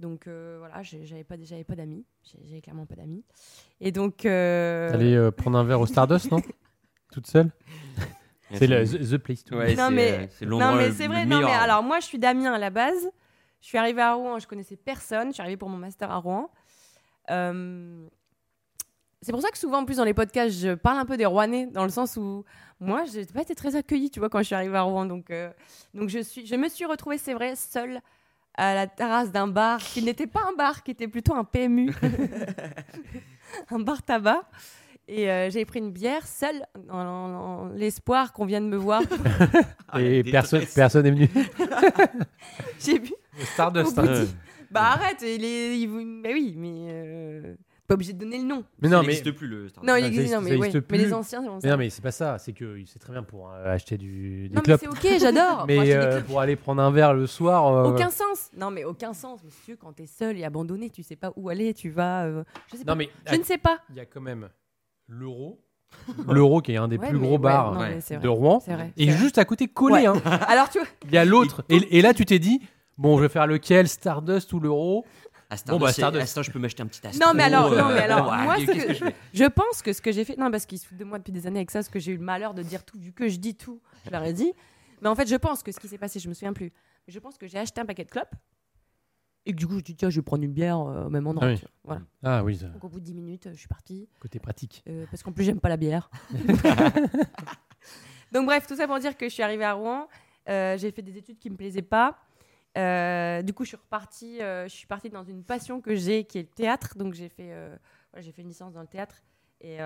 Donc 0.00 0.26
euh, 0.26 0.56
voilà, 0.58 0.82
j'avais 0.82 1.24
pas, 1.24 1.36
j'avais 1.42 1.64
pas 1.64 1.76
d'amis. 1.76 2.04
J'ai- 2.24 2.40
J'avais 2.46 2.60
clairement 2.60 2.86
pas 2.86 2.96
d'amis. 2.96 3.24
Et 3.80 3.92
donc. 3.92 4.26
euh, 4.26 4.90
T'allais 4.90 5.14
euh, 5.14 5.30
prendre 5.30 5.56
un 5.58 5.64
verre 5.64 5.80
au 5.80 5.86
Stardust, 5.86 6.30
non? 6.30 6.42
Toute 7.12 7.26
seule? 7.26 7.50
C'est 8.52 8.66
le 8.66 8.84
the, 8.84 9.10
the 9.12 9.16
place 9.18 9.42
to 9.44 9.54
be. 9.56 9.58
Ouais, 9.58 9.74
Non, 9.74 9.86
c'est, 9.88 9.94
mais- 9.94 10.12
euh, 10.12 10.26
c'est 10.92 11.06
vrai. 11.06 11.24
Non, 11.26 11.40
mais 11.40 11.52
alors, 11.52 11.82
moi, 11.82 11.98
je 12.00 12.06
suis 12.06 12.18
d'Amiens 12.18 12.52
à 12.52 12.58
la 12.58 12.70
base. 12.70 13.10
Je 13.60 13.66
suis 13.66 13.78
arrivée 13.78 14.02
à 14.02 14.12
Rouen, 14.14 14.38
je 14.38 14.46
connaissais 14.46 14.76
personne. 14.76 15.28
Je 15.28 15.32
suis 15.34 15.40
arrivée 15.40 15.56
pour 15.56 15.68
mon 15.70 15.78
master 15.78 16.10
à 16.10 16.16
Rouen. 16.18 16.50
Euh, 17.30 18.06
C'est 19.22 19.32
pour 19.32 19.40
ça 19.40 19.48
que 19.50 19.56
souvent, 19.58 19.78
en 19.78 19.84
plus, 19.86 19.96
dans 19.96 20.04
les 20.04 20.12
podcasts, 20.12 20.54
je 20.54 20.74
parle 20.74 20.98
un 20.98 21.06
peu 21.06 21.16
des 21.16 21.24
Rouennais, 21.24 21.66
dans 21.66 21.84
le 21.84 21.90
sens 21.90 22.16
où 22.18 22.44
moi, 22.78 23.04
je 23.06 23.20
n'ai 23.20 23.24
pas 23.24 23.40
été 23.42 23.54
très 23.54 23.74
accueillie, 23.74 24.10
tu 24.10 24.20
vois, 24.20 24.28
quand 24.28 24.38
je 24.40 24.44
suis 24.44 24.54
arrivée 24.54 24.76
à 24.76 24.82
Rouen. 24.82 25.06
Donc, 25.06 25.30
euh, 25.30 25.50
donc 25.94 26.10
je, 26.10 26.18
suis, 26.18 26.46
je 26.46 26.54
me 26.56 26.68
suis 26.68 26.84
retrouvée, 26.84 27.16
c'est 27.16 27.32
vrai, 27.32 27.56
seule 27.56 28.00
à 28.56 28.74
la 28.74 28.86
terrasse 28.86 29.30
d'un 29.32 29.46
bar 29.48 29.78
qui 29.80 30.02
n'était 30.02 30.26
pas 30.26 30.40
un 30.50 30.54
bar, 30.56 30.82
qui 30.82 30.92
était 30.92 31.08
plutôt 31.08 31.34
un 31.34 31.44
PMU, 31.44 31.92
un 33.70 33.78
bar 33.80 34.02
tabac. 34.02 34.42
Et 35.06 35.30
euh, 35.30 35.50
j'ai 35.50 35.66
pris 35.66 35.80
une 35.80 35.90
bière 35.92 36.26
seule, 36.26 36.64
dans, 36.88 37.04
dans 37.04 37.66
l'espoir 37.74 38.32
qu'on 38.32 38.46
vienne 38.46 38.68
me 38.68 38.76
voir. 38.78 39.02
Et 39.98 40.22
personne, 40.24 40.60
tresses. 40.62 40.74
personne 40.74 41.04
est 41.06 41.10
venu. 41.10 41.28
j'ai 42.80 42.98
bu 42.98 43.12
Le 43.38 43.44
Stardust. 43.44 43.98
Hein. 43.98 44.24
Bah 44.70 44.92
arrête, 44.92 45.18
il 45.22 45.44
est, 45.44 45.78
il 45.78 45.86
vous- 45.88 46.00
mais 46.02 46.32
oui, 46.32 46.54
mais 46.56 46.86
euh, 46.88 47.54
pas 47.86 47.94
obligé 47.94 48.12
de 48.14 48.18
donner 48.18 48.38
le 48.38 48.44
nom. 48.44 48.64
Mais 48.80 48.88
Ça 48.88 48.94
non, 48.96 49.00
mais, 49.02 49.08
n'existe 49.08 49.30
plus 49.32 49.46
le 49.46 49.68
Stardust. 49.68 49.86
Non, 49.92 49.96
il 49.96 50.06
existe, 50.06 50.32
non, 50.34 50.40
mais, 50.40 50.50
ça 50.50 50.56
ouais, 50.56 50.82
mais 50.90 50.98
les 50.98 51.12
anciens, 51.12 51.42
c'est 51.42 51.66
mais 51.66 51.70
non, 51.70 51.76
mais 51.76 51.90
c'est 51.90 52.00
pas 52.02 52.10
ça. 52.12 52.38
C'est 52.38 52.52
que 52.52 52.78
c'est 52.86 52.98
très 52.98 53.12
bien 53.12 53.22
pour 53.22 53.50
euh, 53.50 53.74
acheter 53.74 53.98
du, 53.98 54.48
des 54.48 54.54
Non, 54.54 54.62
mais 54.66 54.76
c'est 54.78 54.88
ok, 54.88 55.06
j'adore. 55.20 55.64
Mais 55.68 55.92
euh, 55.94 56.20
pour 56.22 56.40
aller 56.40 56.56
prendre 56.56 56.80
un 56.80 56.90
verre 56.90 57.12
le 57.14 57.26
soir. 57.26 57.66
euh, 57.66 57.90
Aucun 57.90 58.10
sens. 58.10 58.50
Non, 58.56 58.70
mais 58.70 58.84
aucun 58.84 59.12
sens, 59.12 59.42
monsieur. 59.44 59.76
Quand 59.76 59.92
t'es 59.92 60.06
seul 60.06 60.38
et 60.38 60.44
abandonné, 60.44 60.88
tu 60.90 61.02
sais 61.02 61.16
pas 61.16 61.32
où 61.36 61.48
aller, 61.50 61.74
tu 61.74 61.90
vas. 61.90 62.24
euh, 62.24 62.44
je 62.72 62.78
sais 62.78 62.84
pas. 62.84 62.92
Non, 62.92 62.96
mais 62.96 63.10
Je 63.30 63.36
ne 63.36 63.42
sais 63.44 63.58
pas. 63.58 63.78
il 63.90 63.96
y 63.96 64.00
a 64.00 64.06
quand 64.06 64.20
même 64.22 64.48
l'euro. 65.06 65.60
L'euro 66.28 66.60
qui 66.60 66.72
est 66.72 66.76
un 66.76 66.88
des 66.88 66.98
Ouais, 66.98 67.08
plus 67.10 67.18
gros 67.20 67.32
ouais, 67.32 67.38
bars 67.38 67.74
non, 67.74 68.18
de. 68.20 68.28
Rouen. 68.28 68.60
C'est 68.60 68.72
vrai. 68.74 68.92
Et 68.96 69.10
juste 69.10 69.38
à 69.38 69.44
côté, 69.44 69.68
collé. 69.68 70.06
Hein. 70.06 70.14
Alors 70.48 70.68
tu 70.68 70.78
vois, 70.78 70.88
Il 71.04 71.12
y 71.12 71.18
a 71.18 71.24
l'autre. 71.24 71.62
Et 71.68 72.02
là, 72.02 72.12
tu 72.14 72.24
t'es 72.24 72.38
dit, 72.40 72.60
bon, 72.98 73.16
je 73.16 73.22
vais 73.22 73.28
faire 73.28 73.46
lequel 73.46 73.86
Stardust 73.88 74.52
ou 74.54 74.58
l'euro? 74.60 75.04
Bon, 75.66 75.78
bah. 75.78 75.88
Astardust, 75.88 76.42
je 76.42 76.50
peux 76.50 76.58
m'acheter 76.58 76.82
un 76.82 76.86
petit 76.86 77.06
Astro. 77.06 77.26
Non, 77.26 77.34
mais 77.34 77.44
alors- 77.44 77.72
euh, 77.72 77.78
non, 77.80 77.88
mais 77.88 78.00
alors, 78.00 78.28
ouais, 78.30 78.42
moi, 78.42 78.56
ce 78.58 78.66
qu'est-ce 78.66 79.00
que- 79.00 79.12
je 79.32 79.44
pense 79.44 79.82
que 79.82 79.92
ce 79.92 80.02
que 80.02 80.12
j'ai 80.12 80.24
fait. 80.24 80.36
Non, 80.36 80.50
parce 80.50 80.66
qu'ils 80.66 80.78
se 80.78 80.86
foutent 80.86 80.98
de 80.98 81.04
moi 81.04 81.18
depuis 81.18 81.32
des 81.32 81.46
années 81.46 81.60
avec 81.60 81.70
ça, 81.70 81.80
parce 81.80 81.88
que 81.88 81.98
j'ai 81.98 82.12
eu 82.12 82.16
le 82.16 82.24
malheur 82.24 82.54
de 82.54 82.62
dire 82.62 82.84
tout, 82.84 82.98
vu 82.98 83.12
que 83.12 83.28
je 83.28 83.36
dis 83.38 83.54
tout, 83.54 83.80
je 84.04 84.10
leur 84.10 84.22
ai 84.24 84.32
dit. 84.32 84.52
Mais 85.02 85.08
en 85.08 85.14
fait, 85.14 85.28
je 85.28 85.36
pense 85.36 85.62
que 85.62 85.72
ce 85.72 85.80
qui 85.80 85.88
s'est 85.88 85.98
passé, 85.98 86.18
je 86.20 86.28
me 86.28 86.34
souviens 86.34 86.52
plus. 86.52 86.72
Mais 87.06 87.12
je 87.12 87.18
pense 87.18 87.36
que 87.36 87.46
j'ai 87.46 87.58
acheté 87.58 87.80
un 87.80 87.84
paquet 87.86 88.04
de 88.04 88.10
clopes. 88.10 88.34
Et 89.46 89.52
que 89.52 89.56
du 89.56 89.66
coup, 89.66 89.76
je 89.76 89.82
dis, 89.84 89.94
tiens, 89.94 90.08
je 90.08 90.20
vais 90.20 90.22
prendre 90.22 90.42
une 90.42 90.54
bière 90.54 90.78
euh, 90.80 91.04
au 91.04 91.10
même 91.10 91.26
endroit. 91.26 91.46
Ah 91.48 91.52
oui. 91.52 91.60
Voilà. 91.84 92.00
Ah 92.22 92.42
oui, 92.42 92.56
ça, 92.56 92.68
Donc 92.68 92.82
au 92.84 92.88
bout 92.88 92.98
de 93.00 93.04
10 93.04 93.12
minutes, 93.12 93.46
euh, 93.46 93.50
je 93.52 93.58
suis 93.58 93.68
partie. 93.68 94.08
côté 94.18 94.38
pratique. 94.38 94.82
euh, 94.88 95.04
parce 95.10 95.22
qu'en 95.22 95.32
plus, 95.32 95.44
j'aime 95.44 95.60
pas 95.60 95.68
la 95.68 95.76
bière. 95.76 96.08
Donc 98.32 98.46
bref, 98.46 98.66
tout 98.66 98.76
ça 98.76 98.86
pour 98.86 98.98
dire 98.98 99.16
que 99.16 99.28
je 99.28 99.34
suis 99.34 99.42
arrivée 99.42 99.64
à 99.64 99.74
Rouen. 99.74 100.08
euh, 100.48 100.76
j'ai 100.78 100.90
fait 100.90 101.02
des 101.02 101.16
études 101.18 101.38
qui 101.38 101.50
me 101.50 101.56
plaisaient 101.56 101.82
pas. 101.82 102.16
Euh, 102.76 103.42
du 103.42 103.52
coup, 103.52 103.64
je 103.64 103.68
suis 103.68 103.76
repartie. 103.76 104.40
euh, 104.42 104.64
je 104.64 104.74
suis 104.74 104.86
partie 104.86 105.10
dans 105.10 105.24
une 105.24 105.44
passion 105.44 105.80
que 105.80 105.94
j'ai, 105.94 106.24
qui 106.24 106.38
est 106.38 106.42
le 106.42 106.48
théâtre. 106.48 106.96
Donc 106.98 107.14
j'ai 107.14 107.28
fait, 107.28 107.52
euh, 107.52 107.74
j'ai 108.18 108.32
fait 108.32 108.42
une 108.42 108.48
licence 108.48 108.72
dans 108.72 108.80
le 108.82 108.86
théâtre. 108.88 109.22
Et, 109.60 109.78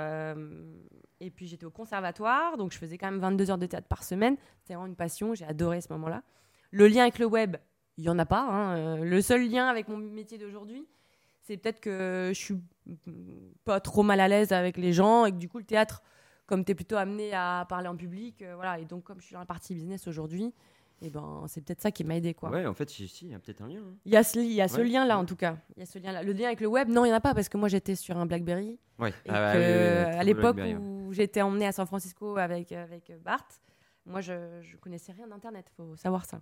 et 1.20 1.30
puis 1.30 1.46
j'étais 1.46 1.64
au 1.64 1.70
conservatoire, 1.70 2.56
donc 2.56 2.72
je 2.72 2.78
faisais 2.78 2.98
quand 2.98 3.08
même 3.08 3.20
22 3.20 3.52
heures 3.52 3.58
de 3.58 3.66
théâtre 3.66 3.86
par 3.86 4.02
semaine. 4.02 4.36
C'était 4.58 4.74
vraiment 4.74 4.88
une 4.88 4.96
passion, 4.96 5.34
j'ai 5.34 5.44
adoré 5.44 5.80
ce 5.80 5.92
moment-là. 5.92 6.24
Le 6.72 6.88
lien 6.88 7.02
avec 7.02 7.20
le 7.20 7.26
web, 7.26 7.56
il 7.96 8.02
n'y 8.02 8.08
en 8.10 8.18
a 8.18 8.26
pas. 8.26 8.40
hein. 8.40 8.96
Le 9.04 9.22
seul 9.22 9.48
lien 9.48 9.68
avec 9.68 9.86
mon 9.86 9.96
métier 9.96 10.36
d'aujourd'hui, 10.36 10.84
c'est 11.42 11.56
peut-être 11.58 11.78
que 11.78 12.32
je 12.34 12.38
suis 12.40 12.56
pas 13.64 13.78
trop 13.78 14.02
mal 14.02 14.18
à 14.18 14.26
l'aise 14.26 14.50
avec 14.50 14.76
les 14.78 14.92
gens 14.92 15.26
et 15.26 15.30
que 15.30 15.36
du 15.36 15.48
coup 15.48 15.58
le 15.58 15.64
théâtre, 15.64 16.02
comme 16.46 16.64
tu 16.64 16.72
es 16.72 16.74
plutôt 16.74 16.96
amené 16.96 17.32
à 17.32 17.64
parler 17.68 17.86
en 17.86 17.96
public, 17.96 18.42
voilà. 18.56 18.80
Et 18.80 18.84
donc, 18.84 19.04
comme 19.04 19.20
je 19.20 19.26
suis 19.26 19.34
dans 19.34 19.40
la 19.40 19.46
partie 19.46 19.74
business 19.74 20.08
aujourd'hui, 20.08 20.52
et 21.00 21.10
ben, 21.10 21.44
c'est 21.48 21.60
peut-être 21.64 21.80
ça 21.80 21.90
qui 21.90 22.02
m'a 22.04 22.16
aidé, 22.16 22.34
quoi. 22.34 22.50
Ouais, 22.50 22.66
en 22.66 22.74
fait, 22.74 22.90
si, 22.90 23.06
si, 23.08 23.26
il 23.26 23.30
y 23.32 23.34
a 23.34 23.38
peut-être 23.38 23.62
un 23.62 23.68
lien. 23.68 23.78
hein. 23.80 23.94
Il 24.04 24.12
y 24.12 24.16
a 24.16 24.22
ce, 24.24 24.38
li- 24.38 24.46
il 24.46 24.52
y 24.52 24.60
a 24.60 24.68
ce 24.68 24.78
Ouais. 24.78 24.84
lien-là, 24.84 25.18
en 25.18 25.24
tout 25.24 25.36
cas. 25.36 25.56
Il 25.76 25.80
y 25.80 25.82
a 25.82 25.86
ce 25.86 25.98
lien-là. 25.98 26.22
Le 26.22 26.32
lien 26.32 26.46
avec 26.46 26.60
le 26.60 26.66
web, 26.66 26.88
non, 26.88 27.04
il 27.04 27.08
n'y 27.08 27.12
en 27.14 27.16
a 27.16 27.20
pas, 27.20 27.34
parce 27.34 27.48
que 27.48 27.56
moi, 27.56 27.68
j'étais 27.68 27.94
sur 27.94 28.16
un 28.16 28.26
BlackBerry. 28.26 28.78
Ouais. 28.98 29.10
Et 29.24 29.30
Ah, 29.30 29.52
que, 29.52 29.58
bah, 29.58 29.58
oui, 29.58 29.60
oui, 29.60 30.12
oui, 30.12 30.18
à 30.18 30.24
l'époque 30.24 30.58
où 30.80 31.12
j'étais 31.12 31.42
emmenée 31.42 31.66
à 31.66 31.72
San 31.72 31.86
Francisco 31.86 32.36
avec, 32.36 32.72
avec 32.72 33.12
Bart, 33.24 33.46
moi, 34.06 34.20
je, 34.20 34.32
je 34.62 34.76
connaissais 34.76 35.12
rien 35.12 35.26
d'Internet, 35.28 35.70
faut 35.76 35.94
savoir 35.96 36.24
ça. 36.24 36.40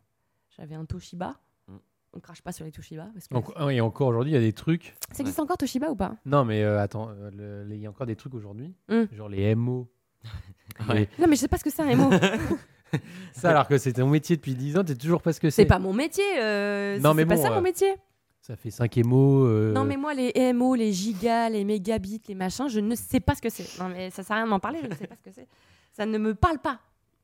J'avais 0.56 0.74
un 0.74 0.84
Toshiba. 0.84 1.34
Mm. 1.68 1.76
On 2.14 2.20
crache 2.20 2.40
pas 2.40 2.52
sur 2.52 2.64
les 2.64 2.70
Toshiba. 2.72 3.08
Parce 3.12 3.28
que... 3.28 3.34
Donc, 3.34 3.50
ah, 3.56 3.70
et 3.70 3.80
encore 3.82 4.08
aujourd'hui, 4.08 4.32
il 4.32 4.34
y 4.34 4.38
a 4.38 4.40
des 4.40 4.52
trucs. 4.54 4.94
Ça 5.12 5.20
existe 5.20 5.40
encore 5.40 5.58
Toshiba 5.58 5.90
ou 5.90 5.96
pas? 5.96 6.16
Non, 6.24 6.44
mais 6.46 6.62
euh, 6.62 6.80
attends, 6.80 7.10
euh, 7.10 7.66
il 7.68 7.76
y 7.76 7.86
a 7.86 7.90
encore 7.90 8.06
des 8.06 8.16
trucs 8.16 8.32
aujourd'hui, 8.34 8.72
Hmm. 8.88 9.04
genre 9.12 9.28
les 9.28 9.54
MO. 9.54 9.88
Non, 10.88 11.26
mais 11.28 11.36
je 11.36 11.40
sais 11.40 11.48
pas 11.48 11.58
ce 11.58 11.64
que 11.64 11.70
c'est 11.70 11.82
un 11.82 11.94
MO. 11.96 12.10
ça, 13.32 13.50
alors 13.50 13.66
que 13.68 13.78
c'était 13.78 14.00
ton 14.00 14.08
métier 14.08 14.36
depuis 14.36 14.54
10 14.54 14.78
ans, 14.78 14.84
t'es 14.84 14.94
toujours 14.94 15.20
pas 15.22 15.32
ce 15.32 15.40
que 15.40 15.50
c'est 15.50 15.62
c'est. 15.62 15.66
pas 15.66 15.78
mon 15.78 15.92
métier. 15.92 16.24
euh, 16.40 16.98
Non, 17.00 17.10
c'est 17.10 17.16
mais 17.16 17.26
pas 17.26 17.34
bon, 17.36 17.42
ça 17.42 17.50
euh, 17.52 17.54
mon 17.56 17.60
métier. 17.62 17.94
Ça 18.40 18.54
fait 18.56 18.70
5 18.70 18.96
MO. 18.98 19.44
euh, 19.44 19.72
Non, 19.72 19.84
mais 19.84 19.96
moi, 19.96 20.14
les 20.14 20.52
MO, 20.52 20.74
les 20.76 20.92
gigas, 20.92 21.48
les 21.48 21.64
mégabits, 21.64 22.22
les 22.28 22.34
machins, 22.36 22.68
je 22.68 22.78
ne 22.80 22.94
sais 22.94 23.18
pas 23.20 23.34
ce 23.34 23.42
que 23.42 23.50
c'est. 23.50 23.78
Non, 23.82 23.88
mais 23.88 24.10
ça 24.10 24.22
sert 24.22 24.34
à 24.36 24.38
rien 24.38 24.44
de 24.46 24.50
m'en 24.50 24.60
parler, 24.60 24.78
je 24.82 24.86
ne 24.88 24.94
sais 24.94 25.06
pas 25.08 25.16
ce 25.16 25.22
que 25.22 25.30
c'est. 25.34 25.48
Ça 25.92 26.06
ne 26.06 26.16
me 26.18 26.34
parle 26.34 26.58
pas. 26.58 26.78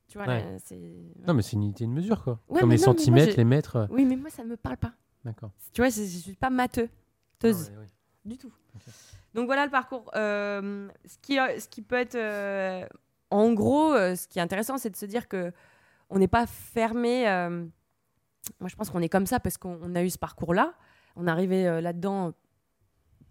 Tu 0.08 0.18
vois, 0.18 0.26
Ouais. 0.26 0.40
là, 0.42 0.58
c'est. 0.64 0.78
Non, 1.26 1.32
mais 1.34 1.42
c'est 1.42 1.52
une 1.52 1.62
unité 1.62 1.84
de 1.86 1.90
mesure, 1.90 2.22
quoi. 2.24 2.40
Ouais, 2.48 2.60
Comme 2.60 2.70
les 2.70 2.76
non, 2.76 2.82
mais 2.82 2.86
moi, 2.86 2.98
centimètres, 2.98 3.36
les 3.36 3.44
mètres. 3.44 3.76
euh, 3.76 3.86
Oui, 3.90 4.04
mais 4.04 4.16
moi, 4.16 4.30
ça 4.30 4.42
ne 4.42 4.48
me 4.48 4.56
parle 4.56 4.76
pas. 4.78 4.92
D'accord. 5.24 5.52
Tu 5.72 5.80
vois, 5.80 5.88
je 5.90 6.00
ne 6.00 6.06
suis 6.06 6.34
pas 6.34 6.50
matheux. 6.50 6.88
Teuse. 7.38 7.70
Ah 7.72 7.78
ouais, 7.78 7.84
ouais. 7.84 7.86
Du 8.24 8.36
tout. 8.38 8.52
Donc 9.34 9.46
voilà 9.46 9.64
le 9.64 9.70
parcours. 9.70 10.10
Euh, 10.16 10.88
ce, 11.06 11.16
qui, 11.22 11.36
ce 11.36 11.68
qui 11.68 11.82
peut 11.82 11.96
être. 11.96 12.16
En 13.32 13.52
gros, 13.52 13.92
euh, 13.94 14.14
ce 14.16 14.28
qui 14.28 14.38
est 14.38 14.42
intéressant, 14.42 14.78
c'est 14.78 14.90
de 14.90 14.96
se 14.96 15.06
dire 15.06 15.28
que 15.28 15.52
on 16.10 16.18
n'est 16.18 16.28
pas 16.28 16.46
fermé. 16.46 17.28
euh, 17.28 17.64
moi, 18.60 18.68
je 18.68 18.76
pense 18.76 18.90
qu'on 18.90 19.00
est 19.02 19.08
comme 19.08 19.26
ça 19.26 19.40
parce 19.40 19.56
qu'on 19.56 19.78
on 19.82 19.94
a 19.94 20.02
eu 20.02 20.10
ce 20.10 20.18
parcours-là. 20.18 20.74
On 21.16 21.26
est 21.26 21.30
arrivé 21.30 21.66
euh, 21.66 21.80
là-dedans 21.80 22.32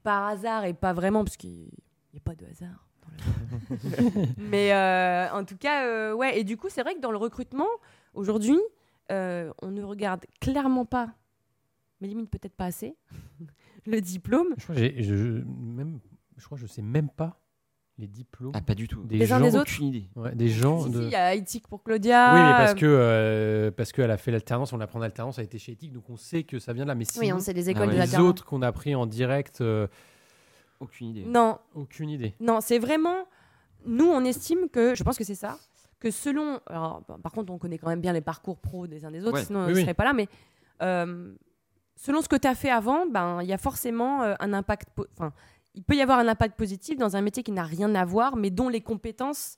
par 0.03 0.27
hasard 0.27 0.65
et 0.65 0.73
pas 0.73 0.93
vraiment, 0.93 1.23
parce 1.23 1.37
qu'il 1.37 1.65
n'y 2.13 2.17
a 2.17 2.21
pas 2.23 2.35
de 2.35 2.45
hasard. 2.45 2.87
Mais 4.37 4.73
euh, 4.73 5.29
en 5.33 5.43
tout 5.43 5.57
cas, 5.57 5.85
euh, 5.85 6.13
ouais. 6.13 6.39
Et 6.39 6.43
du 6.43 6.57
coup, 6.57 6.67
c'est 6.69 6.81
vrai 6.81 6.95
que 6.95 6.99
dans 7.01 7.11
le 7.11 7.17
recrutement, 7.17 7.67
aujourd'hui, 8.13 8.59
euh, 9.11 9.51
on 9.61 9.67
ne 9.71 9.83
regarde 9.83 10.25
clairement 10.39 10.85
pas, 10.85 11.09
mais 11.99 12.07
limite 12.07 12.29
peut-être 12.29 12.55
pas 12.55 12.65
assez, 12.65 12.95
le 13.85 13.99
diplôme. 13.99 14.53
Je 14.57 14.63
crois 14.63 14.75
que 14.75 14.81
j'ai- 14.81 15.03
je, 15.03 15.15
je- 15.15 15.43
même, 15.43 15.99
je 16.37 16.45
crois 16.45 16.57
que 16.57 16.61
je 16.61 16.67
sais 16.67 16.81
même 16.81 17.09
pas 17.09 17.40
les 18.01 18.07
diplômes 18.07 18.51
Ah, 18.53 18.61
pas 18.61 18.75
du 18.75 18.87
tout. 18.87 19.03
des 19.03 19.17
Les 19.17 19.31
uns 19.31 19.37
gens. 19.39 19.45
des 19.45 19.55
autres 19.55 19.71
Aucune 19.73 19.85
idée. 19.87 20.09
Ouais, 20.15 20.35
des 20.35 20.49
gens 20.49 20.81
Si, 20.83 20.89
de. 20.89 20.99
si, 20.99 21.05
il 21.05 21.11
y 21.11 21.15
a 21.15 21.33
éthique 21.33 21.67
pour 21.67 21.81
Claudia. 21.83 22.33
Oui, 22.33 22.41
mais 22.41 22.51
parce 22.51 22.71
euh, 22.71 22.75
que 22.75 22.85
euh, 22.85 23.71
parce 23.71 23.91
qu'elle 23.93 24.11
a 24.11 24.17
fait 24.17 24.31
l'alternance, 24.31 24.73
on 24.73 24.79
apprend 24.81 24.99
l'alternance, 24.99 25.37
elle 25.37 25.43
a 25.43 25.45
été 25.45 25.57
chez 25.59 25.71
Ethique, 25.71 25.93
donc 25.93 26.09
on 26.09 26.17
sait 26.17 26.43
que 26.43 26.59
ça 26.59 26.73
vient 26.73 26.83
de 26.83 26.89
là. 26.89 26.95
Mais 26.95 27.05
sinon, 27.05 27.25
Oui, 27.25 27.31
on 27.33 27.39
sait 27.39 27.53
les 27.53 27.69
écoles 27.69 27.83
Ah 27.83 27.93
ouais. 27.93 27.95
de 28.07 28.11
les 28.11 28.17
autres 28.19 28.43
qu'on 28.45 28.61
a 28.61 28.71
pris 28.71 28.93
en 28.95 29.05
direct, 29.05 29.61
euh, 29.61 29.87
Aucune 30.79 31.09
idée. 31.09 31.23
Non, 31.25 31.59
aucune 31.75 32.09
idée. 32.09 32.33
non, 32.39 32.59
c'est 32.59 32.79
vraiment. 32.79 33.25
Nous, 33.85 34.05
on 34.05 34.23
estime 34.25 34.67
que, 34.69 34.95
je 34.95 35.03
pense 35.03 35.17
que 35.17 35.23
c'est 35.23 35.35
ça, 35.35 35.57
que 35.99 36.09
selon. 36.11 36.59
Alors, 36.67 37.03
par 37.23 37.31
contre, 37.31 37.51
on 37.53 37.57
connaît 37.59 37.77
quand 37.77 37.89
même 37.89 38.01
bien 38.01 38.13
les 38.13 38.21
parcours 38.21 38.57
pro 38.57 38.87
des 38.87 39.05
uns 39.05 39.11
des 39.11 39.21
autres, 39.25 39.37
Ouais. 39.37 39.45
sinon 39.45 39.59
on 39.59 39.65
Oui, 39.65 39.69
ne 39.71 39.75
oui. 39.75 39.81
serait 39.81 39.93
pas 39.93 40.05
là. 40.05 40.13
Mais 40.13 40.27
euh, 40.81 41.33
selon 41.95 42.21
ce 42.21 42.27
que 42.29 42.35
tu 42.35 42.47
as 42.47 42.55
fait 42.55 42.71
avant, 42.71 43.05
ben, 43.05 43.41
il 43.43 43.47
y 43.47 43.53
a 43.53 43.57
forcément 43.59 44.23
euh, 44.23 44.33
un 44.39 44.53
impact. 44.53 44.89
Enfin, 45.15 45.33
il 45.73 45.83
peut 45.83 45.95
y 45.95 46.01
avoir 46.01 46.19
un 46.19 46.27
impact 46.27 46.57
positif 46.57 46.97
dans 46.97 47.15
un 47.15 47.21
métier 47.21 47.43
qui 47.43 47.51
n'a 47.51 47.63
rien 47.63 47.93
à 47.95 48.05
voir, 48.05 48.35
mais 48.35 48.49
dont 48.49 48.69
les 48.69 48.81
compétences 48.81 49.57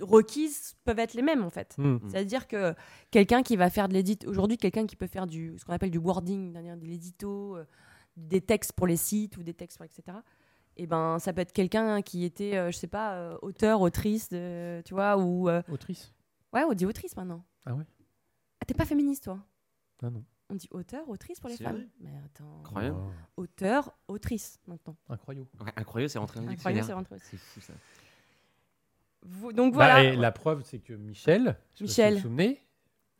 requises 0.00 0.74
peuvent 0.84 0.98
être 0.98 1.14
les 1.14 1.22
mêmes, 1.22 1.44
en 1.44 1.50
fait. 1.50 1.74
Hmm. 1.78 1.98
C'est-à-dire 2.08 2.48
que 2.48 2.74
quelqu'un 3.10 3.42
qui 3.42 3.56
va 3.56 3.68
faire 3.70 3.88
de 3.88 3.94
l'édit, 3.94 4.18
aujourd'hui, 4.26 4.56
quelqu'un 4.56 4.86
qui 4.86 4.96
peut 4.96 5.06
faire 5.06 5.26
du, 5.26 5.54
ce 5.58 5.64
qu'on 5.64 5.72
appelle 5.74 5.90
du 5.90 5.98
wording, 5.98 6.52
de 6.52 6.86
l'édito, 6.86 7.56
euh, 7.56 7.64
des 8.16 8.40
textes 8.40 8.72
pour 8.72 8.86
les 8.86 8.96
sites 8.96 9.36
ou 9.36 9.42
des 9.42 9.54
textes, 9.54 9.76
pour 9.78 9.84
etc. 9.84 10.18
Et 10.76 10.86
ben, 10.86 11.18
ça 11.18 11.32
peut 11.32 11.40
être 11.42 11.52
quelqu'un 11.52 12.02
qui 12.02 12.24
était, 12.24 12.56
euh, 12.56 12.70
je 12.70 12.76
sais 12.76 12.86
pas, 12.86 13.14
euh, 13.14 13.36
auteur, 13.42 13.80
autrice, 13.80 14.28
de- 14.30 14.82
tu 14.84 14.94
vois, 14.94 15.16
ou 15.18 15.48
euh, 15.48 15.62
Autrice 15.70 16.12
ouais, 16.52 16.64
on 16.64 16.72
dit 16.72 16.86
autrice 16.86 17.16
maintenant. 17.16 17.44
Ah 17.66 17.74
ouais 17.74 17.84
Ah, 18.60 18.64
t'es 18.64 18.74
pas 18.74 18.84
féministe, 18.86 19.24
toi? 19.24 19.38
Ah 20.02 20.10
non. 20.10 20.24
On 20.54 20.56
dit 20.56 20.68
auteur, 20.70 21.08
autrice 21.08 21.40
pour 21.40 21.50
les 21.50 21.56
femmes. 21.56 21.74
vrai 21.74 21.88
Mais 22.00 22.12
attends, 22.24 22.60
Incroyable. 22.60 22.96
Auteur, 23.36 23.92
autrice 24.06 24.60
maintenant. 24.68 24.94
incroyable. 25.08 25.48
Ouais, 25.60 25.72
incroyable, 25.74 26.10
c'est 26.10 26.18
rentré 26.20 26.38
dans 26.38 26.46
le 26.46 26.52
Incroyable, 26.52 26.86
c'est 26.86 26.92
rentré 26.92 27.16
aussi. 27.16 27.26
C'est 27.30 27.36
fou 27.38 27.60
ça. 27.60 27.72
Vous- 29.26 29.52
donc 29.52 29.72
Bah, 29.72 29.78
voilà. 29.78 30.04
et 30.04 30.14
la 30.14 30.30
preuve, 30.30 30.62
c'est 30.64 30.78
que 30.78 30.92
Michel, 30.92 31.56
Michel. 31.80 32.10
vous 32.12 32.16
vous 32.18 32.22
souvenez, 32.22 32.60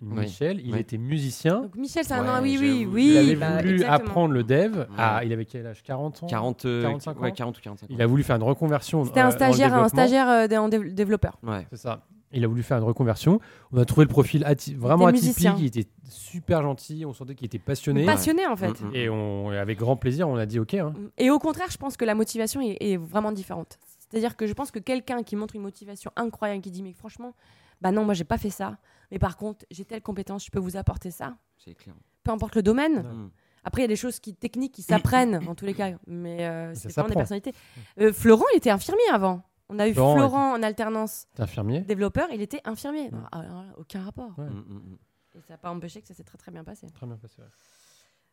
Oui. 0.00 0.26
Il 0.62 0.76
était 0.76 0.98
musicien. 0.98 1.62
Donc 1.62 1.74
Michel, 1.74 2.04
c'est 2.04 2.14
un 2.14 2.38
an, 2.38 2.40
oui, 2.40 2.56
oui, 2.60 2.86
oui. 2.88 3.10
il 3.10 3.18
avait 3.18 3.34
bah, 3.36 3.56
voulu 3.56 3.72
exactement. 3.74 3.94
apprendre 3.96 4.34
le 4.34 4.44
dev. 4.44 4.76
Ouais. 4.78 4.86
Ah, 4.96 5.24
il 5.24 5.32
avait 5.32 5.46
quel 5.46 5.66
âge? 5.66 5.82
40 5.82 6.22
ans? 6.22 6.26
40, 6.28 6.64
euh, 6.66 6.82
45 6.82 7.20
ouais, 7.20 7.30
ans? 7.30 7.34
40 7.34 7.58
ou 7.58 7.60
45 7.62 7.86
Il 7.90 8.00
a 8.02 8.06
voulu 8.06 8.22
faire 8.22 8.36
une 8.36 8.42
reconversion. 8.44 9.04
C'était 9.04 9.20
euh, 9.20 9.22
un 9.22 9.26
dans 9.26 9.30
le 9.30 9.36
stagiaire, 9.36 9.72
un 9.74 9.76
développement. 9.78 9.88
stagiaire 9.88 10.28
euh, 10.28 10.56
en 10.58 10.68
développeur. 10.68 11.38
Ouais. 11.42 11.66
C'est 11.70 11.78
ça. 11.78 12.06
Il 12.34 12.44
a 12.44 12.48
voulu 12.48 12.62
faire 12.62 12.76
une 12.78 12.84
reconversion. 12.84 13.40
On 13.72 13.78
a 13.78 13.84
trouvé 13.84 14.04
le 14.04 14.10
profil 14.10 14.44
ati- 14.44 14.74
vraiment 14.74 15.08
était 15.08 15.18
atypique. 15.18 15.28
musicien. 15.36 15.56
Il 15.58 15.66
était 15.66 15.86
super 16.08 16.62
gentil. 16.62 17.04
On 17.06 17.12
sentait 17.12 17.34
qu'il 17.34 17.46
était 17.46 17.58
passionné. 17.58 18.04
Passionné 18.04 18.46
en 18.46 18.56
fait. 18.56 18.80
Mm, 18.80 18.88
mm. 18.88 18.94
Et 18.94 19.08
on, 19.08 19.52
et 19.52 19.58
avec 19.58 19.78
grand 19.78 19.96
plaisir, 19.96 20.28
on 20.28 20.36
a 20.36 20.46
dit 20.46 20.58
OK. 20.58 20.74
hein. 20.74 20.92
Et 21.18 21.30
au 21.30 21.38
contraire, 21.38 21.70
je 21.70 21.76
pense 21.78 21.96
que 21.96 22.04
la 22.04 22.14
motivation 22.14 22.60
est, 22.60 22.76
est 22.80 22.96
vraiment 22.96 23.32
différente. 23.32 23.78
C'est-à-dire 24.10 24.36
que 24.36 24.46
je 24.46 24.52
pense 24.52 24.70
que 24.70 24.78
quelqu'un 24.78 25.22
qui 25.22 25.34
montre 25.36 25.56
une 25.56 25.62
motivation 25.62 26.10
incroyable, 26.16 26.60
qui 26.62 26.70
dit 26.70 26.82
mais 26.82 26.92
franchement, 26.92 27.34
bah 27.80 27.90
non, 27.90 28.04
moi 28.04 28.14
j'ai 28.14 28.24
pas 28.24 28.38
fait 28.38 28.50
ça, 28.50 28.76
mais 29.10 29.18
par 29.18 29.36
contre 29.36 29.64
j'ai 29.70 29.84
telle 29.84 30.02
compétence, 30.02 30.44
je 30.44 30.50
peux 30.50 30.60
vous 30.60 30.76
apporter 30.76 31.10
ça, 31.10 31.34
C'est 31.58 31.74
clair. 31.74 31.94
peu 32.22 32.30
importe 32.30 32.54
le 32.56 32.62
domaine. 32.62 32.98
Mm. 33.02 33.30
Après, 33.66 33.80
il 33.80 33.84
y 33.84 33.86
a 33.86 33.88
des 33.88 33.96
choses 33.96 34.20
qui, 34.20 34.34
techniques 34.34 34.72
qui 34.72 34.82
s'apprennent 34.82 35.40
en 35.48 35.54
tous 35.54 35.64
les 35.64 35.72
cas, 35.72 35.92
mais 36.06 36.46
euh, 36.46 36.74
Ça 36.74 36.82
c'est 36.82 36.92
vraiment 36.92 37.08
des 37.08 37.14
personnalités. 37.14 37.54
Euh, 37.98 38.12
Florent, 38.12 38.44
il 38.52 38.58
était 38.58 38.68
infirmier 38.70 39.00
avant. 39.10 39.42
On 39.70 39.78
a 39.78 39.88
eu 39.88 39.94
Florent 39.94 40.16
Florent, 40.16 40.52
en 40.52 40.62
alternance 40.62 41.26
infirmier 41.38 41.80
développeur, 41.80 42.28
il 42.32 42.42
était 42.42 42.60
infirmier. 42.64 43.04
Ouais. 43.10 43.18
Ah, 43.32 43.40
alors 43.40 43.64
aucun 43.78 44.02
rapport. 44.02 44.38
Ouais. 44.38 44.44
Mm, 44.44 44.64
mm, 44.68 44.74
mm. 44.92 44.98
Et 45.36 45.40
ça 45.40 45.54
n'a 45.54 45.58
pas 45.58 45.70
empêché 45.70 46.00
que 46.02 46.06
ça 46.08 46.14
s'est 46.14 46.22
très 46.24 46.38
très 46.38 46.52
bien 46.52 46.64
passé. 46.64 46.86
Très 46.90 47.06
bien 47.06 47.16
passé. 47.16 47.40
ouais. 47.40 47.48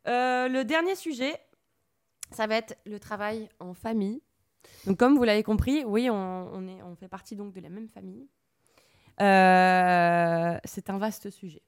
Euh, 0.08 0.48
le 0.50 0.64
dernier 0.66 0.96
sujet, 0.96 1.40
ça 2.32 2.48
va 2.48 2.56
être 2.56 2.78
le 2.86 3.00
travail 3.00 3.50
en 3.60 3.74
famille. 3.74 4.22
Donc, 4.86 4.98
comme 4.98 5.16
vous 5.16 5.24
l'avez 5.24 5.42
compris, 5.44 5.84
oui, 5.86 6.10
on, 6.12 6.16
on 6.54 6.68
est, 6.68 6.82
on 6.84 6.96
fait 6.96 7.08
partie 7.08 7.36
donc 7.36 7.54
de 7.54 7.60
la 7.62 7.70
même 7.70 7.88
famille. 7.90 8.28
Euh, 9.22 10.58
c'est 10.66 10.90
un 10.90 10.98
vaste 10.98 11.30
sujet. 11.30 11.62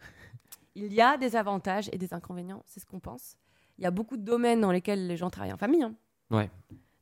Il 0.74 0.92
y 0.92 1.00
a 1.00 1.16
des 1.16 1.36
avantages 1.36 1.88
et 1.92 1.98
des 1.98 2.12
inconvénients, 2.12 2.62
c'est 2.66 2.80
ce 2.80 2.86
qu'on 2.86 3.00
pense. 3.00 3.36
Il 3.78 3.84
y 3.84 3.86
a 3.86 3.90
beaucoup 3.90 4.16
de 4.16 4.22
domaines 4.24 4.60
dans 4.60 4.72
lesquels 4.72 5.06
les 5.06 5.16
gens 5.16 5.30
travaillent 5.30 5.52
en 5.52 5.56
famille. 5.58 5.82
hein. 5.82 5.94
Ouais. 6.30 6.50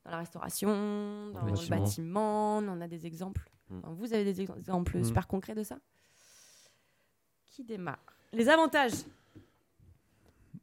Dans 0.05 0.11
la 0.11 0.19
restauration, 0.19 0.69
dans 1.33 1.41
le 1.43 1.47
le 1.47 1.53
bâtiment. 1.53 1.79
bâtiment, 1.81 2.59
on 2.59 2.81
a 2.81 2.89
des 2.89 3.07
exemples. 3.07 3.49
Mm. 3.71 3.79
Enfin, 3.79 3.95
vous 3.95 4.13
avez 4.13 4.25
des 4.25 4.41
ex- 4.43 4.53
exemples 4.59 4.99
Mm. 4.99 5.05
super 5.05 5.27
concrets 5.27 5.55
de 5.55 5.63
ça? 5.63 5.79
Qui 7.47 7.65
démarre? 7.65 7.99
Les 8.33 8.49
avantages 8.49 8.93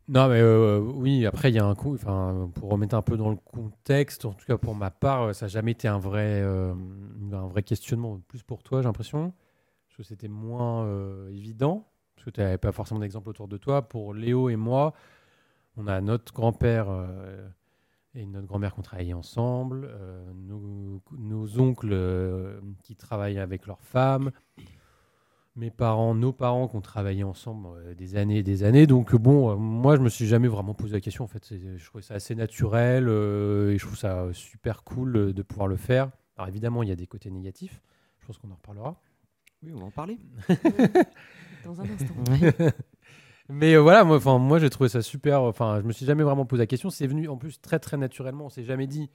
Non, 0.08 0.28
mais 0.28 0.40
euh, 0.42 0.80
oui, 0.80 1.26
après, 1.26 1.52
il 1.52 1.56
y 1.56 1.60
a 1.60 1.66
un 1.66 1.74
coup. 1.76 1.94
Enfin, 1.96 2.52
pour 2.56 2.70
remettre 2.70 2.96
un 2.96 3.02
peu 3.02 3.16
dans 3.18 3.30
le 3.30 3.38
contexte, 3.38 4.26
en 4.26 4.34
tout 4.34 4.46
cas 4.46 4.58
pour 4.58 4.76
ma 4.76 4.92
part, 4.92 5.34
ça 5.34 5.46
n'a 5.46 5.50
jamais 5.50 5.72
été 5.72 5.88
un 5.88 6.00
vrai, 6.00 6.42
euh, 6.44 6.74
un 7.32 7.48
vrai 7.48 7.64
questionnement. 7.64 8.20
Plus 8.28 8.44
pour 8.44 8.62
toi, 8.62 8.82
j'ai 8.82 8.88
l'impression. 8.88 9.34
Parce 9.88 9.98
que 9.98 10.04
c'était 10.04 10.28
moins 10.28 10.84
euh, 10.86 11.30
évident. 11.30 11.88
Parce 12.16 12.26
que 12.26 12.30
tu 12.32 12.42
n'avais 12.42 12.58
pas 12.58 12.72
forcément 12.74 13.00
d'exemple 13.00 13.30
autour 13.30 13.48
de 13.48 13.58
toi. 13.58 13.88
Pour 13.88 14.14
Léo 14.14 14.50
et 14.50 14.56
moi, 14.58 14.94
on 15.78 15.88
a 15.88 16.02
notre 16.02 16.34
grand-père 16.34 16.88
et 18.14 18.26
notre 18.26 18.48
grand-mère 18.48 18.74
qui 18.74 18.80
ont 18.80 18.84
travaillé 18.84 19.14
ensemble, 19.14 19.90
euh, 19.90 20.32
nos, 20.34 21.02
nos 21.18 21.60
oncles 21.60 21.94
euh, 21.94 22.60
qui 22.84 22.96
travaillent 22.96 23.40
avec 23.40 23.68
leurs 23.68 23.84
femmes, 23.84 24.32
mes 25.56 25.72
parents, 25.72 26.16
nos 26.16 26.32
parents 26.32 26.68
qui 26.68 26.76
ont 26.76 26.82
travaillé 26.82 27.24
ensemble 27.24 27.68
euh, 27.76 27.94
des 27.94 28.16
années 28.16 28.38
et 28.38 28.44
des 28.44 28.64
années. 28.64 28.88
Donc, 28.88 29.16
bon, 29.16 29.52
euh, 29.52 29.56
moi, 29.56 29.96
je 29.98 30.02
me 30.02 30.10
suis 30.10 30.26
jamais 30.26 30.48
vraiment 30.48 30.74
posé 30.74 30.94
la 30.94 31.02
question. 31.02 31.24
En 31.24 31.28
fait, 31.28 31.54
je 31.78 31.86
trouvais 31.86 32.04
ça 32.04 32.14
assez 32.16 32.36
naturel 32.36 33.08
euh, 33.08 33.72
et 33.72 33.78
je 33.78 33.86
trouve 33.86 33.98
ça 33.98 34.28
super 34.34 34.84
cool 34.84 35.16
euh, 35.16 35.34
de 35.34 35.42
pouvoir 35.42 35.68
le 35.68 35.76
faire. 35.78 36.10
Alors, 36.38 36.48
évidemment, 36.48 36.84
il 36.84 36.90
y 36.90 36.92
a 36.92 36.96
des 36.96 37.08
côtés 37.08 37.30
négatifs. 37.30 37.82
Je 38.20 38.28
pense 38.28 38.38
qu'on 38.38 38.52
en 38.52 38.56
reparlera. 38.56 39.02
Oui, 39.64 39.72
on 39.76 39.80
va 39.80 39.86
en 39.86 39.92
parler. 39.92 40.18
Dans 41.66 41.80
un 41.80 41.84
instant. 41.84 42.16
Mais 43.52 43.74
euh, 43.76 43.80
voilà, 43.80 44.04
moi, 44.04 44.18
enfin, 44.18 44.38
moi, 44.38 44.60
j'ai 44.60 44.70
trouvé 44.70 44.90
ça 44.90 45.02
super. 45.02 45.42
Enfin, 45.44 45.80
je 45.82 45.86
me 45.88 45.92
suis 45.92 46.06
jamais 46.06 46.24
vraiment 46.24 46.46
posé 46.46 46.62
la 46.64 46.68
question. 46.68 46.90
C'est 46.90 47.08
venu 47.08 47.28
en 47.28 47.38
plus 47.38 47.60
très 47.62 47.80
très 47.80 47.98
naturellement. 47.98 48.46
On 48.46 48.50
s'est 48.50 48.64
jamais 48.64 48.88
dit, 48.88 49.10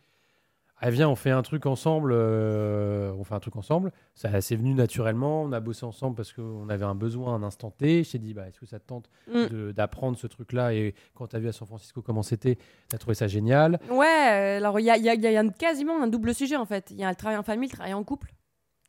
ah 0.79 0.91
viens, 0.91 1.09
on 1.09 1.17
fait 1.17 1.31
un 1.31 1.43
truc 1.43 1.65
ensemble. 1.67 2.13
euh, 2.15 3.13
on 3.19 3.25
fait 3.25 3.35
un 3.35 3.41
truc 3.41 3.57
ensemble. 3.57 3.93
Ça, 4.15 4.41
c'est 4.41 4.57
venu 4.57 4.75
naturellement. 4.75 5.43
On 5.43 5.53
a 5.53 5.61
bossé 5.61 5.85
ensemble 5.87 6.17
parce 6.17 6.33
qu'on 6.33 6.69
avait 6.69 6.85
un 6.85 6.95
besoin, 6.95 7.35
un 7.35 7.43
instant 7.43 7.71
T. 7.71 8.05
Je 8.05 8.13
t'ai 8.13 8.19
dit, 8.19 8.35
bah, 8.35 8.47
est-ce 8.49 8.61
que 8.61 8.67
ça 8.67 8.79
te 8.79 8.87
tente 8.87 9.09
Mm. 9.29 9.47
de- 9.47 9.73
d'apprendre 9.73 10.19
ce 10.19 10.27
truc-là? 10.27 10.75
Et 10.75 10.95
quand 11.15 11.29
tu 11.29 11.37
as 11.37 11.39
vu 11.39 11.49
à 11.49 11.53
San 11.53 11.67
Francisco 11.67 12.03
comment 12.03 12.23
c'était, 12.23 12.57
tu 12.91 12.95
as 12.95 12.99
trouvé 12.99 13.15
ça 13.15 13.27
génial. 13.27 13.81
Ouais, 13.91 14.07
euh, 14.07 14.57
alors 14.59 14.79
il 14.81 14.85
y 14.85 14.91
a, 14.91 14.97
il 14.99 15.05
y 15.05 15.09
a- 15.09 15.15
il 15.15 15.23
y 15.23 15.37
a 15.37 15.41
un- 15.41 15.49
quasiment 15.49 16.03
un 16.03 16.09
double 16.09 16.35
sujet 16.35 16.57
en 16.57 16.67
fait. 16.67 16.91
Il 16.91 16.99
y 16.99 17.05
a 17.05 17.09
le 17.11 17.17
travail 17.17 17.39
en 17.39 17.43
famille, 17.43 17.69
le 17.71 17.75
travail 17.75 17.95
en 17.95 18.05
couple. 18.05 18.35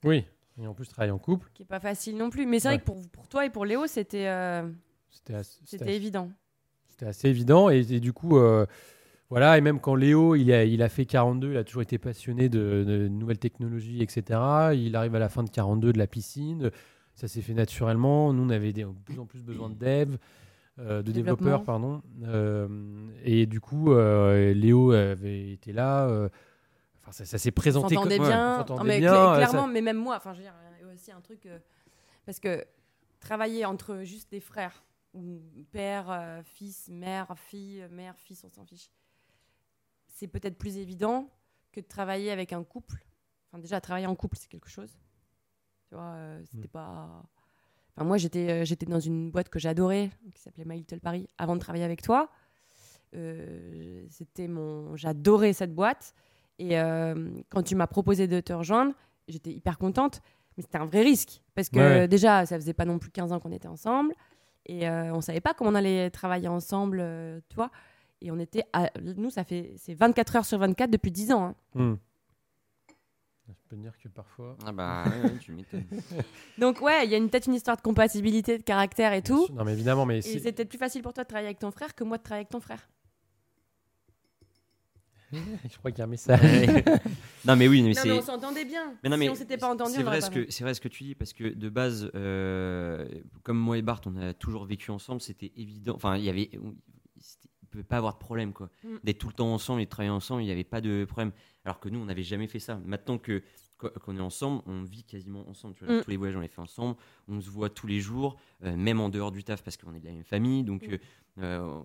Oui. 0.03 0.25
Et 0.62 0.65
en 0.67 0.73
plus, 0.73 0.88
travailler 0.88 1.12
en 1.12 1.19
couple, 1.19 1.49
qui 1.53 1.62
est 1.62 1.67
pas 1.67 1.79
facile 1.79 2.17
non 2.17 2.31
plus. 2.31 2.47
Mais 2.47 2.60
c'est 2.60 2.67
vrai 2.69 2.79
que 2.79 2.83
pour, 2.83 2.99
pour 3.12 3.27
toi 3.27 3.45
et 3.45 3.49
pour 3.51 3.63
Léo, 3.63 3.86
c'était 3.86 4.25
euh, 4.27 4.67
c'était 5.12 5.96
évident. 5.96 6.32
c'était 6.88 7.06
assez 7.08 7.28
évident. 7.30 7.70
Et, 7.70 7.80
et 7.91 8.00
du 8.00 8.13
coup, 8.13 8.38
euh, 8.38 8.65
voilà. 9.30 9.58
Et 9.58 9.62
même 9.62 9.80
quand 9.80 9.96
Léo, 9.96 10.36
il 10.36 10.52
a, 10.52 10.63
il 10.63 10.82
a 10.82 10.89
fait 10.89 11.06
42, 11.06 11.52
il 11.52 11.58
a 11.58 11.63
toujours 11.63 11.82
été 11.82 11.98
passionné 11.98 12.50
de, 12.50 12.84
de 12.88 13.08
nouvelles 13.08 13.39
technologies, 13.39 14.02
etc. 14.02 14.24
Il 14.74 14.96
arrive 14.96 15.15
à 15.15 15.20
la 15.20 15.30
fin 15.30 15.43
de 15.43 15.50
42 15.50 15.93
de 15.93 15.98
la 15.98 16.08
piscine. 16.08 16.72
Ça 17.15 17.28
s'est 17.28 17.41
fait 17.41 17.54
naturellement. 17.54 18.32
Nous, 18.34 18.43
on 18.43 18.50
avait 18.50 18.74
de 18.74 18.86
plus 19.06 19.20
en 19.20 19.26
plus 19.26 19.43
besoin 19.43 19.70
de 19.70 19.76
dev. 19.76 20.17
euh, 20.80 21.02
de 21.02 21.12
développeurs, 21.12 21.63
pardon. 21.63 22.02
Euh, 22.26 22.67
et 23.24 23.48
du 23.48 23.60
coup, 23.60 23.93
Léo 23.96 24.91
avait 24.91 25.52
été 25.52 25.74
là. 25.74 26.08
Enfin, 27.02 27.12
ça, 27.12 27.26
ça 27.26 27.38
s'est 27.38 27.52
présenté 27.52 27.96
comme 27.96 28.08
ouais, 28.10 28.20
bien. 28.20 28.65
Non, 28.70 28.84
mais 28.84 29.00
bien, 29.00 29.13
cla- 29.13 29.36
clairement, 29.38 29.65
ça- 29.65 29.72
mais 29.72 29.82
même 29.82 29.98
moi, 29.98 30.15
enfin, 30.17 30.34
je 30.34 30.39
veux 30.39 30.43
dire, 30.43 30.54
aussi 30.93 31.12
un 31.12 31.22
truc. 31.22 31.48
parce 32.26 32.39
que 32.39 32.63
travailler 33.20 33.65
entre 33.65 34.02
juste 34.04 34.30
des 34.32 34.39
frères, 34.39 34.84
ou 35.17 35.65
père, 35.71 36.10
euh, 36.10 36.41
fils, 36.43 36.88
mère, 36.89 37.34
fille, 37.38 37.86
mère, 37.91 38.17
fils, 38.17 38.43
on 38.43 38.49
s'en 38.49 38.65
fiche, 38.65 38.89
c'est 40.08 40.27
peut-être 40.27 40.58
plus 40.58 40.77
évident 40.77 41.30
que 41.71 41.80
de 41.82 41.86
travailler 41.86 42.32
avec 42.32 42.53
un 42.53 42.63
couple. 42.63 43.06
Enfin, 43.51 43.60
déjà, 43.60 43.80
travailler 43.82 44.08
en 44.08 44.15
couple, 44.15 44.38
c'est 44.38 44.47
quelque 44.49 44.69
chose. 44.69 44.97
Tu 45.89 45.95
vois, 45.95 46.13
euh, 46.15 46.41
c'était 46.45 46.67
Mm. 46.67 46.71
pas. 46.71 47.23
Enfin, 47.95 48.06
moi, 48.06 48.17
j'étais 48.17 48.49
euh, 48.49 48.65
j'étais 48.65 48.86
dans 48.86 48.99
une 48.99 49.32
boîte 49.32 49.49
que 49.49 49.60
j'adorais, 49.60 50.12
qui 50.36 50.41
s'appelait 50.41 50.65
My 50.65 50.77
Little 50.77 50.99
Paris, 50.99 51.27
avant 51.38 51.56
de 51.56 51.62
travailler 51.62 51.84
avec 51.86 52.01
toi. 52.01 52.30
Euh, 53.15 54.06
c'était 54.10 54.47
mon. 54.47 54.95
J'adorais 54.95 55.53
cette 55.53 55.73
boîte. 55.73 56.13
Et 56.60 56.75
quand 57.49 57.62
tu 57.63 57.75
m'as 57.75 57.86
proposé 57.88 58.27
de 58.27 58.39
te 58.39 58.51
rejoindre, 58.51 58.93
j'étais 59.27 59.51
hyper 59.51 59.77
contente. 59.77 60.21
Mais 60.58 60.63
c'était 60.63 60.80
un 60.80 60.88
vrai 60.88 61.03
risque. 61.03 61.43
Parce 61.53 61.69
que 61.69 61.77
Ouais. 61.77 62.08
déjà, 62.08 62.47
ça 62.47 62.56
faisait 62.56 62.73
pas 62.73 62.86
non 62.86 62.97
plus 62.97 63.12
15 63.12 63.32
ans 63.32 63.39
qu'on 63.39 63.51
était 63.51 63.67
ensemble. 63.67 64.15
Et 64.67 64.88
euh, 64.88 65.13
on 65.13 65.21
savait 65.21 65.39
pas 65.41 65.53
comment 65.53 65.71
on 65.71 65.75
allait 65.75 66.10
travailler 66.10 66.47
ensemble, 66.47 66.99
euh, 67.01 67.39
tu 67.49 67.56
vois. 67.56 67.71
Et 68.21 68.32
on 68.32 68.39
était. 68.39 68.63
à- 68.73 68.89
Nous, 69.15 69.30
ça 69.30 69.43
fait. 69.43 69.73
C'est 69.77 69.93
24 69.93 70.36
heures 70.38 70.45
sur 70.45 70.58
24 70.60 70.89
depuis 70.91 71.12
10 71.12 71.32
ans. 71.32 71.45
hein. 71.45 71.56
Hmm. 71.75 71.95
Je 73.47 73.53
peux 73.69 73.75
te 73.77 73.82
dire 73.82 73.93
que 74.01 74.10
parfois. 74.10 74.58
Ah 74.65 74.71
bah, 74.73 75.03
ouais, 75.08 75.30
ouais, 75.30 75.38
tu 75.39 75.51
m'étonnes. 75.53 75.86
Donc, 76.58 76.82
ouais, 76.82 77.06
il 77.06 77.12
y 77.12 77.15
a 77.15 77.17
une- 77.17 77.30
peut-être 77.30 77.47
une 77.47 77.53
histoire 77.53 77.77
de 77.77 77.82
compatibilité, 77.82 78.58
de 78.58 78.63
caractère 78.63 79.13
et 79.13 79.21
tout. 79.21 79.47
Non, 79.53 79.63
mais 79.63 79.73
évidemment, 79.73 80.06
mais 80.06 80.17
Et 80.19 80.21
c'est- 80.21 80.39
c'est 80.39 80.51
peut-être 80.51 80.69
plus 80.69 80.77
facile 80.77 81.01
pour 81.01 81.13
toi 81.13 81.23
de 81.23 81.27
travailler 81.30 81.47
avec 81.47 81.60
ton 81.60 81.71
frère 81.71 81.95
que 81.95 82.03
moi 82.03 82.17
de 82.17 82.23
travailler 82.23 82.41
avec 82.41 82.49
ton 82.49 82.60
frère. 82.60 82.89
je 85.32 85.78
crois 85.78 85.92
qu'il 85.92 86.00
y 86.00 86.02
a 86.02 86.06
un 86.06 86.08
message. 86.08 86.40
non, 87.46 87.56
mais 87.56 87.68
oui, 87.68 87.82
mais 87.82 87.94
non, 87.94 88.02
mais 88.06 88.12
on 88.13 88.22
s'entendait 88.22 88.66
bien. 88.66 88.94
Mais 89.04 89.10
non, 89.10 89.16
si 89.16 89.20
mais 89.20 89.30
on 89.30 89.36
s'était 89.36 89.58
pas 89.58 89.72
entendu, 89.72 89.92
c'est 89.94 90.02
on 90.02 90.06
vrai 90.06 90.22
ce 90.22 90.28
pas 90.28 90.34
que 90.34 90.52
c'est 90.52 90.63
vrai 90.63 90.74
ce 90.74 90.82
que 90.82 90.88
tu 90.88 91.04
dis 91.04 91.16
parce 91.16 91.34
que 91.34 91.44
de 91.48 91.70
base, 91.70 92.10
euh, 92.16 93.08
comme 93.44 93.58
moi 93.58 93.78
et 93.78 93.82
Bart, 93.82 94.02
on 94.06 94.16
a 94.18 94.34
toujours 94.34 94.66
vécu 94.66 94.92
ensemble, 94.92 95.22
c'était 95.22 95.52
évident. 95.56 95.94
Enfin, 95.96 96.18
il 96.18 96.24
y 96.24 96.30
avait, 96.30 96.50
il 96.54 96.60
pouvait 97.70 97.84
pas 97.84 97.98
avoir 97.98 98.13
de 98.13 98.20
problème 98.20 98.54
quoi. 98.54 98.70
Mm. 98.84 98.96
D'être 99.04 99.18
tout 99.20 99.28
le 99.28 99.34
temps 99.34 99.54
ensemble 99.54 99.82
et 99.82 99.86
de 99.86 99.90
travailler 99.90 100.12
ensemble, 100.12 100.42
il 100.42 100.46
n'y 100.46 100.52
avait 100.52 100.63
pas 100.63 100.82
de 100.82 101.06
problème. 101.06 101.32
Alors 101.66 101.80
que 101.80 101.90
nous, 101.90 102.00
on 102.00 102.06
n'avait 102.06 102.24
jamais 102.24 102.48
fait 102.48 102.60
ça. 102.60 102.80
Maintenant 102.86 103.18
que 103.18 103.40
qu- 103.40 103.44
qu'on 103.78 104.18
est 104.18 104.22
ensemble, 104.22 104.62
on 104.66 104.84
vit 104.84 105.04
quasiment 105.04 105.48
ensemble. 105.48 105.76
Tu 105.76 105.84
vois, 105.86 105.94
genre, 105.94 106.02
Mm. 106.02 106.04
Tous 106.06 106.10
les 106.12 106.18
voyages, 106.18 106.36
on 106.38 106.42
les 106.42 106.48
fait 106.48 106.62
ensemble. 106.62 106.96
On 107.28 107.40
se 107.42 107.50
voit 107.50 107.70
tous 107.70 107.88
les 107.88 108.00
jours, 108.00 108.38
euh, 108.63 108.76
même 108.76 109.00
en 109.00 109.10
dehors 109.10 109.32
du 109.32 109.44
taf 109.44 109.63
parce 109.63 109.78
qu'on 109.78 109.94
est 109.94 110.00
de 110.00 110.06
la 110.06 110.13
même 110.13 110.24
famille. 110.24 110.63
Donc, 110.63 110.88
Mm. 110.88 110.98
euh, 111.40 111.82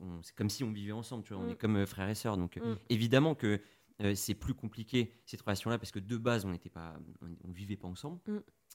euh, 0.00 0.18
c'est 0.22 0.34
comme 0.34 0.50
si 0.50 0.64
on 0.64 0.70
vivait 0.72 0.92
ensemble. 0.92 1.24
Tu 1.24 1.34
vois, 1.34 1.42
on 1.42 1.46
Mm. 1.46 1.50
est 1.50 1.56
comme 1.56 1.86
frères 1.86 2.08
et 2.08 2.14
sœurs. 2.14 2.36
Donc, 2.36 2.56
Mm. 2.56 2.74
évidemment 2.88 3.34
que 3.34 3.60
euh, 4.02 4.14
c'est 4.16 4.34
plus 4.34 4.54
compliqué 4.54 5.12
cette 5.24 5.40
relation-là 5.42 5.78
parce 5.78 5.92
que 5.92 6.00
de 6.00 6.16
base 6.16 6.44
on 6.44 6.50
n'était 6.50 6.68
pas, 6.70 6.96
on, 7.22 7.28
on 7.48 7.52
vivait 7.52 7.76
pas 7.76 7.86
ensemble. 7.86 8.18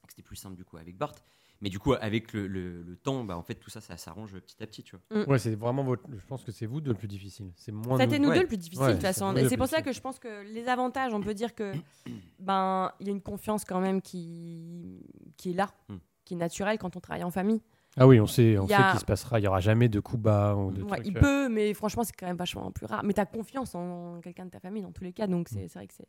C'était 0.07 0.21
plus 0.23 0.37
simple 0.37 0.55
du 0.55 0.63
coup 0.63 0.77
avec 0.77 0.97
Bart. 0.97 1.13
Mais 1.61 1.67
du 1.69 1.77
coup 1.77 1.93
avec 1.99 2.31
le, 2.31 2.47
le- 2.47 2.81
le 2.83 2.95
temps, 2.95 3.23
bah 3.25 3.37
en 3.37 3.43
fait 3.43 3.55
tout 3.55 3.69
ça 3.69 3.81
ça 3.81 3.97
s'arrange 3.97 4.31
petit 4.39 4.61
à 4.63 4.67
petit, 4.67 4.81
tu 4.81 4.95
vois. 5.09 5.25
Ouais, 5.25 5.39
c'est 5.39 5.55
vraiment 5.55 5.83
votre. 5.83 6.03
Je 6.17 6.25
pense 6.25 6.43
que 6.45 6.51
c'est 6.53 6.65
vous 6.65 6.79
deux 6.79 6.91
le 6.91 6.97
plus 6.97 7.07
difficile. 7.09 7.51
C'est 7.57 7.73
moins. 7.73 7.97
Ça 7.97 8.03
a 8.03 8.07
nous. 8.07 8.17
nous 8.19 8.29
Ouais. 8.29 8.35
deux 8.35 8.41
le 8.43 8.47
plus 8.47 8.57
difficile 8.57 8.81
Ouais, 8.83 8.87
de 8.89 8.93
toute 8.93 9.01
c'est 9.01 9.07
façon. 9.07 9.35
Et 9.35 9.49
c'est 9.49 9.57
pour 9.57 9.67
ça 9.67 9.81
que 9.81 9.91
je 9.91 9.99
pense 9.99 10.19
que 10.19 10.43
les 10.53 10.67
avantages, 10.69 11.13
on 11.13 11.19
peut 11.21 11.33
dire 11.33 11.53
que 11.55 11.73
ben 12.39 12.91
il 13.01 13.07
y 13.07 13.09
a 13.09 13.13
une 13.13 13.21
confiance 13.21 13.65
quand 13.65 13.81
même 13.81 14.01
qui 14.01 15.01
qui 15.37 15.51
est 15.51 15.53
là, 15.53 15.69
Mm. 15.89 15.95
qui 16.25 16.33
est 16.33 16.37
naturelle 16.37 16.77
quand 16.77 16.95
on 16.95 16.99
travaille 17.01 17.23
en 17.23 17.31
famille. 17.31 17.61
Ah 17.97 18.07
oui, 18.07 18.19
on 18.21 18.27
sait, 18.27 18.57
on 18.57 18.65
y 18.65 18.69
sait 18.69 18.73
a- 18.75 18.91
qu'il 18.91 18.99
se 18.99 19.05
passera. 19.05 19.39
Il 19.39 19.43
y 19.43 19.47
aura 19.47 19.59
jamais 19.59 19.89
de 19.89 19.99
coups 19.99 20.21
bas 20.21 20.55
ou 20.55 20.71
de 20.71 20.83
Ouais, 20.83 20.89
trucs, 20.97 21.07
il 21.07 21.17
euh. 21.17 21.19
peut, 21.19 21.49
mais 21.49 21.73
franchement 21.73 22.03
c'est 22.05 22.13
quand 22.15 22.27
même 22.27 22.37
vachement 22.37 22.71
plus 22.71 22.85
rare. 22.85 23.03
Mais 23.03 23.13
tu 23.13 23.19
as 23.19 23.25
confiance 23.25 23.75
en 23.75 24.21
quelqu'un 24.21 24.45
de 24.45 24.51
ta 24.51 24.59
famille 24.59 24.83
dans 24.83 24.91
tous 24.93 25.03
les 25.03 25.11
cas, 25.11 25.27
donc 25.27 25.51
Mm. 25.51 25.53
c'est 25.55 25.67
c'est 25.67 25.79
vrai 25.79 25.87
que 25.87 25.93
c'est 25.93 26.07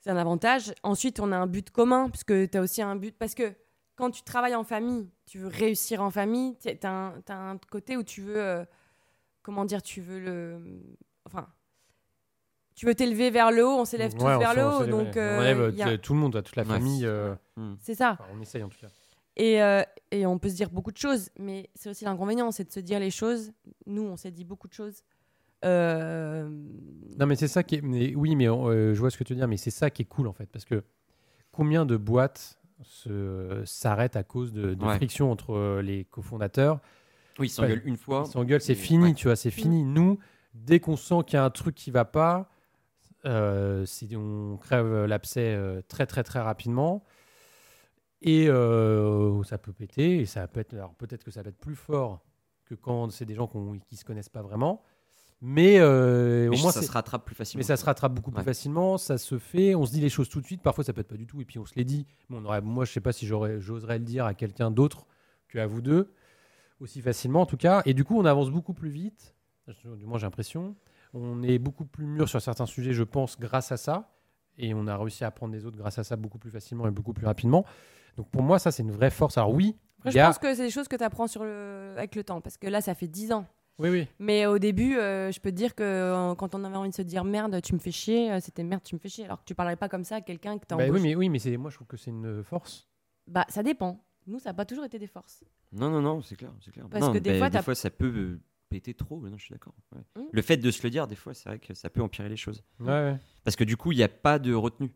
c'est 0.00 0.10
un 0.10 0.16
avantage. 0.16 0.72
Ensuite, 0.84 1.18
on 1.20 1.32
a 1.32 1.36
un 1.36 1.48
but 1.48 1.70
commun, 1.70 2.08
parce 2.08 2.22
que 2.24 2.46
tu 2.46 2.56
as 2.56 2.62
aussi 2.62 2.80
un 2.82 2.94
but. 2.94 3.16
Parce 3.18 3.34
que 3.34 3.52
quand 3.98 4.10
tu 4.10 4.22
travailles 4.22 4.54
en 4.54 4.64
famille, 4.64 5.10
tu 5.26 5.38
veux 5.38 5.48
réussir 5.48 6.00
en 6.02 6.10
famille, 6.10 6.56
tu 6.58 6.68
as, 6.86 7.12
un 7.28 7.58
côté 7.70 7.96
où 7.96 8.02
tu 8.02 8.22
veux. 8.22 8.38
euh, 8.40 8.64
comment 9.42 9.64
dire 9.66 9.82
Tu 9.82 10.00
veux 10.00 10.20
le. 10.20 10.60
Enfin. 11.26 11.48
Tu 12.74 12.86
veux 12.86 12.94
t'élever 12.94 13.30
vers 13.30 13.50
le 13.50 13.66
haut, 13.66 13.76
on 13.80 13.84
s'élève 13.84 14.14
tous 14.14 14.24
Ouais, 14.24 14.36
on 14.36 14.38
vers 14.38 14.54
le 14.54 14.64
haut. 14.64 14.86
Donc, 14.86 15.16
euh, 15.16 15.38
on 15.38 15.42
élève 15.42 15.70
il 15.72 15.78
y 15.78 15.82
a- 15.82 15.98
tout 15.98 16.14
le 16.14 16.20
monde, 16.20 16.40
toute 16.44 16.54
la 16.54 16.62
Ouais. 16.62 16.68
famille. 16.68 17.04
euh, 17.04 17.34
Mm. 17.56 17.74
c'est 17.80 17.96
ça. 17.96 18.12
enfin, 18.12 18.24
on 18.32 18.40
essaye 18.40 18.62
en 18.62 18.68
tout 18.68 18.78
cas. 18.80 18.86
Et, 19.36 19.60
euh, 19.62 19.82
et 20.12 20.26
on 20.26 20.38
peut 20.38 20.48
se 20.48 20.54
dire 20.54 20.70
beaucoup 20.70 20.92
de 20.92 20.96
choses, 20.96 21.30
mais 21.38 21.70
c'est 21.74 21.90
aussi 21.90 22.04
l'inconvénient, 22.04 22.50
c'est 22.52 22.64
de 22.64 22.72
se 22.72 22.78
dire 22.80 23.00
les 23.00 23.10
choses. 23.10 23.52
Nous, 23.86 24.02
on 24.02 24.16
s'est 24.16 24.30
dit 24.30 24.44
beaucoup 24.44 24.68
de 24.68 24.72
choses. 24.74 25.02
Euh, 25.64 26.48
Non, 27.18 27.26
mais 27.26 27.34
c'est 27.34 27.48
ça 27.48 27.62
qui 27.64 27.76
est. 27.76 27.80
mais 27.82 28.14
oui, 28.14 28.36
mais 28.36 28.48
euh, 28.48 28.94
je 28.94 29.00
vois 29.00 29.10
ce 29.10 29.18
que 29.18 29.24
tu 29.24 29.32
veux 29.32 29.38
dire, 29.38 29.48
mais 29.48 29.56
c'est 29.56 29.70
ça 29.70 29.90
qui 29.90 30.02
est 30.02 30.04
cool 30.06 30.28
en 30.28 30.32
fait, 30.32 30.46
parce 30.46 30.64
que 30.64 30.84
combien 31.50 31.84
de 31.84 31.96
boîtes 31.96 32.57
s'arrêtent 33.64 34.16
à 34.16 34.22
cause 34.22 34.52
de, 34.52 34.74
de 34.74 34.84
Ouais. 34.84 34.96
friction 34.96 35.30
entre 35.30 35.54
euh, 35.54 35.82
les 35.82 36.04
cofondateurs 36.04 36.80
Oui, 37.38 37.46
ils 37.46 37.50
s'engueulent 37.50 37.82
une 37.84 37.96
fois. 37.96 38.24
Ils 38.26 38.30
s'engueulent, 38.30 38.60
c'est 38.60 38.74
fini, 38.74 39.04
ouais. 39.08 39.14
tu 39.14 39.26
vois, 39.28 39.36
c'est 39.36 39.50
fini. 39.50 39.84
Nous, 39.84 40.18
dès 40.54 40.80
qu'on 40.80 40.96
sent 40.96 41.20
qu'il 41.26 41.34
y 41.34 41.36
a 41.40 41.44
un 41.44 41.50
truc 41.50 41.74
qui 41.74 41.90
va 41.90 42.04
pas, 42.04 42.50
euh, 43.24 43.84
si 43.84 44.14
on 44.16 44.56
crève 44.56 45.04
l'abcès 45.06 45.54
euh, 45.54 45.82
très 45.88 46.06
très 46.06 46.22
très 46.22 46.40
rapidement, 46.40 47.04
et 48.22 48.48
euh, 48.48 49.42
ça 49.44 49.58
peut 49.58 49.72
péter, 49.72 50.18
et 50.18 50.26
ça 50.26 50.46
peut 50.48 50.60
être, 50.60 50.74
alors 50.74 50.94
peut-être 50.94 51.24
que 51.24 51.30
ça 51.30 51.42
va 51.42 51.50
être 51.50 51.58
plus 51.58 51.76
fort 51.76 52.20
que 52.64 52.74
quand 52.74 53.10
c'est 53.10 53.24
des 53.24 53.34
gens 53.34 53.46
qu'on- 53.46 53.78
qui 53.78 53.96
se 53.96 54.04
connaissent 54.04 54.28
pas 54.28 54.42
vraiment, 54.42 54.82
mais, 55.40 55.78
euh, 55.78 56.48
Mais 56.50 56.58
au 56.58 56.62
moins 56.62 56.72
ça 56.72 56.82
se 56.82 56.90
rattrape 56.90 57.24
plus 57.24 57.34
facilement. 57.34 57.60
mais 57.60 57.64
ça 57.64 57.76
se 57.76 57.84
rattrape 57.84 58.12
beaucoup 58.12 58.32
plus 58.32 58.42
facilement, 58.42 58.98
ça 58.98 59.18
se 59.18 59.38
fait, 59.38 59.74
on 59.74 59.86
se 59.86 59.92
dit 59.92 60.00
les 60.00 60.08
choses 60.08 60.28
tout 60.28 60.40
de 60.40 60.46
suite, 60.46 60.62
parfois 60.62 60.82
ça 60.82 60.92
peut 60.92 61.00
être 61.00 61.08
pas 61.08 61.16
du 61.16 61.26
tout, 61.26 61.40
et 61.40 61.44
puis 61.44 61.58
on 61.58 61.66
se 61.66 61.74
les 61.76 61.84
dit. 61.84 62.06
Mais 62.28 62.38
on 62.40 62.44
aurait, 62.44 62.60
moi, 62.60 62.84
je 62.84 62.92
sais 62.92 63.00
pas 63.00 63.12
si 63.12 63.26
j'oserais 63.26 63.98
le 63.98 64.04
dire 64.04 64.24
à 64.24 64.34
quelqu'un 64.34 64.70
d'autre 64.70 65.06
qu'à 65.48 65.66
vous 65.66 65.80
deux, 65.80 66.12
aussi 66.80 67.00
facilement 67.00 67.42
en 67.42 67.46
tout 67.46 67.56
cas. 67.56 67.82
Et 67.86 67.94
du 67.94 68.04
coup, 68.04 68.18
on 68.18 68.24
avance 68.24 68.50
beaucoup 68.50 68.74
plus 68.74 68.90
vite, 68.90 69.34
du 69.84 70.06
moins 70.06 70.18
j'ai 70.18 70.26
l'impression. 70.26 70.74
On 71.14 71.42
est 71.42 71.58
beaucoup 71.58 71.84
plus 71.84 72.06
mûr 72.06 72.28
sur 72.28 72.42
certains 72.42 72.66
sujets, 72.66 72.92
je 72.92 73.04
pense, 73.04 73.38
grâce 73.38 73.72
à 73.72 73.76
ça. 73.76 74.10
Et 74.58 74.74
on 74.74 74.86
a 74.88 74.96
réussi 74.96 75.24
à 75.24 75.28
apprendre 75.28 75.52
des 75.52 75.64
autres 75.64 75.76
grâce 75.76 75.98
à 75.98 76.04
ça 76.04 76.16
beaucoup 76.16 76.38
plus 76.38 76.50
facilement 76.50 76.86
et 76.86 76.90
beaucoup 76.90 77.12
plus 77.12 77.26
rapidement. 77.26 77.64
Donc 78.16 78.28
pour 78.28 78.42
moi, 78.42 78.58
ça, 78.58 78.72
c'est 78.72 78.82
une 78.82 78.90
vraie 78.90 79.10
force. 79.10 79.38
Alors 79.38 79.52
oui, 79.52 79.76
je 80.04 80.18
pense 80.18 80.38
que 80.38 80.54
c'est 80.54 80.64
des 80.64 80.70
choses 80.70 80.88
que 80.88 80.96
tu 80.96 81.04
apprends 81.04 81.26
sur 81.26 81.44
le... 81.44 81.92
avec 81.96 82.14
le 82.14 82.24
temps, 82.24 82.40
parce 82.40 82.56
que 82.56 82.66
là, 82.66 82.80
ça 82.80 82.94
fait 82.94 83.08
10 83.08 83.32
ans. 83.32 83.46
Oui, 83.78 83.90
oui. 83.90 84.08
Mais 84.18 84.46
au 84.46 84.58
début, 84.58 84.96
euh, 84.96 85.30
je 85.30 85.38
peux 85.40 85.50
te 85.50 85.56
dire 85.56 85.74
que 85.74 85.82
euh, 85.84 86.34
quand 86.34 86.54
on 86.54 86.64
avait 86.64 86.76
envie 86.76 86.90
de 86.90 86.94
se 86.94 87.02
dire 87.02 87.22
merde, 87.24 87.60
tu 87.62 87.74
me 87.74 87.78
fais 87.78 87.92
chier, 87.92 88.32
euh, 88.32 88.40
c'était 88.40 88.64
merde, 88.64 88.82
tu 88.82 88.94
me 88.94 89.00
fais 89.00 89.08
chier. 89.08 89.24
Alors 89.24 89.38
que 89.40 89.44
tu 89.44 89.54
parlerais 89.54 89.76
pas 89.76 89.88
comme 89.88 90.04
ça 90.04 90.16
à 90.16 90.20
quelqu'un 90.20 90.58
que 90.58 90.66
tu 90.66 90.74
Bah 90.76 90.84
oui, 90.90 91.00
mais, 91.00 91.14
oui, 91.14 91.28
mais 91.28 91.38
c'est, 91.38 91.56
moi, 91.56 91.70
je 91.70 91.76
trouve 91.76 91.86
que 91.86 91.96
c'est 91.96 92.10
une 92.10 92.42
force. 92.42 92.88
Bah, 93.26 93.46
ça 93.48 93.62
dépend. 93.62 94.04
Nous, 94.26 94.38
ça 94.40 94.50
n'a 94.50 94.54
pas 94.54 94.64
toujours 94.64 94.84
été 94.84 94.98
des 94.98 95.06
forces. 95.06 95.44
Non, 95.72 95.90
non, 95.90 96.02
non, 96.02 96.20
c'est 96.22 96.36
clair, 96.36 96.52
c'est 96.64 96.70
clair. 96.72 96.86
Parce 96.90 97.04
Non, 97.06 97.12
que 97.12 97.18
des 97.18 97.30
bah, 97.32 97.38
fois, 97.38 97.50
des 97.50 97.52
t'as- 97.58 97.62
fois, 97.62 97.74
ça 97.74 97.90
peut 97.90 98.38
péter 98.68 98.94
trop. 98.94 99.20
Non, 99.20 99.38
je 99.38 99.44
suis 99.44 99.52
d'accord. 99.54 99.74
ouais. 99.94 100.02
Mm. 100.22 100.26
Le 100.32 100.42
fait 100.42 100.56
de 100.56 100.70
se 100.70 100.82
le 100.82 100.90
dire, 100.90 101.06
des 101.06 101.14
fois, 101.16 101.32
c'est 101.34 101.48
vrai 101.48 101.58
que 101.58 101.72
ça 101.74 101.88
peut 101.88 102.02
empirer 102.02 102.28
les 102.28 102.36
choses. 102.36 102.62
Ouais, 102.80 102.88
ouais. 102.88 103.16
Parce 103.44 103.56
que 103.56 103.64
du 103.64 103.76
coup, 103.76 103.92
il 103.92 103.96
n'y 103.96 104.02
a 104.02 104.08
pas 104.08 104.38
de 104.38 104.52
retenue. 104.54 104.90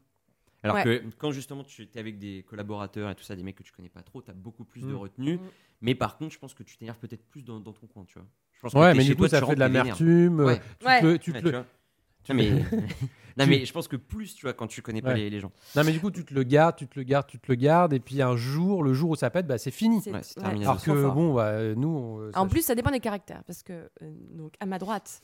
Alors 0.65 0.77
Ouais. 0.77 0.85
que 0.85 1.05
quand 1.19 1.31
justement 1.33 1.65
tu 1.65 1.83
es 1.83 1.99
avec 1.99 2.19
des 2.19 2.45
collaborateurs 2.49 3.11
et 3.11 3.15
tout 3.15 3.25
ça, 3.25 3.35
des 3.35 3.43
mecs 3.43 3.57
que 3.57 3.63
tu 3.65 3.73
connais 3.73 3.89
pas 3.89 4.03
trop, 4.03 4.23
tu 4.23 4.31
as 4.31 4.35
beaucoup 4.35 4.65
plus 4.65 4.83
de 4.83 4.93
Mm. 4.93 4.97
retenue. 4.97 5.37
Mm. 5.37 5.41
Mais 5.81 5.95
par 5.95 6.17
contre, 6.17 6.33
je 6.35 6.39
pense 6.39 6.55
que 6.55 6.63
tu 6.63 6.77
t'énerves 6.77 6.99
peut-être 6.99 7.25
plus 7.29 7.43
dans, 7.43 7.59
dans 7.59 7.73
ton 7.73 7.87
coin, 7.89 8.05
tu 8.05 8.19
vois. 8.19 8.29
Je 8.53 8.61
pense 8.61 8.73
que 8.75 8.79
Ouais, 8.79 8.95
mais 8.95 9.03
chez 9.03 9.09
du 9.09 9.15
coup, 9.17 9.23
toi, 9.23 9.29
ça 9.29 9.41
tu 9.41 9.47
fait 9.47 9.55
de 9.55 9.61
l'amertume. 9.61 10.41
euh, 10.41 10.47
Ouais. 10.47 10.61
Tu 10.79 10.87
Ouais. 10.87 11.01
tu 11.01 11.33
Ouais, 11.33 11.41
le- 11.41 11.51
tu 11.51 11.51
vois. 11.51 11.65
Non, 12.29 12.37
mais... 12.37 12.51
non, 13.37 13.47
mais 13.49 13.65
je 13.65 13.73
pense 13.73 13.89
que 13.89 13.97
plus, 13.97 14.37
tu 14.37 14.43
vois, 14.47 14.53
quand 14.53 14.69
tu 14.69 14.81
connais 14.83 15.03
pas 15.03 15.09
Ouais. 15.09 15.17
les, 15.17 15.31
les 15.31 15.41
gens. 15.41 15.51
Non, 15.75 15.83
mais 15.85 15.91
du 15.91 15.99
coup, 15.99 16.13
tu 16.13 16.25
te 16.25 16.33
le 16.33 16.45
gardes, 16.45 16.77
tu 16.77 16.87
te 16.87 16.97
le 16.97 17.03
gardes, 17.03 17.27
tu 17.27 17.41
te 17.41 17.51
le 17.51 17.57
gardes, 17.57 17.93
et 17.95 17.99
puis 17.99 18.23
un 18.23 18.37
jour, 18.37 18.85
le 18.85 18.93
jour 18.95 19.11
où 19.11 19.17
ça 19.17 19.29
pète, 19.31 19.49
bah, 19.49 19.59
c'est 19.59 19.73
fini. 19.73 20.01
C'est- 20.01 20.13
Ouais, 20.13 20.23
c'est 20.23 20.39
terminé. 20.39 20.65
Alors 20.65 20.81
que 20.81 21.09
bon, 21.11 21.35
bah, 21.35 21.75
nous, 21.75 21.89
on, 21.89 22.21
euh, 22.21 22.31
En 22.37 22.45
ça- 22.45 22.49
plus, 22.49 22.65
ça 22.65 22.77
dépend 22.77 22.93
des 22.93 23.01
caractères. 23.01 23.43
Parce 23.43 23.65
que, 23.65 23.73
euh, 23.73 24.13
donc, 24.31 24.55
à 24.61 24.67
ma 24.67 24.79
droite, 24.79 25.21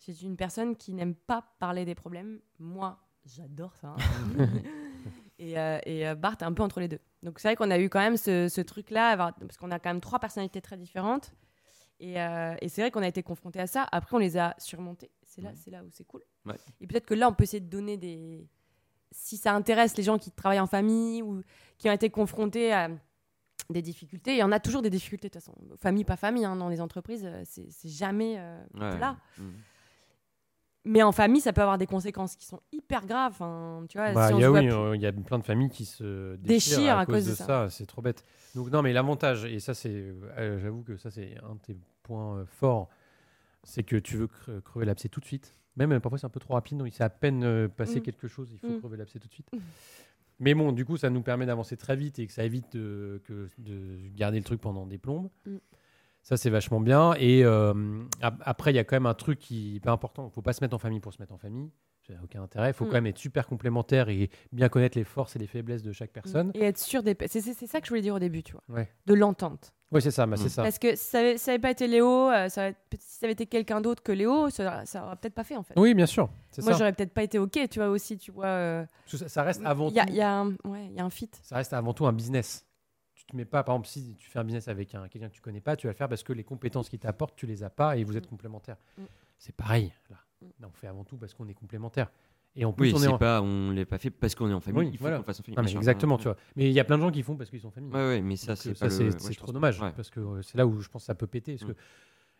j'ai 0.00 0.26
une 0.26 0.36
personne 0.36 0.74
qui 0.74 0.92
n'aime 0.92 1.14
pas 1.14 1.44
parler 1.60 1.84
des 1.84 1.94
problèmes. 1.94 2.40
Moi, 2.58 2.98
j'adore 3.26 3.74
ça. 3.76 3.94
hein. 3.98 3.98
et 5.38 5.58
euh, 5.58 5.78
et 5.86 6.06
euh, 6.08 6.14
Bart 6.14 6.36
est 6.40 6.44
un 6.44 6.52
peu 6.52 6.62
entre 6.62 6.80
les 6.80 6.88
deux. 6.88 6.98
Donc, 7.22 7.38
c'est 7.38 7.48
vrai 7.48 7.56
qu'on 7.56 7.70
a 7.70 7.78
eu 7.78 7.88
quand 7.88 8.00
même 8.00 8.16
ce, 8.16 8.48
ce 8.48 8.60
truc-là, 8.60 9.16
parce 9.16 9.56
qu'on 9.58 9.70
a 9.70 9.78
quand 9.78 9.90
même 9.90 10.00
trois 10.00 10.18
personnalités 10.18 10.60
très 10.60 10.76
différentes. 10.76 11.32
Et, 12.02 12.18
euh, 12.20 12.54
et 12.62 12.68
c'est 12.70 12.80
vrai 12.80 12.90
qu'on 12.90 13.02
a 13.02 13.08
été 13.08 13.22
confrontés 13.22 13.60
à 13.60 13.66
ça. 13.66 13.86
Après, 13.92 14.16
on 14.16 14.18
les 14.18 14.38
a 14.38 14.54
surmontés. 14.58 15.10
C'est 15.26 15.42
là, 15.42 15.50
Ouais. 15.50 15.54
c'est 15.62 15.70
là 15.70 15.82
où 15.84 15.88
c'est 15.90 16.04
cool. 16.04 16.22
Ouais. 16.46 16.54
Et 16.80 16.86
peut-être 16.86 17.04
que 17.04 17.12
là, 17.14 17.28
on 17.28 17.34
peut 17.34 17.44
essayer 17.44 17.60
de 17.60 17.68
donner 17.68 17.98
des, 17.98 18.48
si 19.10 19.36
ça 19.36 19.54
intéresse 19.54 19.94
les 19.98 20.02
gens 20.02 20.18
qui 20.18 20.30
travaillent 20.30 20.60
en 20.60 20.66
famille 20.66 21.22
ou 21.22 21.42
qui 21.76 21.90
ont 21.90 21.92
été 21.92 22.08
confrontés 22.08 22.72
à 22.72 22.88
des 23.68 23.82
difficultés, 23.82 24.32
il 24.32 24.38
y 24.38 24.42
en 24.42 24.50
a 24.50 24.58
toujours 24.60 24.80
des 24.80 24.88
difficultés 24.90 25.28
de 25.28 25.32
toute 25.34 25.42
façon. 25.42 25.54
Famille, 25.76 26.04
pas 26.04 26.16
famille, 26.16 26.44
hein, 26.46 26.56
dans 26.56 26.70
les 26.70 26.80
entreprises, 26.80 27.28
c'est 27.44 27.68
jamais 27.88 28.36
euh, 28.38 28.58
Ouais. 28.74 28.98
là. 28.98 29.18
Mais 30.86 31.02
en 31.02 31.12
famille, 31.12 31.42
ça 31.42 31.52
peut 31.52 31.60
avoir 31.60 31.76
des 31.76 31.86
conséquences 31.86 32.36
qui 32.36 32.46
sont 32.46 32.60
hyper 32.72 33.04
graves. 33.06 33.32
Enfin, 33.32 33.84
tu 33.88 33.98
vois, 33.98 34.12
Bah, 34.12 34.28
si 34.28 34.34
on 34.34 34.38
il 34.38 34.40
y 34.40 34.44
a, 34.44 34.50
oui, 34.50 34.60
plus- 34.66 34.72
euh, 34.74 34.96
il 34.96 35.02
y 35.02 35.06
a 35.06 35.12
plein 35.12 35.38
de 35.38 35.44
familles 35.44 35.68
qui 35.68 35.84
se 35.84 36.36
déchirent, 36.36 36.76
Déchirent 36.78 36.96
à, 36.96 37.00
à 37.00 37.06
cause, 37.06 37.14
cause 37.16 37.24
de 37.26 37.30
de 37.32 37.34
ça. 37.36 37.44
ça. 37.44 37.70
C'est 37.70 37.84
trop 37.86 38.00
bête. 38.00 38.24
Donc 38.54 38.70
non, 38.70 38.80
mais 38.80 38.92
l'avantage, 38.94 39.44
et 39.44 39.60
ça 39.60 39.74
c'est, 39.74 39.90
euh, 40.38 40.58
j'avoue 40.58 40.82
que 40.82 40.96
ça 40.96 41.10
c'est 41.10 41.34
un 41.42 41.54
de 41.56 41.60
tes 41.60 41.76
points 42.02 42.38
euh, 42.38 42.44
forts, 42.46 42.88
c'est 43.62 43.82
que 43.82 43.96
tu 43.96 44.16
veux 44.16 44.26
cre- 44.26 44.60
crever 44.62 44.86
l'abcès 44.86 45.08
tout 45.10 45.20
de 45.20 45.26
suite. 45.26 45.54
Même 45.76 45.92
euh, 45.92 46.00
parfois 46.00 46.18
c'est 46.18 46.26
un 46.26 46.30
peu 46.30 46.40
trop 46.40 46.54
rapide, 46.54 46.78
donc 46.78 46.88
c'est 46.92 47.04
à 47.04 47.10
peine 47.10 47.44
euh, 47.44 47.68
passé 47.68 48.00
Mm. 48.00 48.02
quelque 48.02 48.26
chose, 48.26 48.48
il 48.50 48.58
faut 48.58 48.68
Mm. 48.74 48.78
crever 48.80 48.96
l'abcès 48.96 49.18
tout 49.18 49.28
de 49.28 49.32
suite. 49.34 49.50
Mais 50.38 50.54
bon, 50.54 50.72
du 50.72 50.86
coup, 50.86 50.96
ça 50.96 51.10
nous 51.10 51.20
permet 51.20 51.44
d'avancer 51.44 51.76
très 51.76 51.94
vite 51.96 52.18
et 52.18 52.26
que 52.26 52.32
ça 52.32 52.42
évite 52.44 52.74
de, 52.74 53.20
que, 53.26 53.48
de 53.58 53.98
garder 54.16 54.38
le 54.38 54.44
truc 54.44 54.58
pendant 54.62 54.86
des 54.86 54.96
plombes. 54.96 55.28
Mm. 56.22 56.26
Ça, 56.26 56.36
c'est 56.36 56.50
vachement 56.50 56.80
bien. 56.80 57.14
Et 57.18 57.44
euh, 57.44 58.02
ap- 58.20 58.42
après, 58.44 58.72
il 58.72 58.76
y 58.76 58.78
a 58.78 58.84
quand 58.84 58.96
même 58.96 59.06
un 59.06 59.14
truc 59.14 59.38
qui 59.38 59.76
est 59.76 59.80
pas 59.80 59.92
important. 59.92 60.24
Il 60.24 60.26
ne 60.26 60.32
faut 60.32 60.42
pas 60.42 60.52
se 60.52 60.62
mettre 60.62 60.74
en 60.74 60.78
famille 60.78 61.00
pour 61.00 61.12
se 61.12 61.20
mettre 61.20 61.32
en 61.34 61.38
famille. 61.38 61.70
Ça 62.06 62.14
n'a 62.14 62.20
aucun 62.24 62.42
intérêt. 62.42 62.70
Il 62.70 62.72
faut 62.72 62.84
Mm. 62.84 62.88
quand 62.88 62.94
même 62.94 63.06
être 63.06 63.18
super 63.18 63.46
complémentaire 63.46 64.08
et 64.08 64.30
bien 64.52 64.68
connaître 64.68 64.96
les 64.98 65.04
forces 65.04 65.36
et 65.36 65.38
les 65.38 65.46
faiblesses 65.46 65.82
de 65.82 65.92
chaque 65.92 66.10
personne. 66.12 66.50
Et 66.54 66.64
être 66.64 66.78
sûr 66.78 67.02
des. 67.02 67.16
C'est 67.26 67.40
c'est- 67.40 67.52
c'est 67.54 67.66
ça 67.66 67.80
que 67.80 67.86
je 67.86 67.90
voulais 67.90 68.00
dire 68.00 68.14
au 68.14 68.18
début, 68.18 68.42
tu 68.42 68.52
vois. 68.52 68.62
Ouais. 68.68 68.88
De 69.06 69.14
l'entente. 69.14 69.72
Oui, 69.92 70.00
c'est 70.00 70.10
ça. 70.12 70.24
bah, 70.24 70.34
Mm. 70.34 70.38
c'est 70.38 70.48
ça. 70.48 70.62
Parce 70.62 70.78
que 70.78 70.94
si 70.94 71.04
ça 71.04 71.18
avait, 71.18 71.36
ça 71.36 71.50
avait 71.50 71.58
pas 71.60 71.70
été 71.72 71.86
Léo, 71.88 72.30
euh, 72.30 72.48
ça 72.48 72.64
avait- 72.66 72.76
si 72.98 73.18
ça 73.18 73.26
avait 73.26 73.32
été 73.32 73.46
quelqu'un 73.46 73.80
d'autre 73.80 74.02
que 74.02 74.12
Léo, 74.12 74.48
ça, 74.50 74.84
ça 74.86 75.04
aurait 75.04 75.16
peut-être 75.16 75.34
pas 75.34 75.42
fait 75.44 75.56
en 75.56 75.62
fait. 75.62 75.74
Oui, 75.76 75.94
bien 75.94 76.06
sûr. 76.06 76.30
C'est 76.52 76.62
Moi, 76.62 76.72
ça. 76.72 76.78
j'aurais 76.78 76.92
peut-être 76.92 77.12
pas 77.12 77.22
été 77.24 77.38
OK, 77.38 77.58
tu 77.70 77.78
vois, 77.80 77.88
aussi, 77.88 78.16
tu 78.16 78.30
vois. 78.30 78.46
euh, 78.46 78.84
ça. 79.06 79.28
ça 79.28 79.42
reste 79.42 79.60
avant 79.64 79.88
Il 79.88 79.94
y 79.96 80.00
a, 80.00 80.04
tout. 80.06 80.12
il 80.12 80.16
y 80.16 80.20
a 80.22 80.32
un, 80.38 80.50
ouais, 80.64 80.86
il 80.86 80.92
y 80.94 81.00
a 81.00 81.04
un 81.04 81.10
fit. 81.10 81.30
Ça 81.42 81.56
reste 81.56 81.72
avant 81.72 81.92
tout 81.92 82.06
un 82.06 82.12
business. 82.12 82.66
Tu 83.30 83.34
te 83.34 83.36
mets 83.36 83.44
pas, 83.44 83.62
par 83.62 83.76
exemple, 83.76 83.86
si 83.86 84.16
tu 84.18 84.28
fais 84.28 84.40
un 84.40 84.44
business 84.44 84.66
avec 84.66 84.92
un, 84.96 85.06
quelqu'un 85.06 85.28
que 85.28 85.34
tu 85.34 85.40
connais 85.40 85.60
pas, 85.60 85.76
tu 85.76 85.86
vas 85.86 85.92
le 85.92 85.96
faire 85.96 86.08
parce 86.08 86.24
que 86.24 86.32
les 86.32 86.42
compétences 86.42 86.88
qu'il 86.88 86.98
t'apporte, 86.98 87.36
tu 87.36 87.46
les 87.46 87.62
as 87.62 87.70
pas 87.70 87.96
et 87.96 88.02
vous 88.02 88.16
êtes 88.16 88.26
complémentaires. 88.26 88.76
Mm. 88.98 89.02
C'est 89.38 89.54
pareil. 89.54 89.92
Là. 90.10 90.16
Mm. 90.42 90.46
Là, 90.62 90.68
on 90.68 90.72
fait 90.72 90.88
avant 90.88 91.04
tout 91.04 91.16
parce 91.16 91.32
qu'on 91.32 91.46
est 91.46 91.54
complémentaires. 91.54 92.10
Et 92.56 92.64
en 92.64 92.72
plus, 92.72 92.88
Oui, 92.92 92.94
on 92.98 93.02
est 93.04 93.06
en... 93.06 93.18
pas, 93.18 93.40
on 93.40 93.70
l'est 93.70 93.84
pas 93.84 93.98
fait 93.98 94.10
parce 94.10 94.34
qu'on 94.34 94.50
est 94.50 94.52
en 94.52 94.58
famille. 94.60 94.80
Oui, 94.80 94.88
il 94.92 94.96
faut 94.98 95.02
voilà. 95.04 95.18
qu'on 95.18 95.22
fasse 95.22 95.38
en 95.38 95.44
famille. 95.44 95.56
Non, 95.58 95.62
mais 95.62 95.72
exactement, 95.76 96.16
Ouais, 96.16 96.22
tu 96.22 96.24
vois. 96.24 96.36
Mais 96.56 96.66
il 96.68 96.72
y 96.72 96.80
a 96.80 96.84
plein 96.84 96.98
de 96.98 97.02
gens 97.02 97.12
qui 97.12 97.22
font 97.22 97.36
parce 97.36 97.48
qu'ils 97.50 97.60
sont 97.60 97.68
en 97.68 97.70
famille. 97.70 97.92
Ouais, 97.92 98.00
ouais, 98.08 98.20
mais 98.20 98.34
ça, 98.34 98.56
c'est 98.56 98.70
euh, 98.82 98.88
le- 99.06 99.14
trop 99.36 99.46
pense- 99.46 99.52
dommage 99.54 99.80
ouais. 99.80 99.92
parce 99.94 100.10
que 100.10 100.18
euh, 100.18 100.42
c'est 100.42 100.58
là 100.58 100.66
où 100.66 100.80
je 100.80 100.88
pense 100.88 101.02
que 101.02 101.06
ça 101.06 101.14
peut 101.14 101.28
péter. 101.28 101.52
Parce 101.52 101.70
Mm. 101.70 101.74
que... 101.74 101.78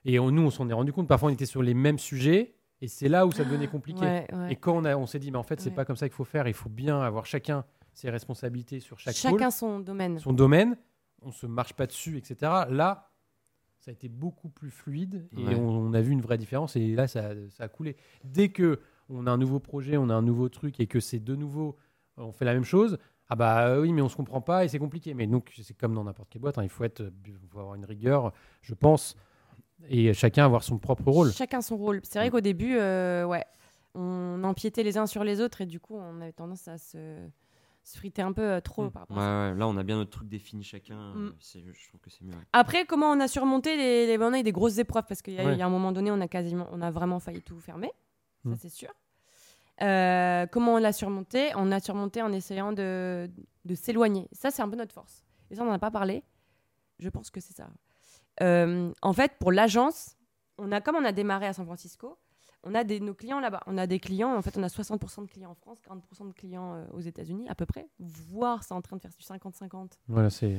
Et 0.07 0.19
on- 0.19 0.33
nous, 0.33 0.43
on 0.43 0.51
s'en 0.51 0.69
est 0.69 0.73
rendu 0.73 0.93
compte. 0.93 1.07
Parfois, 1.07 1.31
on 1.31 1.33
était 1.33 1.47
sur 1.47 1.63
les 1.63 1.75
mêmes 1.75 2.01
sujets 2.01 2.57
et 2.81 2.89
c'est 2.89 3.09
là 3.09 3.25
où 3.25 3.31
ça 3.31 3.45
devenait 3.45 3.69
compliqué. 3.69 4.01
Ouais, 4.05 4.27
ouais. 4.33 4.53
Et 4.53 4.57
quand 4.57 4.73
on, 4.77 4.85
a, 4.85 4.97
on 4.97 5.07
s'est 5.07 5.21
dit, 5.21 5.31
mais 5.31 5.39
en 5.39 5.45
fait, 5.45 5.61
c'est 5.61 5.69
Ouais. 5.71 5.77
pas 5.77 5.85
comme 5.85 5.97
ça 5.97 6.09
qu'il 6.09 6.17
faut 6.17 6.25
faire. 6.25 6.49
Il 6.49 6.55
faut 6.55 6.69
bien 6.69 7.01
avoir 7.01 7.25
chacun 7.27 7.65
ses 7.93 8.11
responsabilités 8.11 8.81
sur 8.81 8.99
chaque 8.99 9.15
pôle, 9.21 9.33
Chacun 9.33 9.51
son 9.51 9.81
domaine. 9.81 10.19
son 10.19 10.33
domaine. 10.33 10.77
On 11.23 11.33
se 11.33 11.47
marche 11.47 11.75
pas 11.75 11.87
dessus, 11.87 12.17
etc. 12.17 12.37
Là, 12.71 13.11
ça 13.79 13.91
a 13.91 13.93
été 13.93 14.09
beaucoup 14.09 14.49
plus 14.49 14.71
fluide 14.71 15.29
et 15.37 15.45
Ouais. 15.45 15.55
on, 15.55 15.69
on 15.69 15.93
a 15.95 16.01
vu 16.01 16.13
une 16.13 16.21
vraie 16.23 16.39
différence. 16.39 16.77
Et 16.77 16.95
là, 16.95 17.09
ça, 17.09 17.31
ça 17.51 17.65
a 17.65 17.69
coulé. 17.69 17.97
Dès 18.25 18.49
que 18.51 18.81
on 19.09 19.27
a 19.27 19.31
un 19.31 19.39
nouveau 19.39 19.59
projet, 19.61 19.97
on 19.97 20.09
a 20.09 20.15
un 20.15 20.23
nouveau 20.23 20.49
truc 20.49 20.81
et 20.81 20.87
que 20.87 21.01
c'est 21.01 21.19
de 21.19 21.35
nouveau, 21.35 21.77
on 22.17 22.33
fait 22.33 22.45
la 22.45 22.55
même 22.55 22.65
chose. 22.65 22.99
Ah 23.29 23.37
bah 23.37 23.69
euh, 23.69 23.81
oui, 23.83 23.93
mais 23.93 24.03
on 24.03 24.09
se 24.09 24.17
comprend 24.17 24.41
pas 24.41 24.65
et 24.65 24.69
c'est 24.69 24.79
compliqué. 24.79 25.15
Mais 25.15 25.27
donc 25.27 25.53
c'est 25.63 25.75
comme 25.77 25.95
dans 25.95 26.05
n'importe 26.05 26.31
quelle 26.31 26.43
boîte, 26.43 26.59
hein, 26.59 26.63
il 26.63 26.69
faut 26.69 26.85
être, 26.85 27.13
faut 27.51 27.59
avoir 27.61 27.75
une 27.75 27.85
rigueur, 27.85 28.33
je 28.63 28.75
pense, 28.75 29.17
et 29.89 30.13
chacun 30.15 30.45
avoir 30.45 30.63
son 30.63 30.79
propre 30.79 31.11
rôle. 31.11 31.33
Chacun 31.33 31.61
son 31.61 31.77
rôle. 31.77 32.01
C'est 32.03 32.19
vrai 32.19 32.31
qu'au 32.31 32.41
début, 32.41 32.77
euh, 32.77 33.25
ouais, 33.25 33.45
on 33.95 34.43
empiétait 34.45 34.83
les 34.83 34.97
uns 34.99 35.07
sur 35.07 35.23
les 35.25 35.41
autres 35.41 35.61
et 35.61 35.67
du 35.67 35.81
coup, 35.81 35.97
on 35.97 36.21
avait 36.21 36.33
tendance 36.33 36.67
à 36.69 36.77
se, 36.79 37.19
se 37.91 37.99
friter 37.99 38.23
un 38.23 38.33
peu 38.33 38.43
euh, 38.43 38.61
trop 38.61 38.85
Mm. 38.85 38.91
par 38.91 39.03
rapport 39.03 39.17
Ouais, 39.17 39.23
à 39.23 39.27
ça. 39.49 39.53
ouais, 39.53 39.59
là, 39.59 39.67
on 39.69 39.77
a 39.77 39.83
bien 39.83 39.97
notre 39.97 40.11
truc 40.11 40.29
défini 40.29 40.63
chacun. 40.65 41.13
Mm. 41.15 41.27
euh, 41.29 41.33
c'est- 41.41 41.61
Je 41.73 41.89
trouve 41.89 42.01
que 42.01 42.11
c'est 42.11 42.23
mieux. 42.25 42.33
ouais. 42.33 42.45
Après, 42.53 42.85
comment 42.87 43.11
on 43.11 43.21
a 43.21 43.29
surmonté 43.29 43.77
les, 43.77 44.07
les... 44.07 44.19
On 44.25 44.33
a 44.33 44.39
eu 44.39 44.43
des 44.43 44.53
grosses 44.53 44.79
épreuves? 44.79 45.05
Parce 45.09 45.23
qu'il 45.23 45.35
y, 45.35 45.39
a- 45.39 45.45
Ouais. 45.45 45.53
il 45.55 45.59
y 45.59 45.63
a 45.63 45.67
un 45.67 45.71
moment 45.71 45.93
donné, 45.93 46.11
on 46.11 46.21
a 46.21 46.29
quasiment, 46.29 46.67
on 46.73 46.81
a 46.83 46.91
vraiment 46.91 47.19
failli 47.21 47.43
tout 47.43 47.59
fermer. 47.61 47.91
Mm. 48.45 48.53
Ça, 48.55 48.59
c'est 48.63 48.69
sûr. 48.69 48.91
Euh, 49.83 50.47
comment 50.47 50.75
on 50.75 50.79
l'a 50.79 50.93
surmonté? 50.93 51.53
On 51.57 51.73
a 51.73 51.81
surmonté 51.81 52.21
en 52.23 52.33
essayant 52.33 52.73
de, 52.73 53.31
de 53.65 53.75
s'éloigner. 53.75 54.29
Ça, 54.33 54.51
c'est 54.51 54.63
un 54.63 54.69
peu 54.69 54.77
notre 54.77 54.93
force. 54.95 55.25
Et 55.51 55.55
ça, 55.57 55.63
on 55.63 55.67
n'en 55.67 55.73
a 55.73 55.79
pas 55.79 55.91
parlé. 55.91 56.23
Je 56.99 57.09
pense 57.09 57.31
que 57.31 57.41
c'est 57.41 57.55
ça. 57.57 57.69
Euh, 58.43 58.93
en 59.03 59.13
fait, 59.13 59.33
pour 59.41 59.53
l'agence, 59.53 60.17
on 60.59 60.71
a, 60.73 60.81
comme 60.83 60.97
on 60.97 61.05
a 61.05 61.13
démarré 61.13 61.47
à 61.47 61.53
San 61.55 61.65
Francisco, 61.65 62.19
on 62.65 62.75
a 62.75 62.85
des, 62.85 63.01
nos 63.01 63.15
clients 63.15 63.41
là-bas. 63.41 63.63
On 63.67 63.79
a 63.79 63.87
des 63.87 63.99
clients, 63.99 64.37
en 64.37 64.43
fait, 64.43 64.57
on 64.59 64.63
a 64.63 64.67
60% 64.69 65.23
de 65.27 65.31
clients 65.31 65.51
en 65.51 65.55
France, 65.55 65.79
40% 65.89 66.29
de 66.29 66.33
clients 66.35 66.75
euh, 66.75 66.85
aux 66.93 67.01
États-Unis, 67.01 67.49
à 67.49 67.55
peu 67.55 67.65
près. 67.65 67.89
Voire, 67.99 68.63
c'est 68.65 68.75
en 68.75 68.83
train 68.83 68.97
de 68.97 69.01
faire 69.03 69.11
du 69.11 69.25
50-50. 69.25 69.93
Voilà, 70.09 70.29
c'est, 70.29 70.55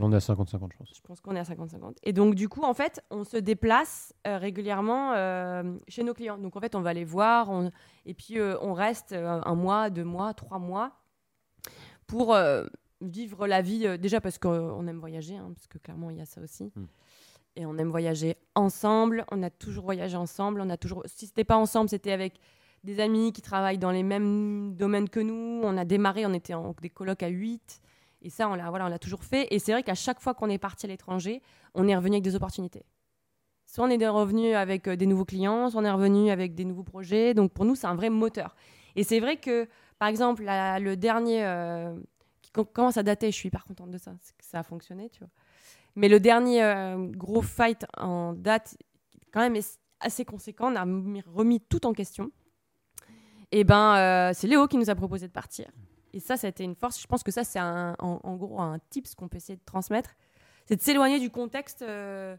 on 0.00 0.12
est 0.12 0.16
à 0.16 0.18
50-50, 0.18 0.72
je 0.72 0.76
pense. 0.76 0.90
Je 0.94 1.00
pense 1.00 1.20
qu'on 1.20 1.34
est 1.34 1.38
à 1.40 1.44
50-50. 1.44 1.96
Et 2.02 2.12
donc, 2.12 2.34
du 2.34 2.48
coup, 2.48 2.62
en 2.62 2.74
fait, 2.74 3.02
on 3.10 3.24
se 3.24 3.36
déplace 3.38 4.14
euh, 4.26 4.36
régulièrement 4.38 5.12
euh, 5.14 5.78
chez 5.88 6.04
nos 6.04 6.12
clients. 6.14 6.36
Donc, 6.38 6.56
en 6.56 6.60
fait, 6.60 6.74
on 6.74 6.82
va 6.82 6.92
les 6.92 7.04
voir. 7.04 7.48
on- 7.50 7.70
Et 8.04 8.12
puis, 8.14 8.36
on 8.60 8.72
reste 8.74 9.12
un 9.14 9.54
mois, 9.54 9.88
deux 9.90 10.04
mois, 10.04 10.34
trois 10.34 10.58
mois 10.58 10.92
pour 12.06 12.36
vivre 13.00 13.46
la 13.46 13.62
vie. 13.62 13.98
déjà 13.98 14.20
parce 14.20 14.38
qu'on 14.38 14.86
aime 14.86 14.98
voyager, 14.98 15.36
hein, 15.36 15.50
parce 15.54 15.66
que 15.66 15.78
clairement, 15.78 16.10
il 16.10 16.18
y 16.18 16.20
a 16.20 16.26
ça 16.26 16.40
aussi. 16.40 16.72
Mm. 16.76 16.84
Et 17.56 17.64
on 17.66 17.76
aime 17.78 17.90
voyager 17.90 18.36
ensemble. 18.54 19.24
On 19.32 19.42
a 19.42 19.50
toujours 19.50 19.84
voyagé 19.84 20.16
ensemble. 20.16 20.60
On 20.60 20.68
a 20.70 20.76
toujours... 20.76 21.02
Si 21.06 21.26
c'était 21.26 21.44
pas 21.44 21.56
ensemble, 21.56 21.88
c'était 21.88 22.12
avec 22.12 22.34
des 22.84 23.00
amis 23.00 23.32
qui 23.32 23.42
travaillent 23.42 23.78
dans 23.78 23.90
les 23.90 24.02
mêmes 24.02 24.74
domaines 24.76 25.08
que 25.08 25.20
nous. 25.20 25.60
On 25.64 25.76
a 25.76 25.84
démarré, 25.84 26.26
on 26.26 26.34
était 26.34 26.54
en 26.54 26.74
des 26.80 26.90
colocs 26.90 27.22
à 27.22 27.28
8. 27.28 27.80
Et 28.22 28.30
ça, 28.30 28.48
on 28.48 28.54
l'a 28.54 28.68
voilà, 28.70 28.86
on 28.86 28.88
l'a 28.88 28.98
toujours 28.98 29.24
fait. 29.24 29.48
Et 29.50 29.58
c'est 29.58 29.72
vrai 29.72 29.82
qu'à 29.82 29.94
chaque 29.94 30.20
fois 30.20 30.34
qu'on 30.34 30.50
est 30.50 30.58
parti 30.58 30.86
à 30.86 30.88
l'étranger, 30.88 31.42
on 31.74 31.88
est 31.88 31.96
revenu 31.96 32.14
avec 32.16 32.24
des 32.24 32.36
opportunités. 32.36 32.84
Soit 33.64 33.86
on 33.86 33.90
est 33.90 34.08
revenu 34.08 34.54
avec 34.54 34.86
euh, 34.86 34.96
des 34.96 35.06
nouveaux 35.06 35.24
clients, 35.24 35.70
soit 35.70 35.80
on 35.80 35.84
est 35.84 35.90
revenu 35.90 36.30
avec 36.30 36.54
des 36.54 36.64
nouveaux 36.64 36.84
projets. 36.84 37.34
Donc 37.34 37.52
pour 37.52 37.64
nous, 37.64 37.74
c'est 37.74 37.86
un 37.86 37.94
vrai 37.96 38.10
moteur. 38.10 38.54
Et 38.94 39.02
c'est 39.02 39.18
vrai 39.20 39.38
que, 39.38 39.68
par 39.98 40.08
exemple, 40.08 40.44
le 40.44 40.94
dernier 40.94 41.44
euh, 41.44 41.98
qui 42.42 42.50
com- 42.52 42.66
commence 42.72 42.96
à 42.96 43.02
dater, 43.02 43.30
je 43.30 43.36
suis 43.36 43.48
hyper 43.48 43.64
contente 43.64 43.90
de 43.90 43.98
ça, 43.98 44.12
que 44.12 44.44
ça 44.44 44.60
a 44.60 44.62
fonctionné, 44.62 45.10
tu 45.10 45.20
vois. 45.20 45.30
Mais 45.96 46.08
le 46.08 46.20
dernier 46.20 46.62
euh, 46.62 46.96
gros 47.08 47.42
fight 47.42 47.84
en 47.96 48.32
date, 48.34 48.76
quand 49.32 49.40
même 49.40 49.60
assez 50.00 50.24
conséquent, 50.24 50.72
on 50.72 50.76
a 50.76 50.84
mis- 50.84 51.22
remis 51.22 51.60
tout 51.60 51.86
en 51.86 51.92
question. 51.92 52.30
Et 53.50 53.64
ben, 53.64 53.96
euh, 53.96 54.32
c'est 54.34 54.46
Léo 54.46 54.66
qui 54.68 54.76
nous 54.76 54.90
a 54.90 54.94
proposé 54.94 55.26
de 55.26 55.32
partir. 55.32 55.66
Et 56.12 56.20
ça, 56.20 56.36
ça 56.36 56.46
a 56.46 56.50
été 56.50 56.64
une 56.64 56.74
force. 56.74 57.00
Je 57.00 57.06
pense 57.06 57.22
que 57.22 57.30
ça, 57.30 57.44
c'est 57.44 57.60
en 57.60 58.36
gros 58.36 58.60
un 58.60 58.78
tips 58.90 59.14
qu'on 59.14 59.28
peut 59.28 59.36
essayer 59.36 59.56
de 59.56 59.64
transmettre. 59.64 60.10
C'est 60.66 60.76
de 60.76 60.82
s'éloigner 60.82 61.20
du 61.20 61.30
contexte 61.30 61.82
euh, 61.82 62.36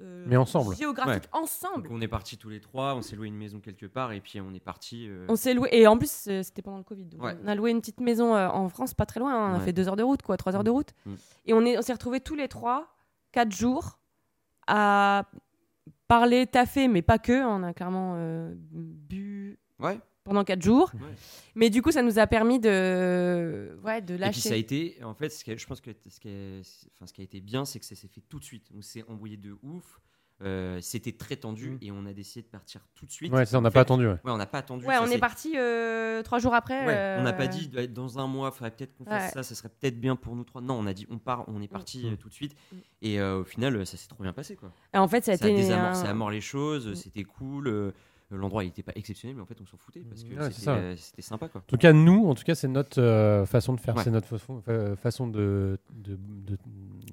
euh, 0.00 0.24
Mais 0.26 0.36
ensemble. 0.36 0.74
géographique. 0.76 1.24
Ensemble. 1.32 1.84
Donc, 1.88 1.92
on 1.92 2.00
est 2.00 2.08
partis 2.08 2.36
tous 2.38 2.48
les 2.48 2.60
trois, 2.60 2.94
on 2.94 3.02
s'est 3.02 3.16
loué 3.16 3.28
une 3.28 3.36
maison 3.36 3.60
quelque 3.60 3.86
part 3.86 4.12
et 4.12 4.20
puis 4.20 4.40
on 4.40 4.52
est 4.54 4.60
parti. 4.60 5.06
euh, 5.08 5.26
On 5.28 5.36
s'est 5.36 5.54
loué. 5.54 5.68
Et 5.72 5.86
en 5.86 5.96
plus, 5.98 6.26
euh, 6.28 6.42
c'était 6.42 6.62
pendant 6.62 6.78
le 6.78 6.84
Covid. 6.84 7.04
donc 7.04 7.22
Ouais. 7.22 7.36
On 7.44 7.48
a 7.48 7.54
loué 7.54 7.70
une 7.70 7.80
petite 7.80 8.00
maison 8.00 8.34
euh, 8.34 8.48
en 8.48 8.68
France, 8.68 8.94
pas 8.94 9.06
très 9.06 9.20
loin. 9.20 9.32
hein. 9.34 9.50
On 9.50 9.54
a 9.54 9.58
Ouais. 9.58 9.64
fait 9.64 9.72
deux 9.72 9.88
heures 9.88 9.96
de 9.96 10.02
route, 10.02 10.22
quoi, 10.22 10.36
trois 10.36 10.54
heures 10.56 10.64
de 10.64 10.70
route. 10.70 10.90
Mm. 11.06 11.14
Et 11.46 11.54
on 11.54 11.60
est- 11.64 11.78
on 11.78 11.82
s'est 11.82 11.92
retrouvés 11.92 12.20
tous 12.20 12.34
les 12.34 12.48
trois, 12.48 12.94
quatre 13.32 13.52
jours, 13.52 13.98
à 14.66 15.26
parler, 16.08 16.46
taffer, 16.46 16.88
mais 16.88 17.02
pas 17.02 17.18
que. 17.18 17.44
On 17.44 17.62
a 17.62 17.72
clairement 17.74 18.14
euh, 18.16 18.54
bu 18.56 19.58
Ouais. 19.80 19.98
Pendant 20.24 20.42
quatre 20.42 20.62
jours. 20.62 20.90
Ouais. 20.94 21.00
Mais 21.54 21.70
du 21.70 21.82
coup, 21.82 21.92
ça 21.92 22.02
nous 22.02 22.18
a 22.18 22.26
permis 22.26 22.58
de, 22.58 23.78
ouais, 23.84 24.00
de 24.00 24.14
Et 24.14 24.30
puis 24.30 24.40
ça 24.40 24.48
a 24.48 24.52
lâcher. 24.52 24.58
été, 24.58 25.04
en 25.04 25.14
fait, 25.14 25.28
ce 25.28 25.44
qui 25.44 25.52
a- 25.52 25.56
je 25.56 25.66
pense 25.66 25.80
que 25.80 25.90
ce 26.08 26.18
qui, 26.18 26.28
a, 26.28 26.60
enfin, 26.96 27.06
ce 27.06 27.12
qui 27.12 27.20
a 27.20 27.24
été 27.24 27.40
bien, 27.40 27.64
c'est 27.64 27.78
que 27.78 27.84
ça 27.84 27.94
s'est 27.94 28.08
fait 28.08 28.22
tout 28.28 28.38
de 28.38 28.44
suite. 28.44 28.66
On 28.76 28.82
s'est 28.82 29.04
embrouillé 29.08 29.36
de 29.36 29.56
ouf. 29.62 30.00
euh, 30.42 30.80
C'était 30.80 31.12
très 31.12 31.36
tendu 31.36 31.70
Mm. 31.70 31.78
et 31.80 31.92
on 31.92 32.04
a 32.06 32.12
décidé 32.12 32.42
de 32.42 32.48
partir 32.48 32.80
tout 32.96 33.06
de 33.06 33.10
suite. 33.12 33.32
Ouais, 33.32 33.46
ça, 33.46 33.56
on 33.56 33.60
n'a 33.60 33.70
pas 33.70 33.82
attendu. 33.82 34.04
ouais. 34.08 34.14
Ouais, 34.24 34.32
on 34.32 34.36
n'a 34.36 34.46
pas 34.46 34.58
attendu. 34.58 34.84
Ouais, 34.84 34.94
ça 34.96 35.02
on 35.04 35.06
est 35.06 35.18
parti 35.18 35.52
euh, 35.56 36.24
trois 36.24 36.40
jours 36.40 36.54
après. 36.54 36.84
Ouais, 36.84 37.16
on 37.20 37.22
n'a 37.22 37.32
pas 37.32 37.44
euh, 37.44 37.46
dit 37.46 37.68
de- 37.68 37.86
dans 37.86 38.18
un 38.18 38.26
mois, 38.26 38.50
il 38.52 38.56
faudrait 38.56 38.72
peut-être 38.72 38.94
qu'on 38.96 39.04
fasse 39.04 39.26
Ouais. 39.26 39.30
ça, 39.32 39.42
ça 39.44 39.54
serait 39.54 39.68
peut-être 39.68 40.00
bien 40.00 40.16
pour 40.16 40.34
nous 40.34 40.42
trois. 40.42 40.60
Non, 40.60 40.74
on 40.74 40.86
a 40.86 40.92
dit 40.92 41.06
on 41.08 41.18
part, 41.20 41.44
on 41.48 41.62
est 41.62 41.68
parti 41.68 42.04
Mm. 42.10 42.16
tout 42.16 42.28
de 42.28 42.34
suite. 42.34 42.56
Mm. 42.72 42.76
Et 43.02 43.20
euh, 43.20 43.38
au 43.42 43.44
final, 43.44 43.86
ça 43.86 43.96
s'est 43.96 44.08
trop 44.08 44.24
bien 44.24 44.32
passé. 44.32 44.56
Quoi. 44.56 44.72
Et 44.92 44.98
en 44.98 45.06
fait, 45.06 45.24
ça 45.24 45.32
a 45.32 45.36
Ça 45.36 45.44
a 45.44 45.48
été. 45.48 45.56
désamorcé 45.56 46.04
un- 46.04 46.10
à 46.10 46.14
mort 46.14 46.30
les 46.32 46.40
choses, 46.40 46.94
c'était 46.94 47.22
cool. 47.24 47.92
L'endroit, 48.36 48.64
il 48.64 48.68
n'était 48.68 48.82
pas 48.82 48.92
exceptionnel, 48.94 49.36
mais 49.36 49.42
en 49.42 49.46
fait, 49.46 49.56
on 49.62 49.66
s'en 49.66 49.76
foutait 49.76 50.00
parce 50.00 50.22
que 50.22 50.28
Ouais, 50.34 50.36
c'est 50.44 50.50
c'était 50.52 50.64
ça, 50.64 50.74
ouais. 50.74 50.80
euh, 50.80 50.96
c'était 50.96 51.22
sympa. 51.22 51.48
Quoi. 51.48 51.60
En 51.60 51.64
tout 51.66 51.76
cas, 51.76 51.92
nous, 51.92 52.26
en 52.26 52.34
tout 52.34 52.44
cas, 52.44 52.54
c'est 52.54 52.68
notre 52.68 53.00
euh, 53.00 53.46
façon 53.46 53.72
de 53.74 53.80
faire, 53.80 53.96
Ouais. 53.96 54.02
c'est 54.04 54.10
notre 54.10 54.26
façon, 54.28 54.60
fa- 54.60 54.96
façon 54.96 55.26
de, 55.28 55.78
de, 55.92 56.18
de, 56.46 56.58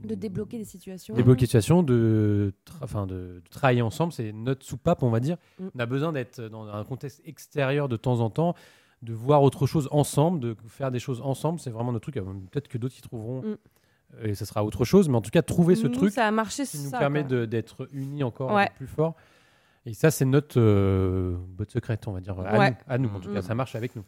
de 0.08 0.16
débloquer 0.16 0.58
des 0.58 0.66
situations. 0.66 1.14
débloquer 1.16 1.42
des 1.42 1.46
situations, 1.48 1.84
de, 1.84 2.54
enfin, 2.82 3.06
de, 3.08 3.42
de 3.44 3.50
travailler 3.50 3.82
ensemble. 3.82 4.14
C'est 4.14 4.32
notre 4.32 4.66
soupape, 4.66 5.04
on 5.04 5.10
va 5.10 5.20
dire. 5.20 5.38
Mm. 5.60 5.68
On 5.76 5.80
a 5.80 5.86
besoin 5.86 6.12
d'être 6.12 6.42
dans 6.42 6.68
un 6.68 6.84
contexte 6.84 7.22
extérieur 7.26 7.88
de 7.90 7.98
temps 7.98 8.20
en 8.20 8.30
temps, 8.30 8.56
de 9.02 9.14
voir 9.14 9.42
autre 9.44 9.66
chose 9.68 9.88
ensemble, 9.92 10.40
de 10.40 10.56
faire 10.68 10.92
des 10.92 11.00
choses 11.00 11.22
ensemble. 11.22 11.60
C'est 11.60 11.72
vraiment 11.72 11.92
notre 11.92 12.04
truc. 12.04 12.18
Euh, 12.18 12.24
Peut-être 12.52 12.68
que 12.68 12.78
d'autres 12.78 12.98
y 12.98 13.02
trouveront. 13.02 13.42
Mm. 13.42 13.46
euh, 14.24 14.26
Et 14.26 14.36
ça 14.36 14.46
sera 14.46 14.64
autre 14.64 14.84
chose, 14.86 15.08
mais 15.10 15.16
en 15.18 15.22
tout 15.22 15.32
cas, 15.32 15.42
trouver 15.42 15.76
ce 15.76 15.88
Nous, 15.88 15.94
truc 15.94 16.12
ça 16.14 16.28
a 16.28 16.32
marché, 16.32 16.66
qui 16.66 16.78
nous 16.80 16.90
ça, 16.90 17.00
permet 17.00 17.24
d'être 17.24 17.88
unis 17.94 18.24
encore 18.24 18.52
Ouais. 18.54 18.70
plus 18.76 18.88
fort. 18.88 19.16
Et 19.86 19.94
ça, 19.94 20.12
c'est 20.12 20.26
notre 20.26 20.60
euh, 20.60 21.36
botte 21.48 21.72
secrète, 21.72 22.08
on 22.08 22.12
va 22.12 22.22
dire, 22.22 22.40
à 22.40 22.58
Ouais. 22.60 22.70
nous. 22.72 22.76
À 22.88 22.98
nous, 22.98 23.10
en 23.10 23.20
tout 23.20 23.30
Mm. 23.30 23.34
cas, 23.34 23.42
ça 23.42 23.56
marche 23.56 23.76
avec 23.76 23.96
nous. 23.96 24.04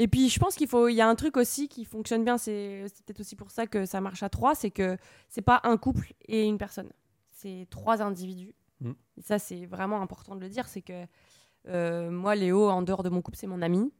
Et 0.00 0.06
puis 0.06 0.28
je 0.28 0.38
pense 0.38 0.54
qu'il 0.54 0.68
faut, 0.68 0.86
il 0.86 0.94
y 0.94 1.00
a 1.00 1.08
un 1.08 1.16
truc 1.16 1.36
aussi 1.36 1.66
qui 1.66 1.84
fonctionne 1.84 2.24
bien. 2.24 2.38
C'est 2.38 2.84
c'est 2.86 3.04
peut-être 3.04 3.18
aussi 3.18 3.34
pour 3.34 3.50
ça 3.50 3.66
que 3.66 3.84
ça 3.84 4.00
marche 4.00 4.22
à 4.22 4.28
trois, 4.28 4.54
c'est 4.54 4.70
que 4.70 4.96
c'est 5.28 5.42
pas 5.42 5.60
un 5.64 5.76
couple 5.76 6.12
et 6.28 6.46
une 6.46 6.56
personne, 6.56 6.88
c'est 7.32 7.66
trois 7.68 8.00
individus. 8.00 8.54
Mm. 8.80 8.92
Et 9.16 9.22
ça 9.22 9.40
c'est 9.40 9.66
vraiment 9.66 10.00
important 10.00 10.36
de 10.36 10.40
le 10.40 10.48
dire, 10.48 10.68
c'est 10.68 10.82
que 10.82 11.04
euh, 11.66 12.12
moi 12.12 12.36
Léo 12.36 12.68
en 12.70 12.82
dehors 12.82 13.02
de 13.02 13.08
mon 13.08 13.22
couple 13.22 13.38
c'est 13.38 13.48
mon 13.48 13.60
ami, 13.60 13.92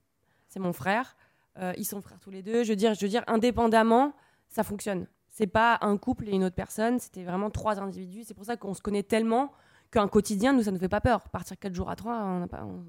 c'est 0.46 0.60
mon 0.60 0.72
frère. 0.72 1.16
Euh, 1.58 1.72
ils 1.76 1.84
sont 1.84 2.00
frères 2.00 2.20
tous 2.20 2.30
les 2.30 2.42
deux. 2.44 2.62
Je 2.62 2.68
veux 2.70 2.76
dire, 2.76 2.94
je 2.94 3.00
veux 3.04 3.08
dire 3.10 3.24
indépendamment, 3.26 4.12
ça 4.50 4.62
fonctionne. 4.62 5.08
C'est 5.30 5.48
pas 5.48 5.78
un 5.80 5.96
couple 5.96 6.28
et 6.28 6.32
une 6.32 6.44
autre 6.44 6.54
personne, 6.54 7.00
c'était 7.00 7.24
vraiment 7.24 7.50
trois 7.50 7.80
individus. 7.80 8.22
C'est 8.24 8.34
pour 8.34 8.44
ça 8.44 8.56
qu'on 8.56 8.72
se 8.74 8.82
connaît 8.82 9.02
tellement 9.02 9.50
qu'un 9.90 10.08
quotidien 10.08 10.52
nous 10.52 10.62
ça 10.62 10.70
nous 10.70 10.78
fait 10.78 10.88
pas 10.88 11.00
peur. 11.00 11.28
Partir 11.30 11.58
quatre 11.58 11.74
jours 11.74 11.90
à 11.90 11.96
trois, 11.96 12.22
on 12.24 12.40
n'a 12.40 12.48
pas. 12.48 12.64
on- 12.64 12.84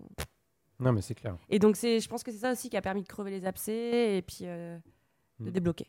Non, 0.84 0.94
mais 0.94 1.02
c'est 1.02 1.16
clair. 1.16 1.36
et 1.50 1.60
donc, 1.60 1.76
c'est, 1.76 2.00
je 2.00 2.08
pense 2.08 2.24
que 2.24 2.32
c'est 2.32 2.38
ça 2.38 2.52
aussi 2.52 2.70
qui 2.70 2.78
a 2.78 2.82
permis 2.82 3.04
de 3.04 3.08
crever 3.08 3.32
les 3.32 3.46
abcès 3.46 4.18
et 4.18 4.22
puis 4.22 4.40
euh, 4.44 4.78
de 5.40 5.50
Mm. 5.50 5.54
débloquer. 5.54 5.88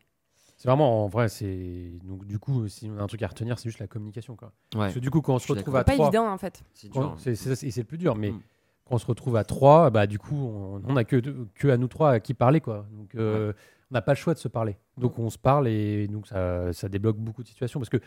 C'est 0.56 0.68
vraiment, 0.68 1.04
en 1.04 1.08
vrai, 1.08 1.28
c'est. 1.28 1.92
Donc, 2.04 2.26
du 2.26 2.38
coup, 2.38 2.68
si 2.68 2.90
on 2.90 2.98
a 2.98 3.02
un 3.02 3.06
truc 3.06 3.22
à 3.22 3.28
retenir, 3.28 3.58
c'est 3.58 3.68
juste 3.70 3.78
la 3.78 3.86
communication, 3.86 4.36
quoi. 4.36 4.48
Ouais, 4.74 4.80
Parce 4.80 4.94
que 4.94 4.98
du 4.98 5.11
coup, 5.11 5.20
quand 5.22 5.34
on 5.34 5.38
se 5.38 5.50
retrouve 5.50 5.72
C'est 5.74 5.78
à 5.80 5.84
pas 5.84 5.92
trois. 5.94 6.06
évident 6.08 6.28
en 6.30 6.36
fait. 6.38 6.62
c'est 6.74 6.90
dur. 6.90 7.02
hein. 7.02 7.14
c'est- 7.18 7.34
c'est- 7.34 7.70
c'est 7.70 7.80
le 7.80 7.86
plus 7.86 7.96
dur, 7.98 8.14
mais 8.14 8.30
Mm. 8.32 8.40
quand 8.84 8.94
on 8.96 8.98
se 8.98 9.06
retrouve 9.06 9.36
à 9.36 9.44
trois, 9.44 9.88
bah, 9.90 10.06
du 10.06 10.18
coup, 10.18 10.36
on 10.36 10.82
on 10.86 10.96
a 10.96 11.04
que, 11.04 11.16
que 11.54 11.68
à 11.68 11.76
nous 11.78 11.88
trois 11.88 12.11
à 12.11 12.20
qui 12.20 12.34
parler, 12.34 12.61
quoi. 12.61 12.86
Donc, 12.92 13.14
euh, 13.14 13.52
on 13.90 13.94
n'a 13.94 14.02
pas 14.02 14.12
le 14.12 14.16
choix 14.18 14.34
de 14.34 14.38
se 14.38 14.48
parler. 14.48 14.76
Donc, 14.98 15.18
on 15.18 15.30
se 15.30 15.38
parle 15.38 15.66
et 15.68 16.06
donc, 16.08 16.26
ça, 16.26 16.72
ça 16.74 16.88
débloque 16.90 17.16
beaucoup 17.16 17.42
de 17.42 17.48
situations. 17.48 17.80
Parce 17.80 17.88
que, 17.90 17.98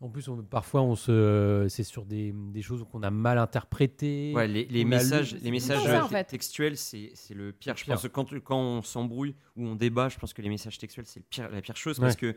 en 0.00 0.08
plus, 0.10 0.28
on- 0.28 0.42
parfois, 0.42 0.82
on 0.82 0.94
se, 0.94 1.66
c'est 1.70 1.82
sur 1.84 2.04
des, 2.04 2.32
des 2.34 2.62
choses 2.62 2.84
qu'on 2.92 3.02
a 3.02 3.10
mal 3.10 3.38
interprétées. 3.38 4.32
Ouais, 4.34 4.46
les, 4.46 4.64
lu- 4.66 4.84
messages, 4.84 5.34
les 5.34 5.50
messages 5.50 5.82
ça, 5.82 5.98
euh, 6.00 6.02
en 6.02 6.08
fait. 6.08 6.24
textuels, 6.24 6.76
c'est 6.76 7.12
c'est 7.14 7.34
le 7.34 7.52
pire. 7.52 7.72
Le 7.74 7.78
Je 7.78 7.84
pire. 7.84 7.94
pense 7.94 8.02
que 8.02 8.08
quand, 8.08 8.38
quand 8.40 8.58
on 8.58 8.82
s'embrouille 8.82 9.34
ou 9.56 9.66
on 9.66 9.74
débat, 9.74 10.08
je 10.08 10.18
pense 10.18 10.32
que 10.34 10.42
les 10.42 10.48
messages 10.50 10.78
textuels, 10.78 11.06
c'est 11.06 11.20
le 11.20 11.26
pire, 11.28 11.48
la 11.50 11.60
pire 11.62 11.76
chose 11.76 11.98
Ouais. 11.98 12.06
parce 12.06 12.16
que. 12.16 12.34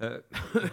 euh, 0.00 0.20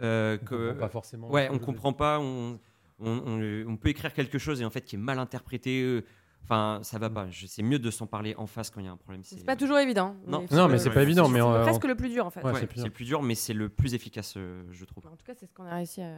euh, 0.00 0.38
On 0.40 0.44
que- 0.44 0.68
comprend 0.68 0.80
pas 0.80 0.88
forcément. 0.88 1.30
ouais, 1.30 1.48
on 1.50 1.58
comprend 1.58 1.92
pas, 1.92 2.18
on, 2.20 2.58
on, 2.98 3.10
on- 3.10 3.64
on 3.68 3.76
peut 3.76 3.90
écrire 3.90 4.12
quelque 4.12 4.38
chose 4.38 4.60
et 4.60 4.64
en 4.64 4.70
fait 4.70 4.80
qui 4.82 4.96
est 4.96 4.98
mal 4.98 5.18
interprété. 5.18 6.02
Euh, 6.44 6.46
Enfin, 6.46 6.80
ça 6.82 6.98
va 6.98 7.08
pas. 7.10 7.28
Je- 7.30 7.46
C'est 7.46 7.62
mieux 7.62 7.78
de 7.78 7.90
s'en 7.90 8.06
parler 8.06 8.34
en 8.36 8.46
face 8.46 8.70
quand 8.70 8.80
il 8.80 8.86
y 8.86 8.88
a 8.88 8.92
un 8.92 8.96
problème. 8.96 9.22
C'est 9.24 9.44
pas 9.44 9.56
toujours 9.56 9.78
évident. 9.78 10.14
Non. 10.26 10.40
mais 10.68 10.78
c'est 10.78 10.90
pas 10.90 10.96
ouais, 10.96 11.02
évident. 11.02 11.24
c'est 11.26 11.32
Mais 11.32 11.38
c'est 11.40 11.44
on- 11.44 11.62
presque 11.62 11.84
le 11.84 11.94
plus 11.96 12.10
dur 12.10 12.26
en 12.26 12.30
fait. 12.30 12.40
Ouais, 12.44 12.52
Ouais, 12.52 12.60
c'est 12.60 12.66
plus 12.66 12.76
c'est 12.76 12.82
dur. 12.82 12.88
le 12.90 12.92
plus 12.94 13.04
dur, 13.06 13.22
mais 13.22 13.34
c'est 13.34 13.54
le 13.54 13.68
plus 13.68 13.94
efficace, 13.94 14.34
euh, 14.36 14.62
je 14.70 14.84
trouve. 14.84 15.06
En 15.06 15.16
tout 15.16 15.24
cas, 15.24 15.34
c'est 15.34 15.46
ce 15.46 15.54
qu'on 15.54 15.64
a 15.66 15.74
réussi 15.74 16.02
à. 16.02 16.16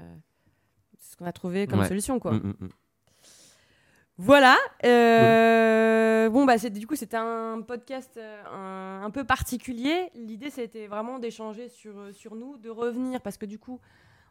C'est 0.99 1.13
ce 1.13 1.17
qu'on 1.17 1.27
a 1.27 1.33
trouvé 1.33 1.67
comme 1.67 1.81
Ouais. 1.81 1.89
solution 1.89 2.19
quoi. 2.19 2.33
Mm, 2.33 2.37
mm, 2.39 2.55
mm. 2.65 2.69
Voilà. 4.19 4.57
euh, 4.85 6.29
Bon, 6.31 6.45
bah, 6.45 6.59
c'est- 6.59 6.71
du 6.71 6.87
coup, 6.89 6.97
c'était 6.97 7.17
un 7.19 7.61
podcast 7.63 8.17
euh, 8.17 8.43
un, 8.51 9.05
un 9.05 9.11
peu 9.11 9.23
particulier. 9.25 10.11
L'idée, 10.17 10.51
c'était 10.51 10.89
vraiment 10.89 11.19
d'échanger 11.21 11.69
sur, 11.69 11.97
euh, 11.99 12.13
sur 12.13 12.35
nous, 12.35 12.57
de 12.59 12.69
revenir, 12.69 13.21
parce 13.21 13.37
que 13.37 13.47
du 13.47 13.59
coup, 13.61 13.79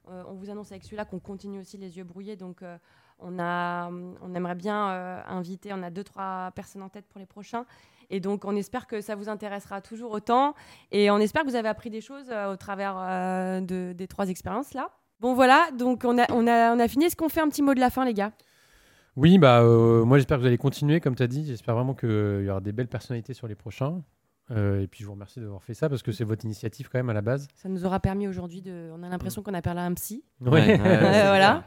euh, 0.10 0.24
on 0.28 0.34
vous 0.34 0.50
annonce 0.50 0.72
avec 0.72 0.84
celui-là 0.84 1.06
qu'on 1.06 1.20
continue 1.20 1.60
aussi 1.62 1.78
les 1.78 1.98
yeux 1.98 2.04
brouillés. 2.04 2.36
Donc, 2.36 2.62
euh, 2.64 2.78
on, 3.20 3.40
a, 3.40 3.90
on 3.90 4.36
aimerait 4.36 4.56
bien 4.56 4.90
euh, 4.90 5.22
inviter, 5.28 5.72
on 5.74 5.84
a 5.84 5.90
deux, 5.90 6.04
trois 6.04 6.52
personnes 6.56 6.82
en 6.82 6.90
tête 6.90 7.06
pour 7.08 7.20
les 7.20 7.26
prochains. 7.26 7.66
Et 8.10 8.20
donc, 8.20 8.46
on 8.46 8.56
espère 8.56 8.86
que 8.88 9.02
ça 9.02 9.16
vous 9.16 9.30
intéressera 9.30 9.82
toujours 9.82 10.12
autant. 10.12 10.54
Et 10.92 11.10
on 11.10 11.18
espère 11.18 11.44
que 11.44 11.50
vous 11.50 11.56
avez 11.56 11.70
appris 11.70 11.90
des 11.90 12.02
choses 12.02 12.30
euh, 12.30 12.54
au 12.54 12.56
travers 12.56 12.96
euh, 12.98 13.62
de, 13.62 13.94
des 13.94 14.08
trois 14.08 14.30
expériences-là. 14.30 14.90
Bon, 15.20 15.34
voilà. 15.34 15.70
Donc, 15.78 16.04
on 16.06 16.18
a, 16.18 16.26
on 16.32 16.46
a, 16.46 16.76
on 16.76 16.80
a 16.80 16.88
fini. 16.88 17.06
Est-ce 17.06 17.16
qu'on 17.16 17.30
fait 17.30 17.42
un 17.42 17.50
petit 17.50 17.64
mot 17.64 17.74
de 17.74 17.80
la 17.80 17.90
fin, 17.90 18.06
les 18.06 18.14
gars? 18.14 18.32
Oui, 19.16 19.38
bah, 19.38 19.64
moi 19.64 20.18
j'espère 20.18 20.38
que 20.38 20.42
vous 20.42 20.48
allez 20.48 20.58
continuer, 20.58 21.00
comme 21.00 21.16
tu 21.16 21.24
as 21.24 21.28
dit. 21.28 21.46
J'espère 21.46 21.74
vraiment 21.74 21.94
qu'il 21.94 22.44
y 22.44 22.50
aura 22.50 22.60
des 22.60 22.74
belles 22.74 22.90
personnalités 22.90 23.34
sur 23.34 23.48
les 23.48 23.56
prochains. 23.56 24.02
Euh, 24.52 24.82
et 24.82 24.88
puis 24.88 25.02
je 25.02 25.06
vous 25.08 25.14
remercie 25.14 25.40
d'avoir 25.40 25.64
fait 25.64 25.74
ça 25.74 25.90
parce 25.90 26.04
que 26.04 26.12
c'est 26.12 26.24
votre 26.24 26.46
initiative 26.46 26.88
quand 26.92 27.00
même 27.00 27.10
à 27.10 27.14
la 27.14 27.22
base. 27.22 27.48
Ça 27.56 27.68
nous 27.68 27.84
aura 27.86 28.00
permis 28.00 28.28
aujourd'hui 28.28 28.62
de. 28.62 28.92
On 28.94 29.02
a 29.02 29.10
l'impression 29.10 29.42
qu'on 29.42 29.54
a 29.56 29.62
parlé 29.62 29.80
à 29.82 29.86
un 29.86 29.94
psy. 29.96 30.24
Ouais, 30.40 30.52
ouais, 30.52 30.68
ouais, 30.80 30.80
c'est 30.80 31.28
voilà. 31.28 31.64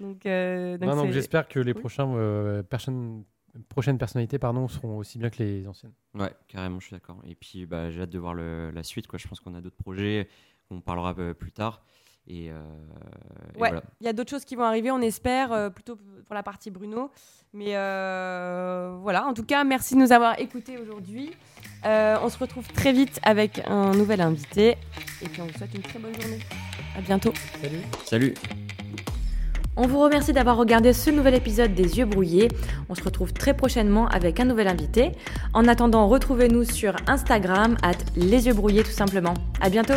Donc, 0.00 0.24
euh, 0.26 0.78
donc 0.78 1.10
j'espère 1.12 1.48
que 1.48 1.58
les 1.58 1.72
Oui. 1.72 1.80
prochains, 1.80 2.08
euh, 2.14 2.62
personnes- 2.62 3.24
prochaines 3.68 3.98
personnalités 3.98 4.38
pardon, 4.38 4.68
seront 4.68 4.98
aussi 4.98 5.18
bien 5.18 5.30
que 5.30 5.42
les 5.42 5.66
anciennes. 5.66 5.92
Ouais, 6.14 6.32
carrément, 6.48 6.78
je 6.80 6.86
suis 6.86 6.94
d'accord. 6.94 7.18
Et 7.26 7.34
puis, 7.34 7.66
bah, 7.66 7.90
j'ai 7.90 8.02
hâte 8.02 8.10
de 8.10 8.18
voir 8.18 8.34
le- 8.34 8.70
la 8.70 8.82
suite. 8.84 9.08
Quoi. 9.08 9.18
Je 9.18 9.26
pense 9.26 9.40
qu'on 9.40 9.54
a 9.56 9.60
d'autres 9.60 9.76
projets 9.76 10.28
qu'on 10.68 10.80
parlera 10.80 11.14
euh, 11.18 11.34
plus 11.34 11.50
tard. 11.52 11.82
Et, 12.28 12.50
euh, 12.50 12.54
et 13.56 13.60
Ouais. 13.60 13.68
voilà. 13.70 13.82
Il 14.00 14.06
y 14.06 14.08
a 14.08 14.12
d'autres 14.12 14.30
choses 14.30 14.44
qui 14.44 14.54
vont 14.56 14.64
arriver, 14.64 14.90
on 14.90 15.00
espère, 15.00 15.52
euh, 15.52 15.70
plutôt 15.70 15.96
pour 16.26 16.34
la 16.34 16.42
partie 16.42 16.70
Bruno. 16.70 17.10
Mais 17.52 17.76
euh, 17.76 18.96
voilà, 19.02 19.26
en 19.26 19.34
tout 19.34 19.44
cas, 19.44 19.64
merci 19.64 19.94
de 19.94 20.00
nous 20.00 20.12
avoir 20.12 20.38
écoutés 20.38 20.78
aujourd'hui. 20.78 21.32
Euh, 21.84 22.16
on 22.22 22.28
se 22.28 22.38
retrouve 22.38 22.66
très 22.68 22.92
vite 22.92 23.18
avec 23.24 23.60
un 23.66 23.90
nouvel 23.90 24.20
invité. 24.20 24.76
Et 25.20 25.28
puis 25.28 25.42
on 25.42 25.46
vous 25.46 25.52
souhaite 25.58 25.74
une 25.74 25.82
très 25.82 25.98
bonne 25.98 26.14
journée. 26.20 26.38
À 26.96 27.00
bientôt. 27.00 27.32
Salut 27.60 27.80
Salut 28.04 28.34
On 29.76 29.86
vous 29.88 29.98
remercie 30.00 30.32
d'avoir 30.32 30.56
regardé 30.56 30.92
ce 30.92 31.10
nouvel 31.10 31.34
épisode 31.34 31.74
des 31.74 31.98
Yeux 31.98 32.04
Brouillés. 32.06 32.48
On 32.88 32.94
se 32.94 33.02
retrouve 33.02 33.32
très 33.32 33.54
prochainement 33.54 34.06
avec 34.08 34.38
un 34.38 34.44
nouvel 34.44 34.68
invité. 34.68 35.12
En 35.54 35.66
attendant, 35.66 36.06
retrouvez-nous 36.08 36.64
sur 36.64 36.94
Instagram, 37.08 37.76
at 37.82 37.92
les 38.16 38.46
yeux 38.46 38.54
brouillés 38.54 38.84
tout 38.84 38.90
simplement. 38.92 39.34
À 39.60 39.68
bientôt! 39.68 39.94